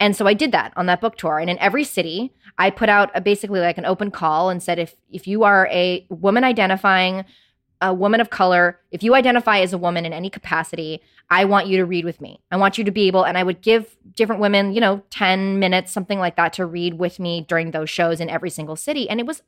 And 0.00 0.14
so 0.14 0.26
I 0.26 0.34
did 0.34 0.52
that 0.52 0.72
on 0.76 0.86
that 0.86 1.00
book 1.00 1.16
tour. 1.16 1.38
And 1.38 1.50
in 1.50 1.58
every 1.58 1.84
city, 1.84 2.32
I 2.56 2.70
put 2.70 2.88
out 2.88 3.10
a, 3.14 3.20
basically 3.20 3.60
like 3.60 3.78
an 3.78 3.84
open 3.84 4.10
call 4.10 4.50
and 4.50 4.62
said, 4.62 4.78
if 4.78 4.94
if 5.10 5.26
you 5.26 5.44
are 5.44 5.68
a 5.72 6.06
woman 6.08 6.44
identifying, 6.44 7.24
a 7.80 7.94
woman 7.94 8.20
of 8.20 8.30
color, 8.30 8.80
if 8.90 9.02
you 9.02 9.14
identify 9.14 9.60
as 9.60 9.72
a 9.72 9.78
woman 9.78 10.04
in 10.04 10.12
any 10.12 10.30
capacity, 10.30 11.00
I 11.30 11.44
want 11.44 11.66
you 11.66 11.76
to 11.78 11.84
read 11.84 12.04
with 12.04 12.20
me. 12.20 12.40
I 12.50 12.56
want 12.56 12.78
you 12.78 12.84
to 12.84 12.90
be 12.90 13.06
able, 13.06 13.24
and 13.24 13.36
I 13.36 13.42
would 13.42 13.60
give 13.60 13.96
different 14.14 14.40
women, 14.40 14.72
you 14.72 14.80
know, 14.80 15.02
10 15.10 15.58
minutes, 15.58 15.92
something 15.92 16.18
like 16.18 16.36
that, 16.36 16.52
to 16.54 16.66
read 16.66 16.94
with 16.94 17.20
me 17.20 17.44
during 17.48 17.70
those 17.70 17.90
shows 17.90 18.20
in 18.20 18.28
every 18.30 18.50
single 18.50 18.76
city. 18.76 19.08
And 19.08 19.20
it 19.20 19.26
was 19.26 19.42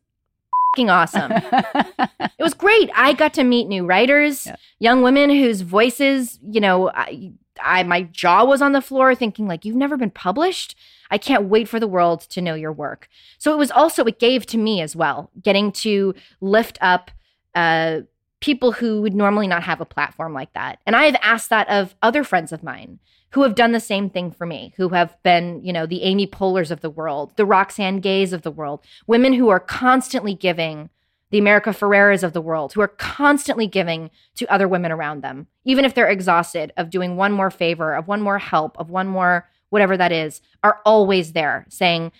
awesome. 0.78 1.32
it 1.32 2.42
was 2.42 2.54
great. 2.54 2.90
I 2.94 3.12
got 3.12 3.34
to 3.34 3.44
meet 3.44 3.66
new 3.66 3.84
writers, 3.84 4.46
yeah. 4.46 4.56
young 4.78 5.02
women 5.02 5.30
whose 5.30 5.62
voices, 5.62 6.38
you 6.48 6.60
know, 6.60 6.90
I, 6.90 7.32
I 7.62 7.82
my 7.82 8.02
jaw 8.02 8.44
was 8.44 8.62
on 8.62 8.72
the 8.72 8.80
floor 8.80 9.14
thinking 9.14 9.46
like 9.46 9.64
you've 9.64 9.76
never 9.76 9.96
been 9.96 10.10
published. 10.10 10.76
I 11.10 11.18
can't 11.18 11.44
wait 11.44 11.68
for 11.68 11.80
the 11.80 11.88
world 11.88 12.20
to 12.30 12.40
know 12.40 12.54
your 12.54 12.72
work. 12.72 13.08
So 13.38 13.52
it 13.52 13.58
was 13.58 13.70
also 13.70 14.04
it 14.04 14.18
gave 14.18 14.46
to 14.46 14.58
me 14.58 14.80
as 14.80 14.94
well, 14.94 15.30
getting 15.42 15.72
to 15.72 16.14
lift 16.40 16.78
up 16.80 17.10
uh 17.54 18.00
people 18.40 18.72
who 18.72 19.02
would 19.02 19.14
normally 19.14 19.46
not 19.46 19.62
have 19.62 19.80
a 19.80 19.86
platform 19.86 20.32
like 20.32 20.52
that. 20.54 20.78
And 20.86 20.96
I 20.96 21.04
have 21.04 21.16
asked 21.22 21.50
that 21.50 21.68
of 21.68 21.94
other 22.02 22.24
friends 22.24 22.52
of 22.52 22.62
mine 22.62 22.98
who 23.32 23.42
have 23.42 23.54
done 23.54 23.72
the 23.72 23.80
same 23.80 24.10
thing 24.10 24.30
for 24.30 24.46
me, 24.46 24.72
who 24.76 24.88
have 24.88 25.16
been, 25.22 25.62
you 25.62 25.72
know, 25.72 25.86
the 25.86 26.02
Amy 26.02 26.26
Poehlers 26.26 26.70
of 26.70 26.80
the 26.80 26.90
world, 26.90 27.32
the 27.36 27.46
Roxane 27.46 28.00
Gays 28.00 28.32
of 28.32 28.42
the 28.42 28.50
world, 28.50 28.80
women 29.06 29.34
who 29.34 29.48
are 29.50 29.60
constantly 29.60 30.34
giving, 30.34 30.90
the 31.30 31.38
America 31.38 31.70
Ferreras 31.70 32.22
of 32.22 32.32
the 32.32 32.40
world, 32.40 32.72
who 32.72 32.80
are 32.80 32.88
constantly 32.88 33.66
giving 33.66 34.10
to 34.34 34.52
other 34.52 34.66
women 34.66 34.90
around 34.90 35.22
them, 35.22 35.46
even 35.64 35.84
if 35.84 35.94
they're 35.94 36.08
exhausted 36.08 36.72
of 36.76 36.90
doing 36.90 37.16
one 37.16 37.32
more 37.32 37.50
favor, 37.50 37.94
of 37.94 38.08
one 38.08 38.20
more 38.20 38.38
help, 38.38 38.78
of 38.78 38.90
one 38.90 39.06
more 39.06 39.48
whatever 39.70 39.96
that 39.96 40.12
is, 40.12 40.42
are 40.62 40.80
always 40.84 41.32
there 41.32 41.64
saying, 41.68 42.12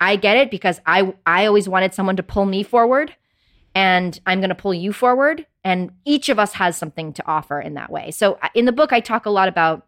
I 0.00 0.16
get 0.16 0.36
it 0.36 0.50
because 0.50 0.80
I 0.86 1.14
I 1.26 1.46
always 1.46 1.68
wanted 1.68 1.94
someone 1.94 2.16
to 2.16 2.22
pull 2.22 2.44
me 2.44 2.62
forward 2.62 3.14
and 3.74 4.20
I'm 4.26 4.40
going 4.40 4.50
to 4.50 4.54
pull 4.54 4.74
you 4.74 4.92
forward 4.92 5.46
and 5.64 5.90
each 6.04 6.28
of 6.28 6.38
us 6.38 6.54
has 6.54 6.76
something 6.76 7.12
to 7.14 7.26
offer 7.26 7.60
in 7.60 7.74
that 7.74 7.90
way. 7.90 8.10
So 8.10 8.38
in 8.54 8.64
the 8.64 8.72
book 8.72 8.92
I 8.92 9.00
talk 9.00 9.26
a 9.26 9.30
lot 9.30 9.48
about 9.48 9.86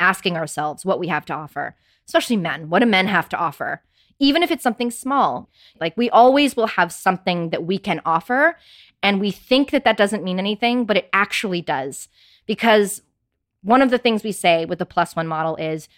asking 0.00 0.36
ourselves 0.36 0.84
what 0.84 0.98
we 0.98 1.08
have 1.08 1.26
to 1.26 1.34
offer, 1.34 1.76
especially 2.06 2.36
men. 2.36 2.70
What 2.70 2.78
do 2.78 2.86
men 2.86 3.08
have 3.08 3.28
to 3.30 3.36
offer? 3.36 3.82
Even 4.18 4.42
if 4.42 4.50
it's 4.50 4.62
something 4.62 4.90
small, 4.90 5.48
like 5.80 5.96
we 5.96 6.10
always 6.10 6.56
will 6.56 6.66
have 6.66 6.92
something 6.92 7.50
that 7.50 7.64
we 7.64 7.78
can 7.78 8.00
offer. 8.04 8.56
And 9.02 9.20
we 9.20 9.30
think 9.30 9.70
that 9.70 9.84
that 9.84 9.96
doesn't 9.96 10.24
mean 10.24 10.38
anything, 10.38 10.84
but 10.84 10.96
it 10.96 11.08
actually 11.12 11.62
does. 11.62 12.08
Because 12.46 13.02
one 13.62 13.82
of 13.82 13.90
the 13.90 13.98
things 13.98 14.24
we 14.24 14.32
say 14.32 14.64
with 14.64 14.78
the 14.78 14.86
plus 14.86 15.14
one 15.14 15.28
model 15.28 15.56
is 15.56 15.88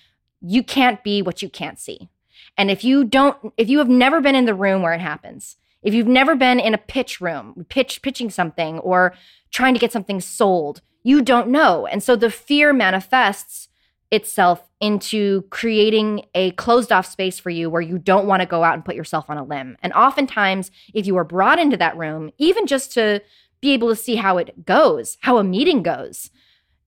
you 0.41 0.63
can't 0.63 1.03
be 1.03 1.23
what 1.23 1.43
you 1.43 1.49
can't 1.49 1.79
see. 1.79 2.09
And 2.57 2.71
if 2.71 2.85
you 2.85 3.05
don't, 3.05 3.53
if 3.57 3.69
you 3.69 3.79
have 3.79 3.89
never 3.89 4.21
been 4.21 4.35
in 4.35 4.45
the 4.45 4.55
room 4.55 4.83
where 4.83 4.93
it 4.93 5.01
happens, 5.01 5.57
if 5.83 5.95
you've 5.95 6.07
never 6.07 6.35
been 6.35 6.61
in 6.61 6.75
a 6.75 6.79
pitch 6.79 7.21
room, 7.21 7.67
pitch 7.69 8.03
pitching 8.03 8.31
something 8.31 8.79
or 8.81 9.15
trying 9.51 9.75
to 9.75 9.81
get 9.81 9.93
something 9.93 10.21
sold, 10.21 10.83
you 11.03 11.23
don't 11.23 11.49
know. 11.49 11.87
And 11.87 12.03
so 12.03 12.17
the 12.17 12.31
fear 12.31 12.73
manifests 12.73 13.69
itself 14.11 14.69
into 14.81 15.43
creating 15.51 16.25
a 16.35 16.51
closed 16.53 16.91
off 16.91 17.07
space 17.07 17.39
for 17.39 17.51
you 17.51 17.71
where 17.71 17.83
you 17.83 17.99
don't 17.99 18.27
want 18.27 18.41
to 18.41 18.47
go 18.47 18.65
out 18.65 18.75
and 18.75 18.85
put 18.85 18.97
yourself 18.97 19.29
on 19.29 19.39
a 19.39 19.45
limb. 19.45 19.77
And 19.83 19.93
oftentimes, 19.93 20.71
if 20.95 21.07
you 21.07 21.17
are 21.17 21.25
brought 21.25 21.59
into 21.59 21.77
that 21.77 21.97
room, 21.97 22.31
even 22.39 22.67
just 22.67 22.93
to 22.95 23.23
be 23.61 23.73
able 23.73 23.89
to 23.89 23.97
see 23.97 24.17
how 24.17 24.39
it 24.39 24.65
goes, 24.65 25.17
how 25.21 25.39
a 25.39 25.45
meeting 25.45 25.83
goes, 25.83 26.31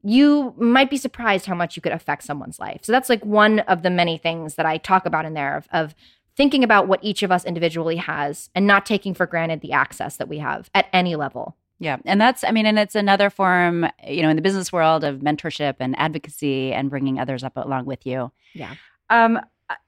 you 0.02 0.54
might 0.58 0.90
be 0.90 0.98
surprised 0.98 1.46
how 1.46 1.56
much 1.56 1.76
you 1.76 1.82
could 1.82 1.94
affect 1.94 2.24
someone's 2.24 2.60
life. 2.60 2.82
So 2.84 2.92
that's 2.92 3.10
like 3.10 3.24
one 3.24 3.60
of 3.60 3.84
the 3.84 3.90
many 3.90 4.18
things 4.18 4.56
that 4.56 4.66
I 4.66 4.78
talk 4.78 5.06
about 5.06 5.26
in 5.26 5.34
there 5.34 5.56
of, 5.56 5.68
of 5.72 5.96
thinking 6.36 6.64
about 6.64 6.88
what 6.88 7.04
each 7.04 7.24
of 7.24 7.32
us 7.32 7.46
individually 7.46 7.98
has 7.98 8.50
and 8.54 8.68
not 8.68 8.86
taking 8.86 9.14
for 9.14 9.26
granted 9.26 9.62
the 9.62 9.72
access 9.72 10.18
that 10.18 10.28
we 10.28 10.40
have 10.40 10.70
at 10.74 10.88
any 10.92 11.16
level. 11.16 11.56
Yeah. 11.84 11.98
And 12.06 12.22
that's, 12.22 12.46
I 12.46 12.52
mean, 12.52 12.66
and 12.66 12.80
it's 12.80 12.96
another 12.96 13.30
form, 13.30 13.86
you 14.08 14.22
know, 14.22 14.30
in 14.30 14.38
the 14.38 14.42
business 14.42 14.72
world 14.72 15.04
of 15.04 15.20
mentorship 15.20 15.76
and 15.82 16.00
advocacy 16.00 16.72
and 16.72 16.90
bringing 16.90 17.20
others 17.20 17.44
up 17.44 17.58
along 17.58 17.84
with 17.86 18.06
you. 18.06 18.32
Yeah. 18.54 18.76
Um, 19.10 19.42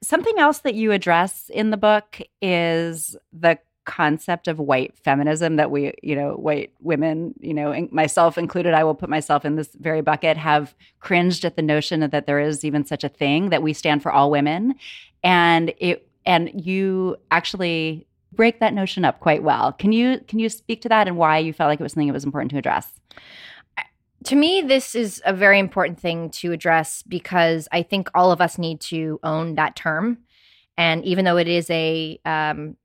something 0.04 0.38
else 0.38 0.60
that 0.60 0.76
you 0.76 0.92
address 0.92 1.50
in 1.54 1.70
the 1.70 1.78
book 1.78 2.20
is 2.42 3.16
the 3.32 3.60
concept 3.86 4.50
of 4.50 4.60
white 4.60 4.98
feminism 4.98 5.56
that 5.56 5.72
we, 5.72 5.94
you 6.04 6.18
know, 6.18 6.34
white 6.34 6.74
women, 6.82 7.34
you 7.40 7.54
know, 7.54 7.88
myself 7.92 8.38
included, 8.38 8.74
I 8.74 8.84
will 8.84 8.96
put 8.96 9.10
myself 9.10 9.46
in 9.46 9.56
this 9.56 9.70
very 9.80 10.02
bucket, 10.02 10.36
have 10.36 10.76
cringed 11.00 11.46
at 11.46 11.56
the 11.56 11.62
notion 11.62 12.02
that 12.02 12.26
there 12.26 12.42
is 12.42 12.66
even 12.66 12.84
such 12.84 13.06
a 13.06 13.10
thing 13.10 13.52
that 13.52 13.64
we 13.64 13.72
stand 13.72 14.04
for 14.04 14.12
all 14.12 14.30
women. 14.30 14.76
And 15.24 15.74
it, 15.78 16.10
and 16.26 16.52
you 16.54 17.16
actually 17.32 18.06
break 18.36 18.60
that 18.60 18.74
notion 18.74 19.06
up 19.06 19.20
quite 19.20 19.44
well. 19.44 19.72
Can 19.74 19.92
you 19.92 20.20
can 20.28 20.40
you 20.40 20.50
speak 20.50 20.82
to 20.82 20.90
that 20.90 21.08
and 21.08 21.18
why 21.18 21.38
you 21.38 21.54
felt 21.54 21.70
like 21.70 21.80
it 21.80 21.84
was 21.84 21.94
something 21.94 22.08
that 22.08 22.14
was 22.14 22.24
important 22.24 22.52
to 22.52 22.58
address? 22.58 22.92
To 24.26 24.36
me, 24.36 24.62
this 24.62 24.96
is 24.96 25.22
a 25.26 25.34
very 25.34 25.60
important 25.60 26.00
thing 26.00 26.32
to 26.32 26.52
address 26.52 27.04
because 27.04 27.68
I 27.72 27.84
think 27.84 28.10
all 28.16 28.32
of 28.32 28.42
us 28.42 28.58
need 28.58 28.82
to 28.82 29.20
own 29.24 29.56
that 29.56 29.76
term. 29.76 30.18
And 30.78 31.06
even 31.06 31.26
though 31.26 31.38
it 31.38 31.48
is 31.48 31.70
a 31.70 32.20
um, 32.26 32.76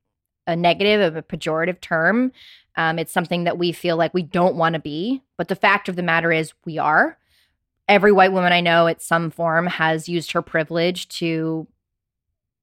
a 0.47 0.55
negative, 0.55 1.01
of 1.01 1.15
a 1.15 1.23
pejorative 1.23 1.81
term, 1.81 2.31
um, 2.75 2.99
it's 2.99 3.11
something 3.11 3.43
that 3.43 3.57
we 3.57 3.71
feel 3.71 3.97
like 3.97 4.13
we 4.13 4.23
don't 4.23 4.55
want 4.55 4.73
to 4.73 4.79
be. 4.79 5.21
But 5.37 5.47
the 5.47 5.55
fact 5.55 5.89
of 5.89 5.95
the 5.95 6.03
matter 6.03 6.31
is, 6.31 6.53
we 6.65 6.77
are. 6.77 7.17
Every 7.87 8.11
white 8.11 8.31
woman 8.31 8.53
I 8.53 8.61
know, 8.61 8.87
at 8.87 9.01
some 9.01 9.31
form, 9.31 9.67
has 9.67 10.07
used 10.07 10.31
her 10.31 10.41
privilege 10.41 11.07
to 11.19 11.67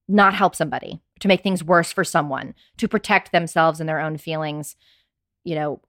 not 0.09 0.35
help 0.35 0.55
somebody, 0.55 1.01
to 1.21 1.29
make 1.29 1.43
things 1.43 1.65
worse 1.65 1.93
for 1.93 2.05
someone, 2.05 2.55
to 2.77 2.89
protect 2.89 3.33
themselves 3.33 3.81
and 3.81 3.89
their 3.89 4.01
own 4.01 4.17
feelings, 4.17 4.77
you 5.45 5.55
know, 5.55 5.81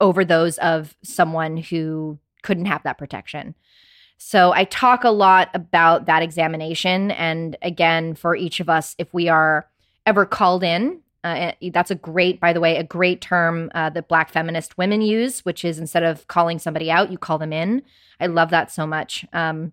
over 0.00 0.24
those 0.24 0.58
of 0.58 0.96
someone 1.02 1.56
who 1.56 2.18
couldn't 2.42 2.66
have 2.66 2.82
that 2.84 2.98
protection. 2.98 3.54
So 4.18 4.52
I 4.52 4.64
talk 4.64 5.04
a 5.04 5.10
lot 5.10 5.48
about 5.54 6.06
that 6.06 6.22
examination. 6.22 7.12
And 7.12 7.56
again, 7.62 8.14
for 8.14 8.34
each 8.34 8.60
of 8.60 8.68
us, 8.68 8.94
if 8.98 9.14
we 9.14 9.28
are 9.28 9.68
ever 10.06 10.26
called 10.26 10.64
in, 10.64 11.00
uh, 11.24 11.52
eh, 11.60 11.70
that's 11.72 11.90
a 11.90 11.96
great, 11.96 12.40
by 12.40 12.52
the 12.52 12.60
way, 12.60 12.76
a 12.76 12.84
great 12.84 13.20
term 13.20 13.70
uh, 13.74 13.90
that 13.90 14.08
Black 14.08 14.30
feminist 14.30 14.78
women 14.78 15.02
use, 15.02 15.44
which 15.44 15.64
is 15.64 15.78
instead 15.78 16.02
of 16.02 16.26
calling 16.28 16.58
somebody 16.58 16.90
out, 16.90 17.12
you 17.12 17.18
call 17.18 17.38
them 17.38 17.52
in. 17.52 17.82
I 18.20 18.26
love 18.26 18.50
that 18.50 18.72
so 18.72 18.86
much. 18.86 19.24
Um, 19.32 19.72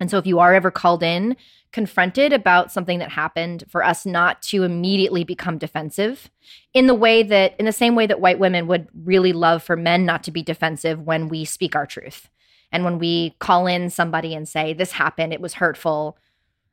and 0.00 0.10
so 0.10 0.18
if 0.18 0.26
you 0.26 0.38
are 0.38 0.54
ever 0.54 0.70
called 0.70 1.02
in, 1.02 1.36
confronted 1.72 2.32
about 2.32 2.70
something 2.70 3.00
that 3.00 3.10
happened, 3.10 3.64
for 3.68 3.82
us 3.82 4.06
not 4.06 4.40
to 4.42 4.62
immediately 4.62 5.24
become 5.24 5.58
defensive 5.58 6.30
in 6.72 6.86
the 6.86 6.94
way 6.94 7.22
that, 7.22 7.54
in 7.58 7.66
the 7.66 7.72
same 7.72 7.94
way 7.96 8.06
that 8.06 8.20
white 8.20 8.38
women 8.38 8.66
would 8.68 8.88
really 9.04 9.32
love 9.32 9.62
for 9.62 9.76
men 9.76 10.04
not 10.06 10.22
to 10.22 10.30
be 10.30 10.42
defensive 10.42 11.00
when 11.00 11.28
we 11.28 11.44
speak 11.44 11.74
our 11.74 11.86
truth. 11.86 12.28
And 12.70 12.84
when 12.84 12.98
we 12.98 13.34
call 13.38 13.66
in 13.66 13.90
somebody 13.90 14.34
and 14.34 14.48
say, 14.48 14.72
this 14.72 14.92
happened, 14.92 15.32
it 15.32 15.40
was 15.40 15.54
hurtful, 15.54 16.16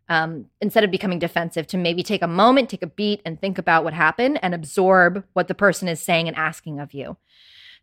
um, 0.09 0.47
instead 0.59 0.83
of 0.83 0.91
becoming 0.91 1.19
defensive, 1.19 1.67
to 1.67 1.77
maybe 1.77 2.03
take 2.03 2.21
a 2.21 2.27
moment, 2.27 2.69
take 2.69 2.83
a 2.83 2.87
beat, 2.87 3.21
and 3.25 3.39
think 3.39 3.57
about 3.57 3.83
what 3.83 3.93
happened 3.93 4.39
and 4.41 4.53
absorb 4.53 5.23
what 5.33 5.47
the 5.47 5.55
person 5.55 5.87
is 5.87 6.01
saying 6.01 6.27
and 6.27 6.35
asking 6.37 6.79
of 6.79 6.93
you. 6.93 7.17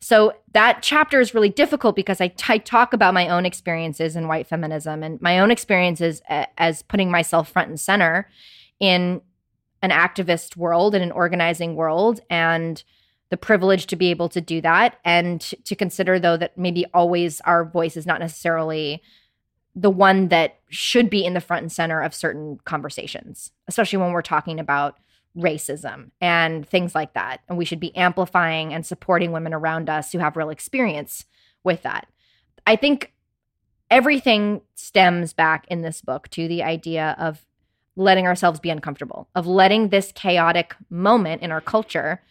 So 0.01 0.33
that 0.53 0.83
chapter 0.83 1.21
is 1.21 1.35
really 1.35 1.49
difficult 1.49 1.97
because 1.97 2.21
I, 2.21 2.29
talk 2.29 2.93
about 2.93 3.15
my 3.15 3.29
own 3.29 3.45
experiences 3.45 4.15
in 4.15 4.29
white 4.29 4.47
feminism 4.47 5.03
and 5.03 5.21
my 5.21 5.41
own 5.41 5.51
experiences 5.51 6.23
a- 6.29 6.47
as 6.57 6.83
putting 6.83 7.11
myself 7.11 7.51
front 7.51 7.69
and 7.69 7.81
center 7.81 8.31
in 8.79 9.21
an 9.83 9.91
activist 9.91 10.57
world 10.57 10.95
and 10.95 11.03
an 11.03 11.13
organizing 11.13 11.75
world 11.75 12.21
and 12.31 12.83
the 13.31 13.37
privilege 13.37 13.87
to 13.87 13.97
be 13.97 14.11
able 14.11 14.29
to 14.29 14.41
do 14.41 14.61
that 14.61 14.99
and 15.05 15.41
to 15.65 15.77
consider 15.77 16.19
though 16.19 16.37
that 16.37 16.57
maybe 16.57 16.87
always 16.95 17.41
our 17.43 17.65
voice 17.65 17.97
is 17.97 18.07
not 18.07 18.21
necessarily 18.21 19.03
the 19.75 19.91
one 19.91 20.29
that 20.29 20.59
should 20.69 21.11
be 21.11 21.25
in 21.25 21.35
the 21.35 21.41
front 21.41 21.63
and 21.63 21.73
center 21.73 22.01
of 22.01 22.15
certain 22.15 22.59
conversations 22.65 23.53
especially 23.69 23.99
when 23.99 24.13
we're 24.13 24.23
talking 24.23 24.59
about 24.59 24.99
racism 25.37 26.11
and 26.21 26.67
things 26.69 26.95
like 26.95 27.15
that. 27.15 27.41
And 27.49 27.57
we 27.57 27.65
should 27.65 27.81
be 27.81 27.97
amplifying 27.97 28.75
and 28.75 28.85
supporting 28.85 29.33
women 29.33 29.55
around 29.55 29.89
us 29.89 30.13
who 30.13 30.19
have 30.19 30.37
real 30.37 30.51
experience 30.51 31.25
with 31.65 31.83
that. 31.83 32.07
I 32.67 32.77
think 32.77 33.13
everything 33.91 34.61
stems 34.75 35.33
back 35.33 35.67
in 35.69 35.83
this 35.83 36.01
book 36.01 36.29
to 36.29 36.49
the 36.49 36.63
idea 36.63 37.17
of 37.19 37.45
letting 37.97 38.27
ourselves 38.27 38.61
be 38.61 38.71
uncomfortable, 38.71 39.29
of 39.35 39.47
letting 39.47 39.89
this 39.89 40.13
chaotic 40.13 40.77
moment 40.91 41.43
in 41.43 41.51
our 41.51 41.61
culture, 41.61 42.23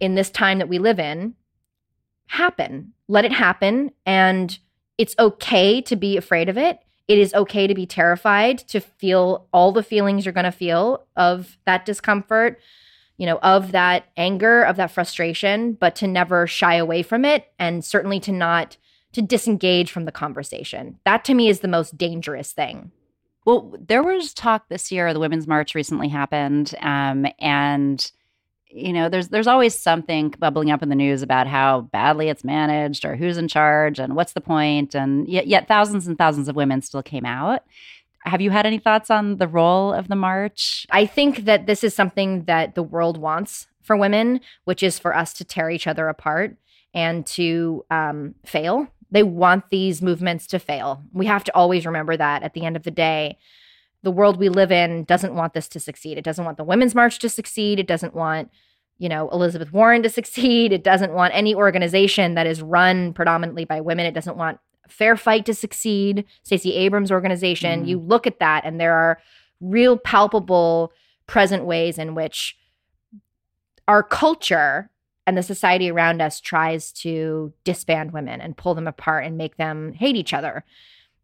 in 0.00 0.14
this 0.14 0.30
time 0.30 0.58
that 0.58 0.68
we 0.68 0.78
live 0.78 0.98
in, 0.98 1.34
happen. 2.26 2.92
Let 3.08 3.24
it 3.24 3.32
happen. 3.32 3.92
And 4.06 4.58
it's 4.96 5.14
okay 5.18 5.80
to 5.82 5.96
be 5.96 6.16
afraid 6.16 6.48
of 6.48 6.56
it. 6.56 6.78
It 7.06 7.18
is 7.18 7.34
okay 7.34 7.66
to 7.66 7.74
be 7.74 7.86
terrified, 7.86 8.58
to 8.68 8.80
feel 8.80 9.46
all 9.52 9.72
the 9.72 9.82
feelings 9.82 10.24
you're 10.24 10.32
going 10.32 10.44
to 10.44 10.52
feel 10.52 11.06
of 11.16 11.58
that 11.66 11.84
discomfort, 11.84 12.60
you 13.18 13.26
know, 13.26 13.38
of 13.42 13.72
that 13.72 14.06
anger, 14.16 14.62
of 14.62 14.76
that 14.76 14.90
frustration, 14.90 15.74
but 15.74 15.94
to 15.96 16.06
never 16.06 16.46
shy 16.46 16.76
away 16.76 17.02
from 17.02 17.24
it 17.24 17.52
and 17.58 17.84
certainly 17.84 18.20
to 18.20 18.32
not 18.32 18.76
to 19.12 19.22
disengage 19.22 19.90
from 19.90 20.06
the 20.06 20.12
conversation. 20.12 20.98
That 21.04 21.24
to 21.26 21.34
me 21.34 21.48
is 21.48 21.60
the 21.60 21.68
most 21.68 21.96
dangerous 21.96 22.52
thing. 22.52 22.90
Well, 23.44 23.74
there 23.78 24.02
was 24.02 24.32
talk 24.32 24.68
this 24.68 24.90
year. 24.90 25.12
The 25.12 25.20
Women's 25.20 25.46
March 25.46 25.74
recently 25.74 26.08
happened, 26.08 26.74
um, 26.80 27.26
and 27.38 28.10
you 28.74 28.92
know, 28.92 29.08
there's 29.08 29.28
there's 29.28 29.46
always 29.46 29.78
something 29.78 30.34
bubbling 30.38 30.70
up 30.72 30.82
in 30.82 30.88
the 30.88 30.96
news 30.96 31.22
about 31.22 31.46
how 31.46 31.82
badly 31.92 32.28
it's 32.28 32.42
managed 32.42 33.04
or 33.04 33.14
who's 33.14 33.38
in 33.38 33.46
charge 33.46 34.00
and 34.00 34.16
what's 34.16 34.32
the 34.32 34.40
point, 34.40 34.94
and 34.94 35.28
yet, 35.28 35.46
yet 35.46 35.68
thousands 35.68 36.08
and 36.08 36.18
thousands 36.18 36.48
of 36.48 36.56
women 36.56 36.82
still 36.82 37.02
came 37.02 37.24
out. 37.24 37.62
Have 38.24 38.40
you 38.40 38.50
had 38.50 38.66
any 38.66 38.78
thoughts 38.78 39.10
on 39.10 39.36
the 39.36 39.46
role 39.46 39.92
of 39.92 40.08
the 40.08 40.16
march? 40.16 40.86
I 40.90 41.06
think 41.06 41.44
that 41.44 41.66
this 41.66 41.84
is 41.84 41.94
something 41.94 42.44
that 42.44 42.74
the 42.74 42.82
world 42.82 43.16
wants 43.16 43.68
for 43.82 43.96
women, 43.96 44.40
which 44.64 44.82
is 44.82 44.98
for 44.98 45.14
us 45.14 45.32
to 45.34 45.44
tear 45.44 45.70
each 45.70 45.86
other 45.86 46.08
apart 46.08 46.56
and 46.92 47.24
to 47.26 47.84
um, 47.90 48.34
fail. 48.44 48.88
They 49.10 49.22
want 49.22 49.70
these 49.70 50.02
movements 50.02 50.46
to 50.48 50.58
fail. 50.58 51.02
We 51.12 51.26
have 51.26 51.44
to 51.44 51.54
always 51.54 51.86
remember 51.86 52.16
that 52.16 52.42
at 52.42 52.54
the 52.54 52.64
end 52.64 52.76
of 52.76 52.82
the 52.82 52.90
day, 52.90 53.38
the 54.04 54.12
world 54.12 54.38
we 54.38 54.48
live 54.48 54.70
in 54.70 55.04
doesn't 55.04 55.34
want 55.34 55.54
this 55.54 55.68
to 55.68 55.80
succeed. 55.80 56.18
It 56.18 56.24
doesn't 56.24 56.44
want 56.44 56.56
the 56.56 56.64
Women's 56.64 56.94
March 56.94 57.18
to 57.20 57.28
succeed. 57.28 57.80
It 57.80 57.86
doesn't 57.86 58.14
want, 58.14 58.50
you 58.98 59.08
know, 59.08 59.28
Elizabeth 59.30 59.72
Warren 59.72 60.02
to 60.02 60.08
succeed. 60.20 60.72
It 60.72 60.84
doesn't 60.84 61.12
want 61.12 61.34
any 61.34 61.54
organization 61.54 62.34
that 62.34 62.46
is 62.46 62.62
run 62.62 63.12
predominantly 63.12 63.64
by 63.64 63.80
women. 63.80 64.06
It 64.06 64.14
doesn't 64.14 64.36
want 64.36 64.60
Fair 64.88 65.16
Fight 65.16 65.46
to 65.46 65.54
succeed, 65.54 66.26
Stacey 66.42 66.74
Abrams' 66.74 67.10
organization. 67.10 67.84
Mm. 67.84 67.88
You 67.88 67.98
look 67.98 68.26
at 68.26 68.38
that, 68.38 68.64
and 68.64 68.78
there 68.78 68.94
are 68.94 69.18
real 69.60 69.96
palpable 69.96 70.92
present 71.26 71.64
ways 71.64 71.98
in 71.98 72.14
which 72.14 72.56
our 73.88 74.02
culture 74.02 74.90
and 75.26 75.38
the 75.38 75.42
society 75.42 75.90
around 75.90 76.20
us 76.20 76.38
tries 76.38 76.92
to 76.92 77.52
disband 77.64 78.12
women 78.12 78.42
and 78.42 78.56
pull 78.56 78.74
them 78.74 78.86
apart 78.86 79.24
and 79.24 79.38
make 79.38 79.56
them 79.56 79.94
hate 79.94 80.16
each 80.16 80.34
other. 80.34 80.64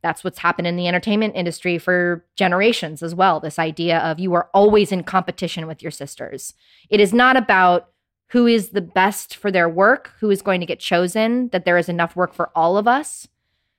That's 0.03 0.25
what's 0.25 0.39
happened 0.39 0.67
in 0.67 0.77
the 0.77 0.89
entertainment 0.89 1.35
industry 1.37 1.79
for 1.79 2.25
generations 2.37 3.03
as 3.03 3.15
well. 3.15 3.41
This 3.41 3.59
idea 3.59 3.99
of 3.99 4.19
you 4.19 4.33
are 4.35 4.49
always 4.55 4.93
in 4.93 5.05
competition 5.05 5.67
with 5.67 5.83
your 5.83 5.91
sisters. 5.91 6.55
It 6.89 7.01
is 7.01 7.13
not 7.13 7.37
about 7.37 7.89
who 8.29 8.47
is 8.47 8.71
the 8.71 8.81
best 8.81 9.37
for 9.37 9.51
their 9.51 9.69
work, 9.69 10.13
who 10.21 10.31
is 10.31 10.41
going 10.43 10.61
to 10.61 10.67
get 10.67 10.79
chosen, 10.79 11.49
that 11.49 11.65
there 11.65 11.77
is 11.77 11.89
enough 11.89 12.15
work 12.15 12.33
for 12.33 12.51
all 12.55 12.77
of 12.77 12.87
us, 12.87 13.27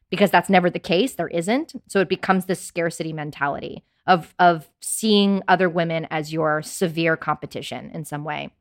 because 0.09 0.29
that's 0.29 0.49
never 0.49 0.69
the 0.69 0.77
case. 0.77 1.13
There 1.13 1.29
isn't. 1.29 1.73
So 1.87 2.01
it 2.01 2.09
becomes 2.09 2.45
this 2.45 2.61
scarcity 2.61 3.13
mentality 3.13 3.83
of, 4.05 4.35
of 4.39 4.69
seeing 4.81 5.41
other 5.47 5.69
women 5.69 6.05
as 6.11 6.33
your 6.33 6.61
severe 6.61 7.15
competition 7.15 7.91
in 7.91 8.03
some 8.03 8.23
way. 8.25 8.51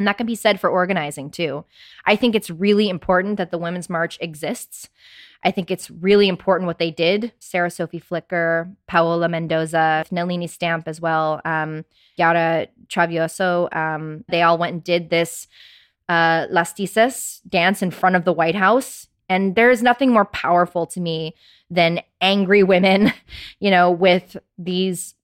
And 0.00 0.06
that 0.06 0.16
can 0.16 0.26
be 0.26 0.34
said 0.34 0.58
for 0.58 0.70
organizing 0.70 1.30
too. 1.30 1.66
I 2.06 2.16
think 2.16 2.34
it's 2.34 2.48
really 2.48 2.88
important 2.88 3.36
that 3.36 3.50
the 3.50 3.58
Women's 3.58 3.90
March 3.90 4.16
exists. 4.22 4.88
I 5.44 5.50
think 5.50 5.70
it's 5.70 5.90
really 5.90 6.26
important 6.26 6.66
what 6.66 6.78
they 6.78 6.90
did. 6.90 7.32
Sarah 7.38 7.70
Sophie 7.70 7.98
Flicker, 7.98 8.70
Paola 8.86 9.28
Mendoza, 9.28 10.06
Nelini 10.10 10.48
Stamp 10.48 10.88
as 10.88 11.02
well, 11.02 11.42
um, 11.44 11.84
Yara 12.16 12.68
Travieso. 12.86 13.68
Um, 13.76 14.24
they 14.30 14.40
all 14.40 14.56
went 14.56 14.72
and 14.72 14.82
did 14.82 15.10
this 15.10 15.48
uh, 16.08 16.46
dance 17.46 17.82
in 17.82 17.90
front 17.90 18.16
of 18.16 18.24
the 18.24 18.32
White 18.32 18.54
House. 18.54 19.06
And 19.28 19.54
there's 19.54 19.82
nothing 19.82 20.14
more 20.14 20.24
powerful 20.24 20.86
to 20.86 21.00
me 21.00 21.34
than 21.68 22.00
angry 22.22 22.62
women, 22.62 23.12
you 23.60 23.70
know, 23.70 23.90
with 23.90 24.38
these 24.56 25.14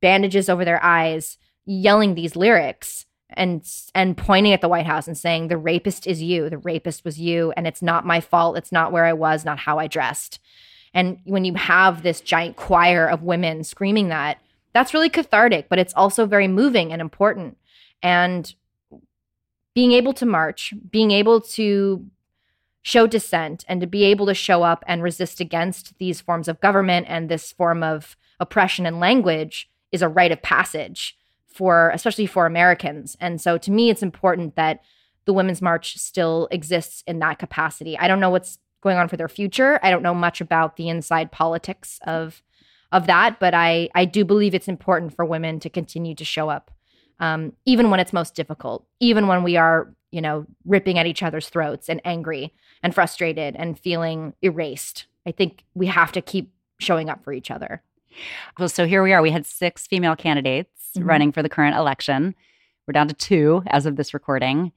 bandages 0.00 0.48
over 0.48 0.64
their 0.64 0.82
eyes, 0.82 1.36
yelling 1.66 2.14
these 2.14 2.34
lyrics 2.34 3.04
and 3.30 3.66
and 3.94 4.16
pointing 4.16 4.52
at 4.52 4.60
the 4.60 4.68
White 4.68 4.86
House 4.86 5.06
and 5.06 5.16
saying 5.16 5.48
the 5.48 5.56
rapist 5.56 6.06
is 6.06 6.22
you, 6.22 6.48
the 6.48 6.58
rapist 6.58 7.04
was 7.04 7.18
you, 7.18 7.52
and 7.56 7.66
it's 7.66 7.82
not 7.82 8.06
my 8.06 8.20
fault. 8.20 8.56
It's 8.56 8.72
not 8.72 8.92
where 8.92 9.04
I 9.04 9.12
was, 9.12 9.44
not 9.44 9.60
how 9.60 9.78
I 9.78 9.86
dressed. 9.86 10.38
And 10.94 11.18
when 11.24 11.44
you 11.44 11.54
have 11.54 12.02
this 12.02 12.20
giant 12.20 12.56
choir 12.56 13.06
of 13.06 13.22
women 13.22 13.64
screaming 13.64 14.08
that, 14.08 14.38
that's 14.72 14.94
really 14.94 15.10
cathartic, 15.10 15.68
but 15.68 15.78
it's 15.78 15.94
also 15.94 16.26
very 16.26 16.48
moving 16.48 16.92
and 16.92 17.00
important. 17.00 17.58
And 18.02 18.54
being 19.74 19.92
able 19.92 20.14
to 20.14 20.24
march, 20.24 20.72
being 20.90 21.10
able 21.10 21.40
to 21.40 22.06
show 22.82 23.06
dissent, 23.06 23.64
and 23.68 23.80
to 23.80 23.86
be 23.86 24.04
able 24.04 24.26
to 24.26 24.34
show 24.34 24.62
up 24.62 24.84
and 24.86 25.02
resist 25.02 25.40
against 25.40 25.98
these 25.98 26.20
forms 26.20 26.46
of 26.46 26.60
government 26.60 27.06
and 27.08 27.28
this 27.28 27.50
form 27.50 27.82
of 27.82 28.16
oppression 28.38 28.86
and 28.86 29.00
language 29.00 29.68
is 29.90 30.02
a 30.02 30.08
rite 30.08 30.30
of 30.30 30.40
passage 30.40 31.16
for 31.56 31.90
especially 31.90 32.26
for 32.26 32.46
Americans. 32.46 33.16
And 33.20 33.40
so 33.40 33.58
to 33.58 33.70
me 33.70 33.90
it's 33.90 34.02
important 34.02 34.56
that 34.56 34.82
the 35.24 35.32
Women's 35.32 35.62
March 35.62 35.98
still 35.98 36.48
exists 36.50 37.02
in 37.06 37.18
that 37.18 37.38
capacity. 37.38 37.98
I 37.98 38.08
don't 38.08 38.20
know 38.20 38.30
what's 38.30 38.58
going 38.80 38.98
on 38.98 39.08
for 39.08 39.16
their 39.16 39.28
future. 39.28 39.80
I 39.82 39.90
don't 39.90 40.02
know 40.02 40.14
much 40.14 40.40
about 40.40 40.76
the 40.76 40.88
inside 40.88 41.32
politics 41.32 41.98
of 42.06 42.42
of 42.92 43.06
that, 43.08 43.40
but 43.40 43.52
I 43.52 43.88
I 43.94 44.04
do 44.04 44.24
believe 44.24 44.54
it's 44.54 44.68
important 44.68 45.14
for 45.14 45.24
women 45.24 45.58
to 45.60 45.70
continue 45.70 46.14
to 46.14 46.24
show 46.24 46.48
up, 46.48 46.70
um, 47.18 47.52
even 47.64 47.90
when 47.90 48.00
it's 48.00 48.12
most 48.12 48.34
difficult, 48.34 48.86
even 49.00 49.26
when 49.26 49.42
we 49.42 49.56
are 49.56 49.92
you 50.12 50.20
know 50.20 50.46
ripping 50.64 50.98
at 50.98 51.06
each 51.06 51.22
other's 51.22 51.48
throats 51.48 51.88
and 51.88 52.00
angry 52.04 52.54
and 52.82 52.94
frustrated 52.94 53.56
and 53.56 53.78
feeling 53.78 54.34
erased. 54.42 55.06
I 55.26 55.32
think 55.32 55.64
we 55.74 55.86
have 55.86 56.12
to 56.12 56.22
keep 56.22 56.52
showing 56.78 57.10
up 57.10 57.24
for 57.24 57.32
each 57.32 57.50
other. 57.50 57.82
Well, 58.58 58.68
so 58.68 58.86
here 58.86 59.02
we 59.02 59.12
are. 59.12 59.20
We 59.20 59.32
had 59.32 59.46
six 59.46 59.86
female 59.86 60.16
candidates 60.16 60.75
mm-hmm. 60.98 61.08
running 61.08 61.32
for 61.32 61.42
the 61.42 61.48
current 61.48 61.76
election. 61.76 62.34
We're 62.86 62.92
down 62.92 63.08
to 63.08 63.14
two 63.14 63.62
as 63.66 63.86
of 63.86 63.96
this 63.96 64.14
recording. 64.14 64.72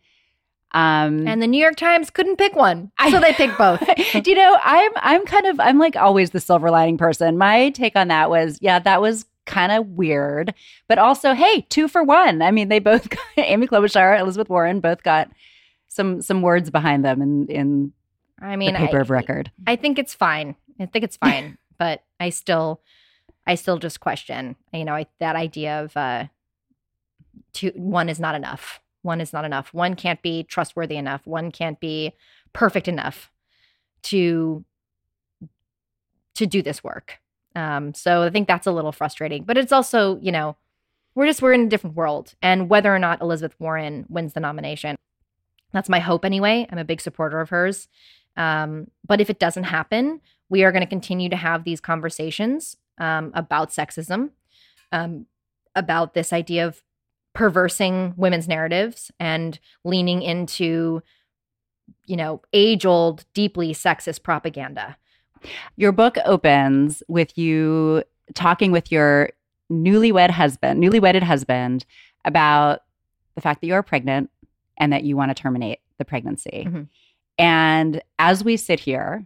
Um, 0.72 1.28
and 1.28 1.42
the 1.42 1.48
New 1.48 1.62
York 1.62 1.78
Times 1.78 2.10
couldn't 2.12 2.38
pick 2.38 2.56
one, 2.56 2.92
so 3.10 3.20
they 3.20 3.34
picked 3.34 3.58
both. 3.58 3.80
Do 4.24 4.30
you 4.30 4.36
know? 4.36 4.58
I'm 4.64 4.92
I'm 4.98 5.26
kind 5.26 5.48
of 5.48 5.60
I'm 5.60 5.80
like 5.80 5.96
always 5.96 6.30
the 6.30 6.40
silver 6.40 6.70
lining 6.70 6.98
person. 6.98 7.40
My 7.40 7.72
take 7.72 7.96
on 7.96 8.10
that 8.10 8.30
was, 8.30 8.60
yeah, 8.62 8.78
that 8.78 9.02
was 9.02 9.26
kind 9.50 9.72
of 9.72 9.88
weird, 9.88 10.54
but 10.88 11.00
also, 11.00 11.34
hey, 11.34 11.66
two 11.70 11.88
for 11.88 12.04
one. 12.04 12.44
I 12.44 12.52
mean, 12.52 12.70
they 12.70 12.80
both 12.80 13.10
got, 13.10 13.20
Amy 13.38 13.68
Klobuchar, 13.68 14.20
Elizabeth 14.20 14.48
Warren, 14.48 14.80
both 14.80 15.02
got 15.04 15.30
some 15.88 16.22
some 16.22 16.44
words 16.44 16.70
behind 16.70 17.04
them 17.04 17.22
in 17.22 17.48
in 17.48 17.94
I 18.40 18.56
mean, 18.56 18.74
the 18.74 18.80
paper 18.80 19.00
I, 19.00 19.02
of 19.02 19.10
record. 19.10 19.52
I 19.68 19.76
think 19.76 19.98
it's 20.00 20.14
fine. 20.14 20.56
I 20.80 20.86
think 20.86 21.04
it's 21.04 21.18
fine, 21.18 21.58
but 21.80 22.04
I 22.20 22.30
still 22.30 22.82
I 23.50 23.56
still 23.56 23.80
just 23.80 24.00
question, 24.00 24.56
you 24.72 24.86
know, 24.86 24.94
I, 24.94 25.08
that 25.20 25.36
idea 25.36 25.82
of 25.82 25.98
uh, 25.98 26.26
two, 27.52 27.72
one 27.76 28.08
is 28.08 28.20
not 28.20 28.36
enough. 28.36 28.80
One 29.02 29.20
is 29.20 29.34
not 29.34 29.44
enough. 29.44 29.74
One 29.74 29.96
can't 29.96 30.22
be 30.22 30.44
trustworthy 30.44 30.98
enough. 30.98 31.26
One 31.26 31.50
can't 31.50 31.80
be 31.80 32.14
perfect 32.54 32.88
enough 32.88 33.32
to 34.04 34.64
to 36.36 36.46
do 36.46 36.62
this 36.62 36.84
work. 36.84 37.20
Um, 37.56 37.96
so 37.96 38.22
I 38.22 38.30
think 38.30 38.48
that's 38.48 38.68
a 38.68 38.72
little 38.72 38.92
frustrating. 38.92 39.46
But 39.46 39.58
it's 39.58 39.72
also, 39.72 40.20
you 40.22 40.32
know, 40.32 40.56
we're 41.16 41.26
just 41.26 41.42
we're 41.42 41.54
in 41.54 41.66
a 41.66 41.70
different 41.70 41.96
world, 41.96 42.36
and 42.44 42.70
whether 42.70 42.94
or 42.94 43.00
not 43.00 43.20
Elizabeth 43.20 43.60
Warren 43.60 44.06
wins 44.10 44.34
the 44.34 44.42
nomination, 44.42 44.96
that's 45.74 45.90
my 45.90 46.00
hope 46.00 46.24
anyway. 46.24 46.68
I'm 46.70 46.78
a 46.78 46.86
big 46.86 47.02
supporter 47.02 47.42
of 47.42 47.50
hers. 47.50 47.88
Um, 48.38 48.92
but 49.08 49.20
if 49.20 49.32
it 49.32 49.40
doesn't 49.40 49.64
happen, 49.64 50.22
we 50.50 50.64
are 50.64 50.72
going 50.72 50.84
to 50.84 50.88
continue 50.88 51.30
to 51.30 51.36
have 51.36 51.64
these 51.64 51.82
conversations 51.82 52.78
um, 53.00 53.32
about 53.34 53.72
sexism, 53.72 54.32
um, 54.92 55.26
about 55.76 56.14
this 56.14 56.34
idea 56.34 56.66
of 56.66 56.84
perversing 57.34 58.14
women's 58.18 58.48
narratives 58.48 59.12
and 59.20 59.60
leaning 59.84 60.22
into, 60.22 61.02
you 62.06 62.18
know, 62.18 62.42
age 62.54 62.86
old, 62.86 63.26
deeply 63.34 63.74
sexist 63.74 64.24
propaganda. 64.24 64.98
Your 65.78 65.92
book 65.92 66.18
opens 66.26 67.02
with 67.08 67.38
you 67.38 68.04
talking 68.34 68.72
with 68.72 68.92
your 68.92 69.30
newlywed 69.72 70.32
husband, 70.32 70.80
newly 70.80 71.00
wedded 71.00 71.24
husband, 71.24 71.86
about 72.26 72.82
the 73.36 73.42
fact 73.42 73.62
that 73.62 73.68
you're 73.68 73.84
pregnant 73.84 74.30
and 74.78 74.92
that 74.92 75.04
you 75.04 75.16
want 75.16 75.30
to 75.30 75.42
terminate 75.42 75.80
the 75.98 76.06
pregnancy. 76.06 76.66
Mm-hmm. 76.68 76.84
And 77.38 78.02
as 78.18 78.44
we 78.44 78.58
sit 78.58 78.82
here, 78.82 79.26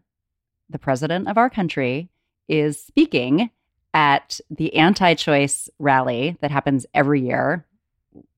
the 0.69 0.79
president 0.79 1.27
of 1.27 1.37
our 1.37 1.49
country 1.49 2.09
is 2.47 2.79
speaking 2.79 3.49
at 3.93 4.39
the 4.49 4.75
anti 4.75 5.13
choice 5.13 5.69
rally 5.79 6.37
that 6.41 6.51
happens 6.51 6.85
every 6.93 7.21
year, 7.21 7.65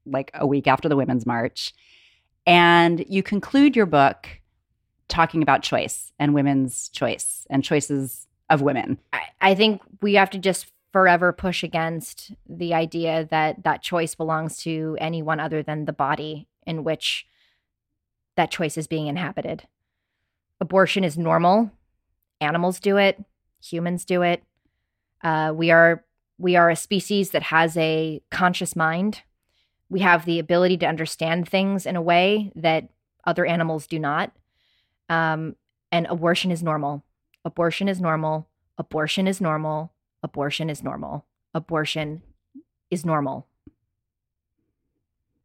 like 0.06 0.32
a 0.34 0.45
week 0.45 0.68
after 0.68 0.89
the 0.89 0.95
Women's 0.95 1.26
March. 1.26 1.74
And 2.45 3.03
you 3.08 3.24
conclude 3.24 3.76
your 3.76 3.86
book 3.86 4.28
talking 5.08 5.41
about 5.41 5.64
choice 5.64 6.12
and 6.20 6.34
women's 6.34 6.89
choice 6.89 7.45
and 7.49 7.64
choices 7.64 8.28
of 8.49 8.62
women. 8.62 8.99
I, 9.14 9.22
I 9.41 9.56
think 9.56 9.82
we 10.01 10.16
have 10.16 10.30
to 10.32 10.38
just 10.38 10.68
forever 10.91 11.34
push 11.34 11.64
against 11.64 12.32
the 12.47 12.74
idea 12.74 13.28
that 13.30 13.64
that 13.64 13.82
choice 13.82 14.16
belongs 14.16 14.58
to 14.60 14.95
anyone 14.99 15.39
other 15.39 15.62
than 15.62 15.86
the 15.86 15.93
body 15.93 16.47
in 16.66 16.84
which 16.84 17.28
that 18.36 18.51
choice 18.51 18.78
is 18.78 18.88
being 18.88 19.08
inhabited. 19.08 19.68
Abortion 20.62 21.03
is 21.03 21.18
normal 21.18 21.72
Animals 22.41 22.80
do 22.80 22.97
it, 22.97 23.24
humans 23.64 24.06
do 24.06 24.22
it. 24.22 24.43
Uh, 25.26 25.51
we 25.51 25.71
are 25.71 26.05
we 26.38 26.55
are 26.55 26.69
a 26.69 26.76
species 26.76 27.32
that 27.32 27.41
has 27.41 27.76
a 27.78 28.21
conscious 28.30 28.76
mind. 28.76 29.23
We 29.89 30.01
have 30.01 30.26
the 30.26 30.38
ability 30.38 30.78
to 30.78 30.86
understand 30.86 31.49
things 31.49 31.88
in 31.88 31.95
a 31.95 32.01
way 32.01 32.51
that 32.55 32.89
other 33.26 33.43
animals 33.45 33.88
do 33.88 33.97
not. 33.97 34.32
Um, 35.09 35.55
and 35.91 36.05
abortion 36.07 36.51
is 36.51 36.61
normal. 36.61 37.03
Abortion 37.43 37.88
is 37.88 37.99
normal. 37.99 38.47
Abortion 38.78 39.28
is 39.28 39.41
normal. 39.41 39.93
Abortion 40.21 40.69
is 40.69 40.84
normal. 40.84 41.26
Abortion 41.55 42.21
is 42.91 43.03
normal. 43.03 43.47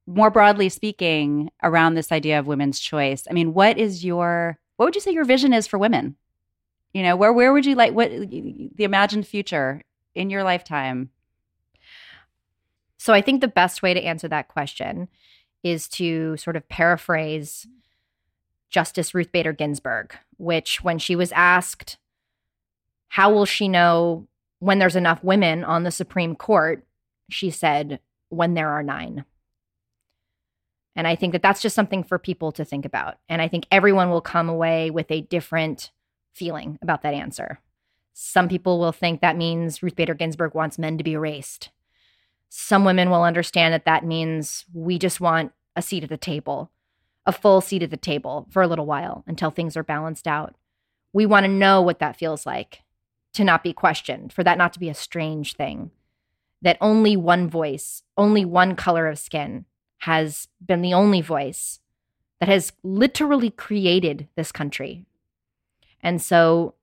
More 0.06 0.30
broadly 0.30 0.68
speaking, 0.68 1.50
around 1.62 1.94
this 1.94 2.12
idea 2.12 2.38
of 2.38 2.46
women's 2.46 2.80
choice, 2.80 3.26
I 3.30 3.32
mean, 3.32 3.54
what 3.54 3.78
is 3.78 4.04
your, 4.04 4.58
what 4.76 4.86
would 4.86 4.94
you 4.94 5.00
say 5.00 5.12
your 5.12 5.24
vision 5.24 5.54
is 5.54 5.66
for 5.66 5.78
women? 5.78 6.16
You 6.92 7.02
know, 7.02 7.16
where, 7.16 7.32
where 7.32 7.52
would 7.52 7.66
you 7.66 7.74
like, 7.74 7.92
what, 7.92 8.10
the 8.10 8.70
imagined 8.78 9.26
future 9.26 9.82
in 10.14 10.30
your 10.30 10.42
lifetime? 10.42 11.10
So 12.98 13.12
I 13.12 13.20
think 13.20 13.40
the 13.40 13.48
best 13.48 13.82
way 13.82 13.94
to 13.94 14.02
answer 14.02 14.28
that 14.28 14.48
question 14.48 15.08
is 15.62 15.88
to 15.88 16.36
sort 16.36 16.56
of 16.56 16.68
paraphrase 16.68 17.66
Justice 18.70 19.14
Ruth 19.14 19.32
Bader 19.32 19.52
Ginsburg, 19.52 20.14
which 20.36 20.82
when 20.82 20.98
she 20.98 21.16
was 21.16 21.32
asked, 21.32 21.98
how 23.08 23.32
will 23.32 23.46
she 23.46 23.68
know 23.68 24.26
when 24.58 24.78
there's 24.78 24.96
enough 24.96 25.22
women 25.24 25.64
on 25.64 25.84
the 25.84 25.90
Supreme 25.90 26.34
Court? 26.34 26.84
She 27.28 27.50
said, 27.50 28.00
when 28.28 28.54
there 28.54 28.70
are 28.70 28.82
nine. 28.82 29.24
And 30.96 31.06
I 31.06 31.16
think 31.16 31.32
that 31.32 31.42
that's 31.42 31.62
just 31.62 31.74
something 31.74 32.02
for 32.02 32.18
people 32.18 32.52
to 32.52 32.64
think 32.64 32.84
about. 32.84 33.18
And 33.28 33.40
I 33.40 33.48
think 33.48 33.66
everyone 33.70 34.10
will 34.10 34.20
come 34.20 34.48
away 34.48 34.90
with 34.90 35.10
a 35.10 35.22
different 35.22 35.90
feeling 36.32 36.78
about 36.82 37.02
that 37.02 37.14
answer. 37.14 37.60
Some 38.12 38.48
people 38.48 38.78
will 38.78 38.92
think 38.92 39.20
that 39.20 39.36
means 39.36 39.82
Ruth 39.82 39.96
Bader 39.96 40.14
Ginsburg 40.14 40.54
wants 40.54 40.78
men 40.78 40.98
to 40.98 41.04
be 41.04 41.12
erased. 41.12 41.70
Some 42.48 42.84
women 42.84 43.10
will 43.10 43.22
understand 43.22 43.72
that 43.72 43.84
that 43.84 44.04
means 44.04 44.64
we 44.74 44.98
just 44.98 45.20
want 45.20 45.52
a 45.76 45.82
seat 45.82 46.02
at 46.02 46.08
the 46.08 46.16
table, 46.16 46.70
a 47.24 47.32
full 47.32 47.60
seat 47.60 47.82
at 47.82 47.90
the 47.90 47.96
table 47.96 48.46
for 48.50 48.62
a 48.62 48.66
little 48.66 48.86
while 48.86 49.24
until 49.26 49.50
things 49.50 49.76
are 49.76 49.84
balanced 49.84 50.26
out. 50.26 50.56
We 51.12 51.26
want 51.26 51.44
to 51.44 51.48
know 51.50 51.80
what 51.80 51.98
that 52.00 52.16
feels 52.16 52.44
like 52.44 52.82
to 53.34 53.44
not 53.44 53.62
be 53.62 53.72
questioned, 53.72 54.32
for 54.32 54.42
that 54.42 54.58
not 54.58 54.72
to 54.72 54.80
be 54.80 54.88
a 54.88 54.94
strange 54.94 55.54
thing. 55.54 55.92
That 56.62 56.76
only 56.80 57.16
one 57.16 57.48
voice, 57.48 58.02
only 58.16 58.44
one 58.44 58.74
color 58.74 59.06
of 59.06 59.18
skin 59.18 59.64
has 59.98 60.48
been 60.64 60.82
the 60.82 60.94
only 60.94 61.20
voice 61.20 61.80
that 62.40 62.48
has 62.48 62.72
literally 62.82 63.50
created 63.50 64.28
this 64.34 64.50
country. 64.50 65.06
And 66.02 66.20
so 66.20 66.74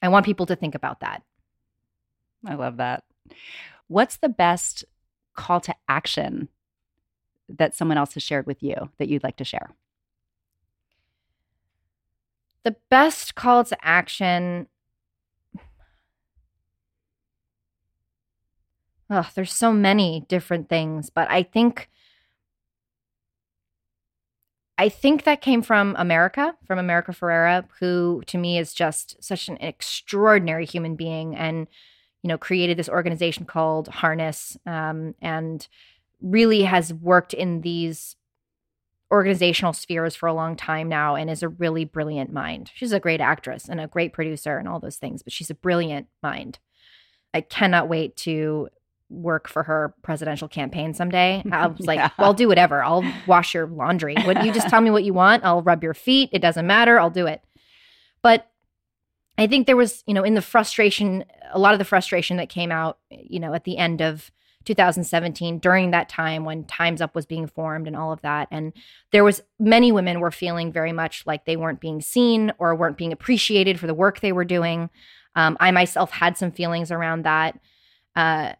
I 0.00 0.08
want 0.08 0.26
people 0.26 0.46
to 0.46 0.56
think 0.56 0.74
about 0.74 1.00
that. 1.00 1.22
I 2.46 2.54
love 2.54 2.78
that. 2.78 3.04
What's 3.86 4.16
the 4.16 4.28
best 4.28 4.84
call 5.34 5.60
to 5.60 5.74
action 5.88 6.48
that 7.48 7.74
someone 7.74 7.98
else 7.98 8.14
has 8.14 8.22
shared 8.22 8.46
with 8.46 8.62
you 8.62 8.90
that 8.98 9.08
you'd 9.08 9.22
like 9.22 9.36
to 9.36 9.44
share? 9.44 9.70
The 12.64 12.76
best 12.90 13.34
call 13.34 13.64
to 13.64 13.76
action. 13.82 14.68
Oh, 19.10 19.28
there's 19.34 19.52
so 19.52 19.72
many 19.72 20.24
different 20.28 20.68
things, 20.68 21.10
but 21.10 21.30
I 21.30 21.42
think 21.42 21.90
I 24.82 24.88
think 24.88 25.22
that 25.22 25.42
came 25.42 25.62
from 25.62 25.94
America, 25.96 26.56
from 26.66 26.80
America 26.80 27.12
Ferrera, 27.12 27.64
who 27.78 28.20
to 28.26 28.36
me 28.36 28.58
is 28.58 28.74
just 28.74 29.22
such 29.22 29.46
an 29.46 29.56
extraordinary 29.60 30.66
human 30.66 30.96
being 30.96 31.36
and, 31.36 31.68
you 32.24 32.26
know, 32.26 32.36
created 32.36 32.76
this 32.76 32.88
organization 32.88 33.44
called 33.44 33.86
Harness 33.86 34.56
um, 34.66 35.14
and 35.22 35.68
really 36.20 36.62
has 36.62 36.92
worked 36.92 37.32
in 37.32 37.60
these 37.60 38.16
organizational 39.12 39.72
spheres 39.72 40.16
for 40.16 40.26
a 40.26 40.34
long 40.34 40.56
time 40.56 40.88
now 40.88 41.14
and 41.14 41.30
is 41.30 41.44
a 41.44 41.48
really 41.48 41.84
brilliant 41.84 42.32
mind. 42.32 42.72
She's 42.74 42.90
a 42.90 42.98
great 42.98 43.20
actress 43.20 43.68
and 43.68 43.80
a 43.80 43.86
great 43.86 44.12
producer 44.12 44.58
and 44.58 44.66
all 44.66 44.80
those 44.80 44.96
things, 44.96 45.22
but 45.22 45.32
she's 45.32 45.50
a 45.50 45.54
brilliant 45.54 46.08
mind. 46.24 46.58
I 47.32 47.40
cannot 47.40 47.88
wait 47.88 48.16
to 48.16 48.68
work 49.12 49.48
for 49.48 49.62
her 49.62 49.94
presidential 50.02 50.48
campaign 50.48 50.94
someday. 50.94 51.42
I 51.52 51.66
was 51.66 51.86
like, 51.86 51.98
yeah. 51.98 52.10
well, 52.18 52.28
I'll 52.28 52.34
do 52.34 52.48
whatever. 52.48 52.82
I'll 52.82 53.04
wash 53.26 53.54
your 53.54 53.66
laundry. 53.66 54.14
What 54.24 54.44
you 54.44 54.52
just 54.52 54.68
tell 54.68 54.80
me 54.80 54.90
what 54.90 55.04
you 55.04 55.14
want. 55.14 55.44
I'll 55.44 55.62
rub 55.62 55.82
your 55.82 55.94
feet. 55.94 56.30
It 56.32 56.40
doesn't 56.40 56.66
matter. 56.66 56.98
I'll 56.98 57.10
do 57.10 57.26
it. 57.26 57.42
But 58.22 58.50
I 59.38 59.46
think 59.46 59.66
there 59.66 59.76
was, 59.76 60.02
you 60.06 60.14
know, 60.14 60.24
in 60.24 60.34
the 60.34 60.42
frustration, 60.42 61.24
a 61.52 61.58
lot 61.58 61.72
of 61.72 61.78
the 61.78 61.84
frustration 61.84 62.36
that 62.36 62.48
came 62.48 62.70
out, 62.70 62.98
you 63.10 63.40
know, 63.40 63.54
at 63.54 63.64
the 63.64 63.78
end 63.78 64.00
of 64.00 64.30
2017 64.64 65.58
during 65.58 65.90
that 65.90 66.08
time 66.08 66.44
when 66.44 66.64
Times 66.64 67.00
Up 67.00 67.14
was 67.14 67.26
being 67.26 67.46
formed 67.46 67.86
and 67.86 67.96
all 67.96 68.12
of 68.12 68.20
that. 68.22 68.48
And 68.50 68.72
there 69.10 69.24
was 69.24 69.42
many 69.58 69.92
women 69.92 70.20
were 70.20 70.30
feeling 70.30 70.72
very 70.72 70.92
much 70.92 71.24
like 71.26 71.44
they 71.44 71.56
weren't 71.56 71.80
being 71.80 72.00
seen 72.00 72.52
or 72.58 72.74
weren't 72.74 72.96
being 72.96 73.12
appreciated 73.12 73.80
for 73.80 73.86
the 73.86 73.94
work 73.94 74.20
they 74.20 74.32
were 74.32 74.44
doing. 74.44 74.90
Um, 75.34 75.56
I 75.60 75.70
myself 75.70 76.10
had 76.10 76.36
some 76.36 76.52
feelings 76.52 76.90
around 76.90 77.24
that. 77.24 77.58
Uh, 78.14 78.52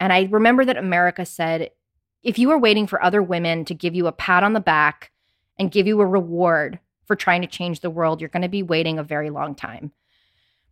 and 0.00 0.12
I 0.12 0.28
remember 0.30 0.64
that 0.64 0.78
America 0.78 1.26
said, 1.26 1.70
if 2.22 2.38
you 2.38 2.50
are 2.50 2.58
waiting 2.58 2.86
for 2.86 3.02
other 3.02 3.22
women 3.22 3.66
to 3.66 3.74
give 3.74 3.94
you 3.94 4.06
a 4.06 4.12
pat 4.12 4.42
on 4.42 4.54
the 4.54 4.60
back 4.60 5.12
and 5.58 5.70
give 5.70 5.86
you 5.86 6.00
a 6.00 6.06
reward 6.06 6.80
for 7.04 7.14
trying 7.14 7.42
to 7.42 7.46
change 7.46 7.80
the 7.80 7.90
world, 7.90 8.20
you're 8.20 8.28
going 8.30 8.42
to 8.42 8.48
be 8.48 8.62
waiting 8.62 8.98
a 8.98 9.04
very 9.04 9.28
long 9.28 9.54
time, 9.54 9.92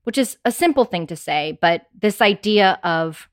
which 0.04 0.16
is 0.16 0.38
a 0.44 0.50
simple 0.50 0.86
thing 0.86 1.06
to 1.06 1.16
say. 1.16 1.58
But 1.60 1.86
this 1.96 2.22
idea 2.22 2.80
of 2.82 3.28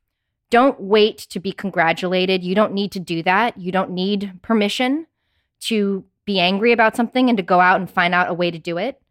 don't 0.50 0.80
wait 0.80 1.18
to 1.18 1.40
be 1.40 1.52
congratulated. 1.52 2.44
You 2.44 2.56
don't 2.56 2.74
need 2.74 2.92
to 2.92 3.00
do 3.00 3.24
that. 3.24 3.58
You 3.58 3.72
don't 3.72 3.92
need 3.92 4.40
permission 4.42 5.08
to 5.62 6.04
be 6.26 6.40
angry 6.40 6.72
about 6.72 6.96
something 6.96 7.30
and 7.30 7.38
to 7.38 7.44
go 7.44 7.60
out 7.62 7.80
and 7.80 7.90
find 7.90 8.14
out 8.14 8.30
a 8.30 8.34
way 8.34 8.52
to 8.52 8.60
do 8.60 8.78
it. 8.78 9.02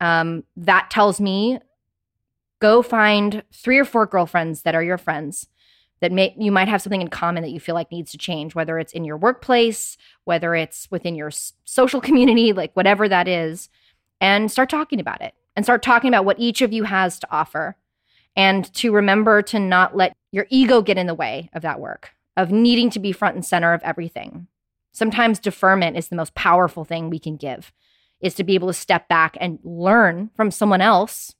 Um, 0.00 0.44
that 0.56 0.90
tells 0.90 1.20
me 1.20 1.58
go 2.60 2.82
find 2.82 3.42
three 3.52 3.78
or 3.78 3.84
four 3.84 4.06
girlfriends 4.06 4.62
that 4.62 4.74
are 4.74 4.82
your 4.82 4.98
friends 4.98 5.48
that 6.00 6.12
may 6.12 6.34
you 6.38 6.52
might 6.52 6.68
have 6.68 6.82
something 6.82 7.02
in 7.02 7.08
common 7.08 7.42
that 7.42 7.50
you 7.50 7.60
feel 7.60 7.74
like 7.74 7.90
needs 7.90 8.10
to 8.12 8.18
change 8.18 8.54
whether 8.54 8.78
it's 8.78 8.92
in 8.92 9.04
your 9.04 9.16
workplace 9.16 9.96
whether 10.24 10.54
it's 10.54 10.88
within 10.90 11.14
your 11.14 11.30
social 11.64 12.00
community 12.00 12.52
like 12.52 12.74
whatever 12.74 13.08
that 13.08 13.28
is 13.28 13.68
and 14.20 14.50
start 14.50 14.68
talking 14.68 15.00
about 15.00 15.20
it 15.20 15.34
and 15.56 15.64
start 15.64 15.82
talking 15.82 16.08
about 16.08 16.24
what 16.24 16.38
each 16.38 16.62
of 16.62 16.72
you 16.72 16.84
has 16.84 17.18
to 17.18 17.30
offer 17.30 17.76
and 18.36 18.72
to 18.74 18.92
remember 18.92 19.42
to 19.42 19.58
not 19.58 19.96
let 19.96 20.14
your 20.32 20.46
ego 20.50 20.82
get 20.82 20.98
in 20.98 21.06
the 21.06 21.14
way 21.14 21.50
of 21.52 21.62
that 21.62 21.80
work 21.80 22.12
of 22.36 22.50
needing 22.50 22.90
to 22.90 22.98
be 22.98 23.12
front 23.12 23.34
and 23.34 23.44
center 23.44 23.72
of 23.72 23.82
everything. 23.82 24.46
Sometimes 24.92 25.38
deferment 25.38 25.96
is 25.96 26.08
the 26.08 26.16
most 26.16 26.34
powerful 26.34 26.84
thing 26.84 27.10
we 27.10 27.18
can 27.18 27.36
give 27.36 27.72
is 28.20 28.34
to 28.34 28.44
be 28.44 28.54
able 28.54 28.68
to 28.68 28.74
step 28.74 29.08
back 29.08 29.36
and 29.40 29.58
learn 29.64 30.30
from 30.34 30.50
someone 30.50 30.80
else 30.80 31.34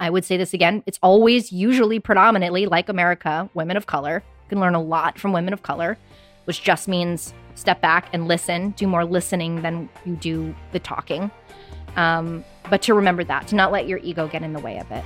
I 0.00 0.10
would 0.10 0.24
say 0.24 0.36
this 0.36 0.54
again 0.54 0.82
it's 0.86 0.98
always 1.02 1.52
usually 1.52 1.98
predominantly 1.98 2.66
like 2.66 2.88
America, 2.88 3.48
women 3.54 3.76
of 3.76 3.86
color. 3.86 4.22
You 4.44 4.48
can 4.50 4.60
learn 4.60 4.74
a 4.74 4.82
lot 4.82 5.18
from 5.18 5.32
women 5.32 5.52
of 5.52 5.62
color, 5.62 5.98
which 6.44 6.62
just 6.62 6.88
means 6.88 7.34
step 7.54 7.80
back 7.80 8.08
and 8.12 8.28
listen, 8.28 8.70
do 8.70 8.86
more 8.86 9.04
listening 9.04 9.62
than 9.62 9.88
you 10.04 10.16
do 10.16 10.54
the 10.72 10.78
talking. 10.78 11.30
Um, 11.96 12.44
but 12.70 12.82
to 12.82 12.94
remember 12.94 13.24
that, 13.24 13.48
to 13.48 13.56
not 13.56 13.72
let 13.72 13.88
your 13.88 13.98
ego 13.98 14.28
get 14.28 14.42
in 14.42 14.52
the 14.52 14.60
way 14.60 14.78
of 14.78 14.90
it. 14.92 15.04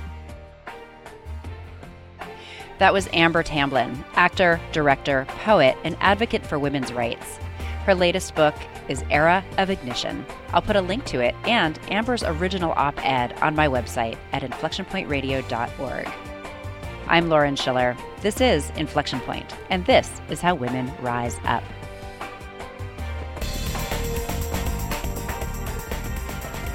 That 2.79 2.93
was 2.93 3.07
Amber 3.13 3.43
Tamblyn, 3.43 4.03
actor, 4.15 4.59
director, 4.71 5.25
poet, 5.39 5.77
and 5.83 5.95
advocate 5.99 6.45
for 6.45 6.59
women's 6.59 6.91
rights. 6.91 7.37
Her 7.85 7.95
latest 7.95 8.35
book 8.35 8.55
is 8.87 9.03
Era 9.09 9.43
of 9.57 9.69
Ignition. 9.69 10.25
I'll 10.49 10.61
put 10.61 10.75
a 10.75 10.81
link 10.81 11.05
to 11.05 11.19
it 11.19 11.35
and 11.45 11.79
Amber's 11.89 12.23
original 12.23 12.73
op 12.75 13.03
ed 13.05 13.33
on 13.41 13.55
my 13.55 13.67
website 13.67 14.17
at 14.31 14.43
inflectionpointradio.org. 14.43 16.09
I'm 17.07 17.29
Lauren 17.29 17.55
Schiller. 17.55 17.97
This 18.21 18.39
is 18.39 18.69
Inflection 18.71 19.19
Point, 19.21 19.53
and 19.69 19.85
this 19.85 20.09
is 20.29 20.41
how 20.41 20.55
women 20.55 20.91
rise 21.01 21.37
up. 21.43 21.63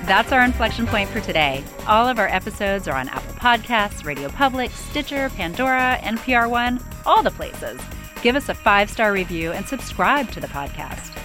That's 0.09 0.33
our 0.33 0.43
inflection 0.43 0.87
point 0.87 1.11
for 1.11 1.21
today. 1.21 1.63
All 1.87 2.09
of 2.09 2.19
our 2.19 2.29
episodes 2.29 2.89
are 2.89 2.97
on 2.97 3.11
Apple 3.11 3.35
Podcasts, 3.35 4.07
Radio 4.07 4.31
Public, 4.31 4.71
Stitcher, 4.71 5.29
Pandora, 5.31 5.99
NPR 6.03 6.49
One, 6.49 6.81
all 7.05 7.23
the 7.23 7.31
places. 7.31 7.79
Give 8.23 8.35
us 8.35 8.49
a 8.49 8.55
five 8.55 8.89
star 8.89 9.13
review 9.13 9.53
and 9.53 9.67
subscribe 9.67 10.31
to 10.33 10.41
the 10.41 10.47
podcast. 10.47 11.18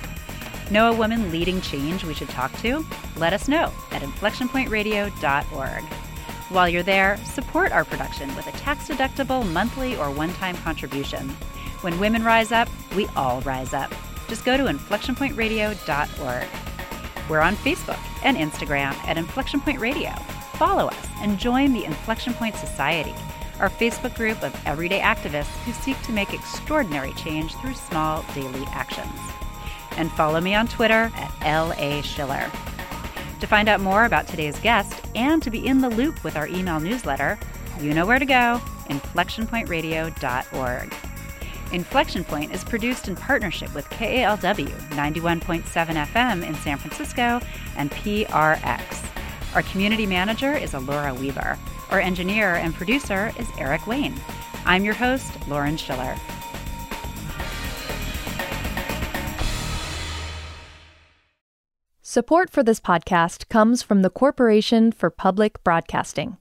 Know 0.73 0.91
a 0.91 0.95
woman 0.95 1.31
leading 1.31 1.61
change 1.61 2.03
we 2.03 2.15
should 2.15 2.29
talk 2.29 2.51
to? 2.61 2.83
Let 3.17 3.31
us 3.31 3.47
know 3.47 3.71
at 3.91 4.01
inflectionpointradio.org. 4.01 5.83
While 6.49 6.67
you're 6.67 6.81
there, 6.81 7.17
support 7.17 7.71
our 7.71 7.85
production 7.85 8.35
with 8.35 8.47
a 8.47 8.51
tax 8.53 8.87
deductible 8.87 9.47
monthly 9.53 9.95
or 9.97 10.09
one 10.09 10.33
time 10.33 10.55
contribution. 10.55 11.29
When 11.81 11.99
women 11.99 12.23
rise 12.23 12.51
up, 12.51 12.67
we 12.95 13.05
all 13.15 13.41
rise 13.41 13.75
up. 13.75 13.93
Just 14.27 14.45
go 14.45 14.57
to 14.57 14.63
inflectionpointradio.org. 14.63 16.47
We're 17.29 17.41
on 17.41 17.55
Facebook 17.57 17.99
and 18.23 18.35
Instagram 18.35 18.95
at 19.05 19.19
Inflection 19.19 19.59
Point 19.59 19.79
Radio. 19.79 20.09
follow 20.53 20.87
us 20.87 21.07
and 21.17 21.37
join 21.37 21.73
the 21.73 21.85
Inflection 21.85 22.33
Point 22.33 22.55
Society, 22.55 23.13
our 23.59 23.69
Facebook 23.69 24.15
group 24.15 24.41
of 24.41 24.59
everyday 24.65 25.01
activists 25.01 25.55
who 25.65 25.71
seek 25.71 26.01
to 26.01 26.11
make 26.11 26.33
extraordinary 26.33 27.13
change 27.13 27.53
through 27.57 27.75
small 27.75 28.25
daily 28.33 28.65
actions. 28.71 29.19
And 29.97 30.11
follow 30.11 30.41
me 30.41 30.55
on 30.55 30.67
Twitter 30.67 31.11
at 31.15 31.31
LA 31.41 32.01
Schiller. 32.01 32.49
To 33.39 33.47
find 33.47 33.67
out 33.67 33.81
more 33.81 34.05
about 34.05 34.27
today's 34.27 34.59
guest 34.59 35.05
and 35.15 35.41
to 35.43 35.51
be 35.51 35.67
in 35.67 35.81
the 35.81 35.89
loop 35.89 36.23
with 36.23 36.35
our 36.35 36.47
email 36.47 36.79
newsletter, 36.79 37.37
you 37.79 37.93
know 37.93 38.05
where 38.05 38.19
to 38.19 38.25
go 38.25 38.61
inflectionpointradio.org. 38.89 40.95
Inflection 41.71 42.23
Point 42.23 42.53
is 42.53 42.63
produced 42.63 43.07
in 43.07 43.15
partnership 43.15 43.73
with 43.73 43.89
KALW 43.89 44.69
91.7 44.91 45.63
FM 45.63 46.47
in 46.47 46.53
San 46.55 46.77
Francisco 46.77 47.39
and 47.75 47.89
PRX. 47.91 49.09
Our 49.55 49.63
community 49.63 50.05
manager 50.05 50.53
is 50.53 50.73
Alora 50.73 51.13
Weaver. 51.13 51.57
Our 51.89 51.99
engineer 51.99 52.55
and 52.55 52.75
producer 52.75 53.31
is 53.37 53.47
Eric 53.57 53.87
Wayne. 53.87 54.15
I'm 54.65 54.83
your 54.83 54.93
host, 54.93 55.31
Lauren 55.47 55.77
Schiller. 55.77 56.15
Support 62.13 62.51
for 62.51 62.61
this 62.61 62.79
podcast 62.79 63.49
comes 63.49 63.81
from 63.81 64.03
the 64.03 64.09
Corporation 64.11 64.91
for 64.91 65.09
Public 65.09 65.63
Broadcasting. 65.63 66.37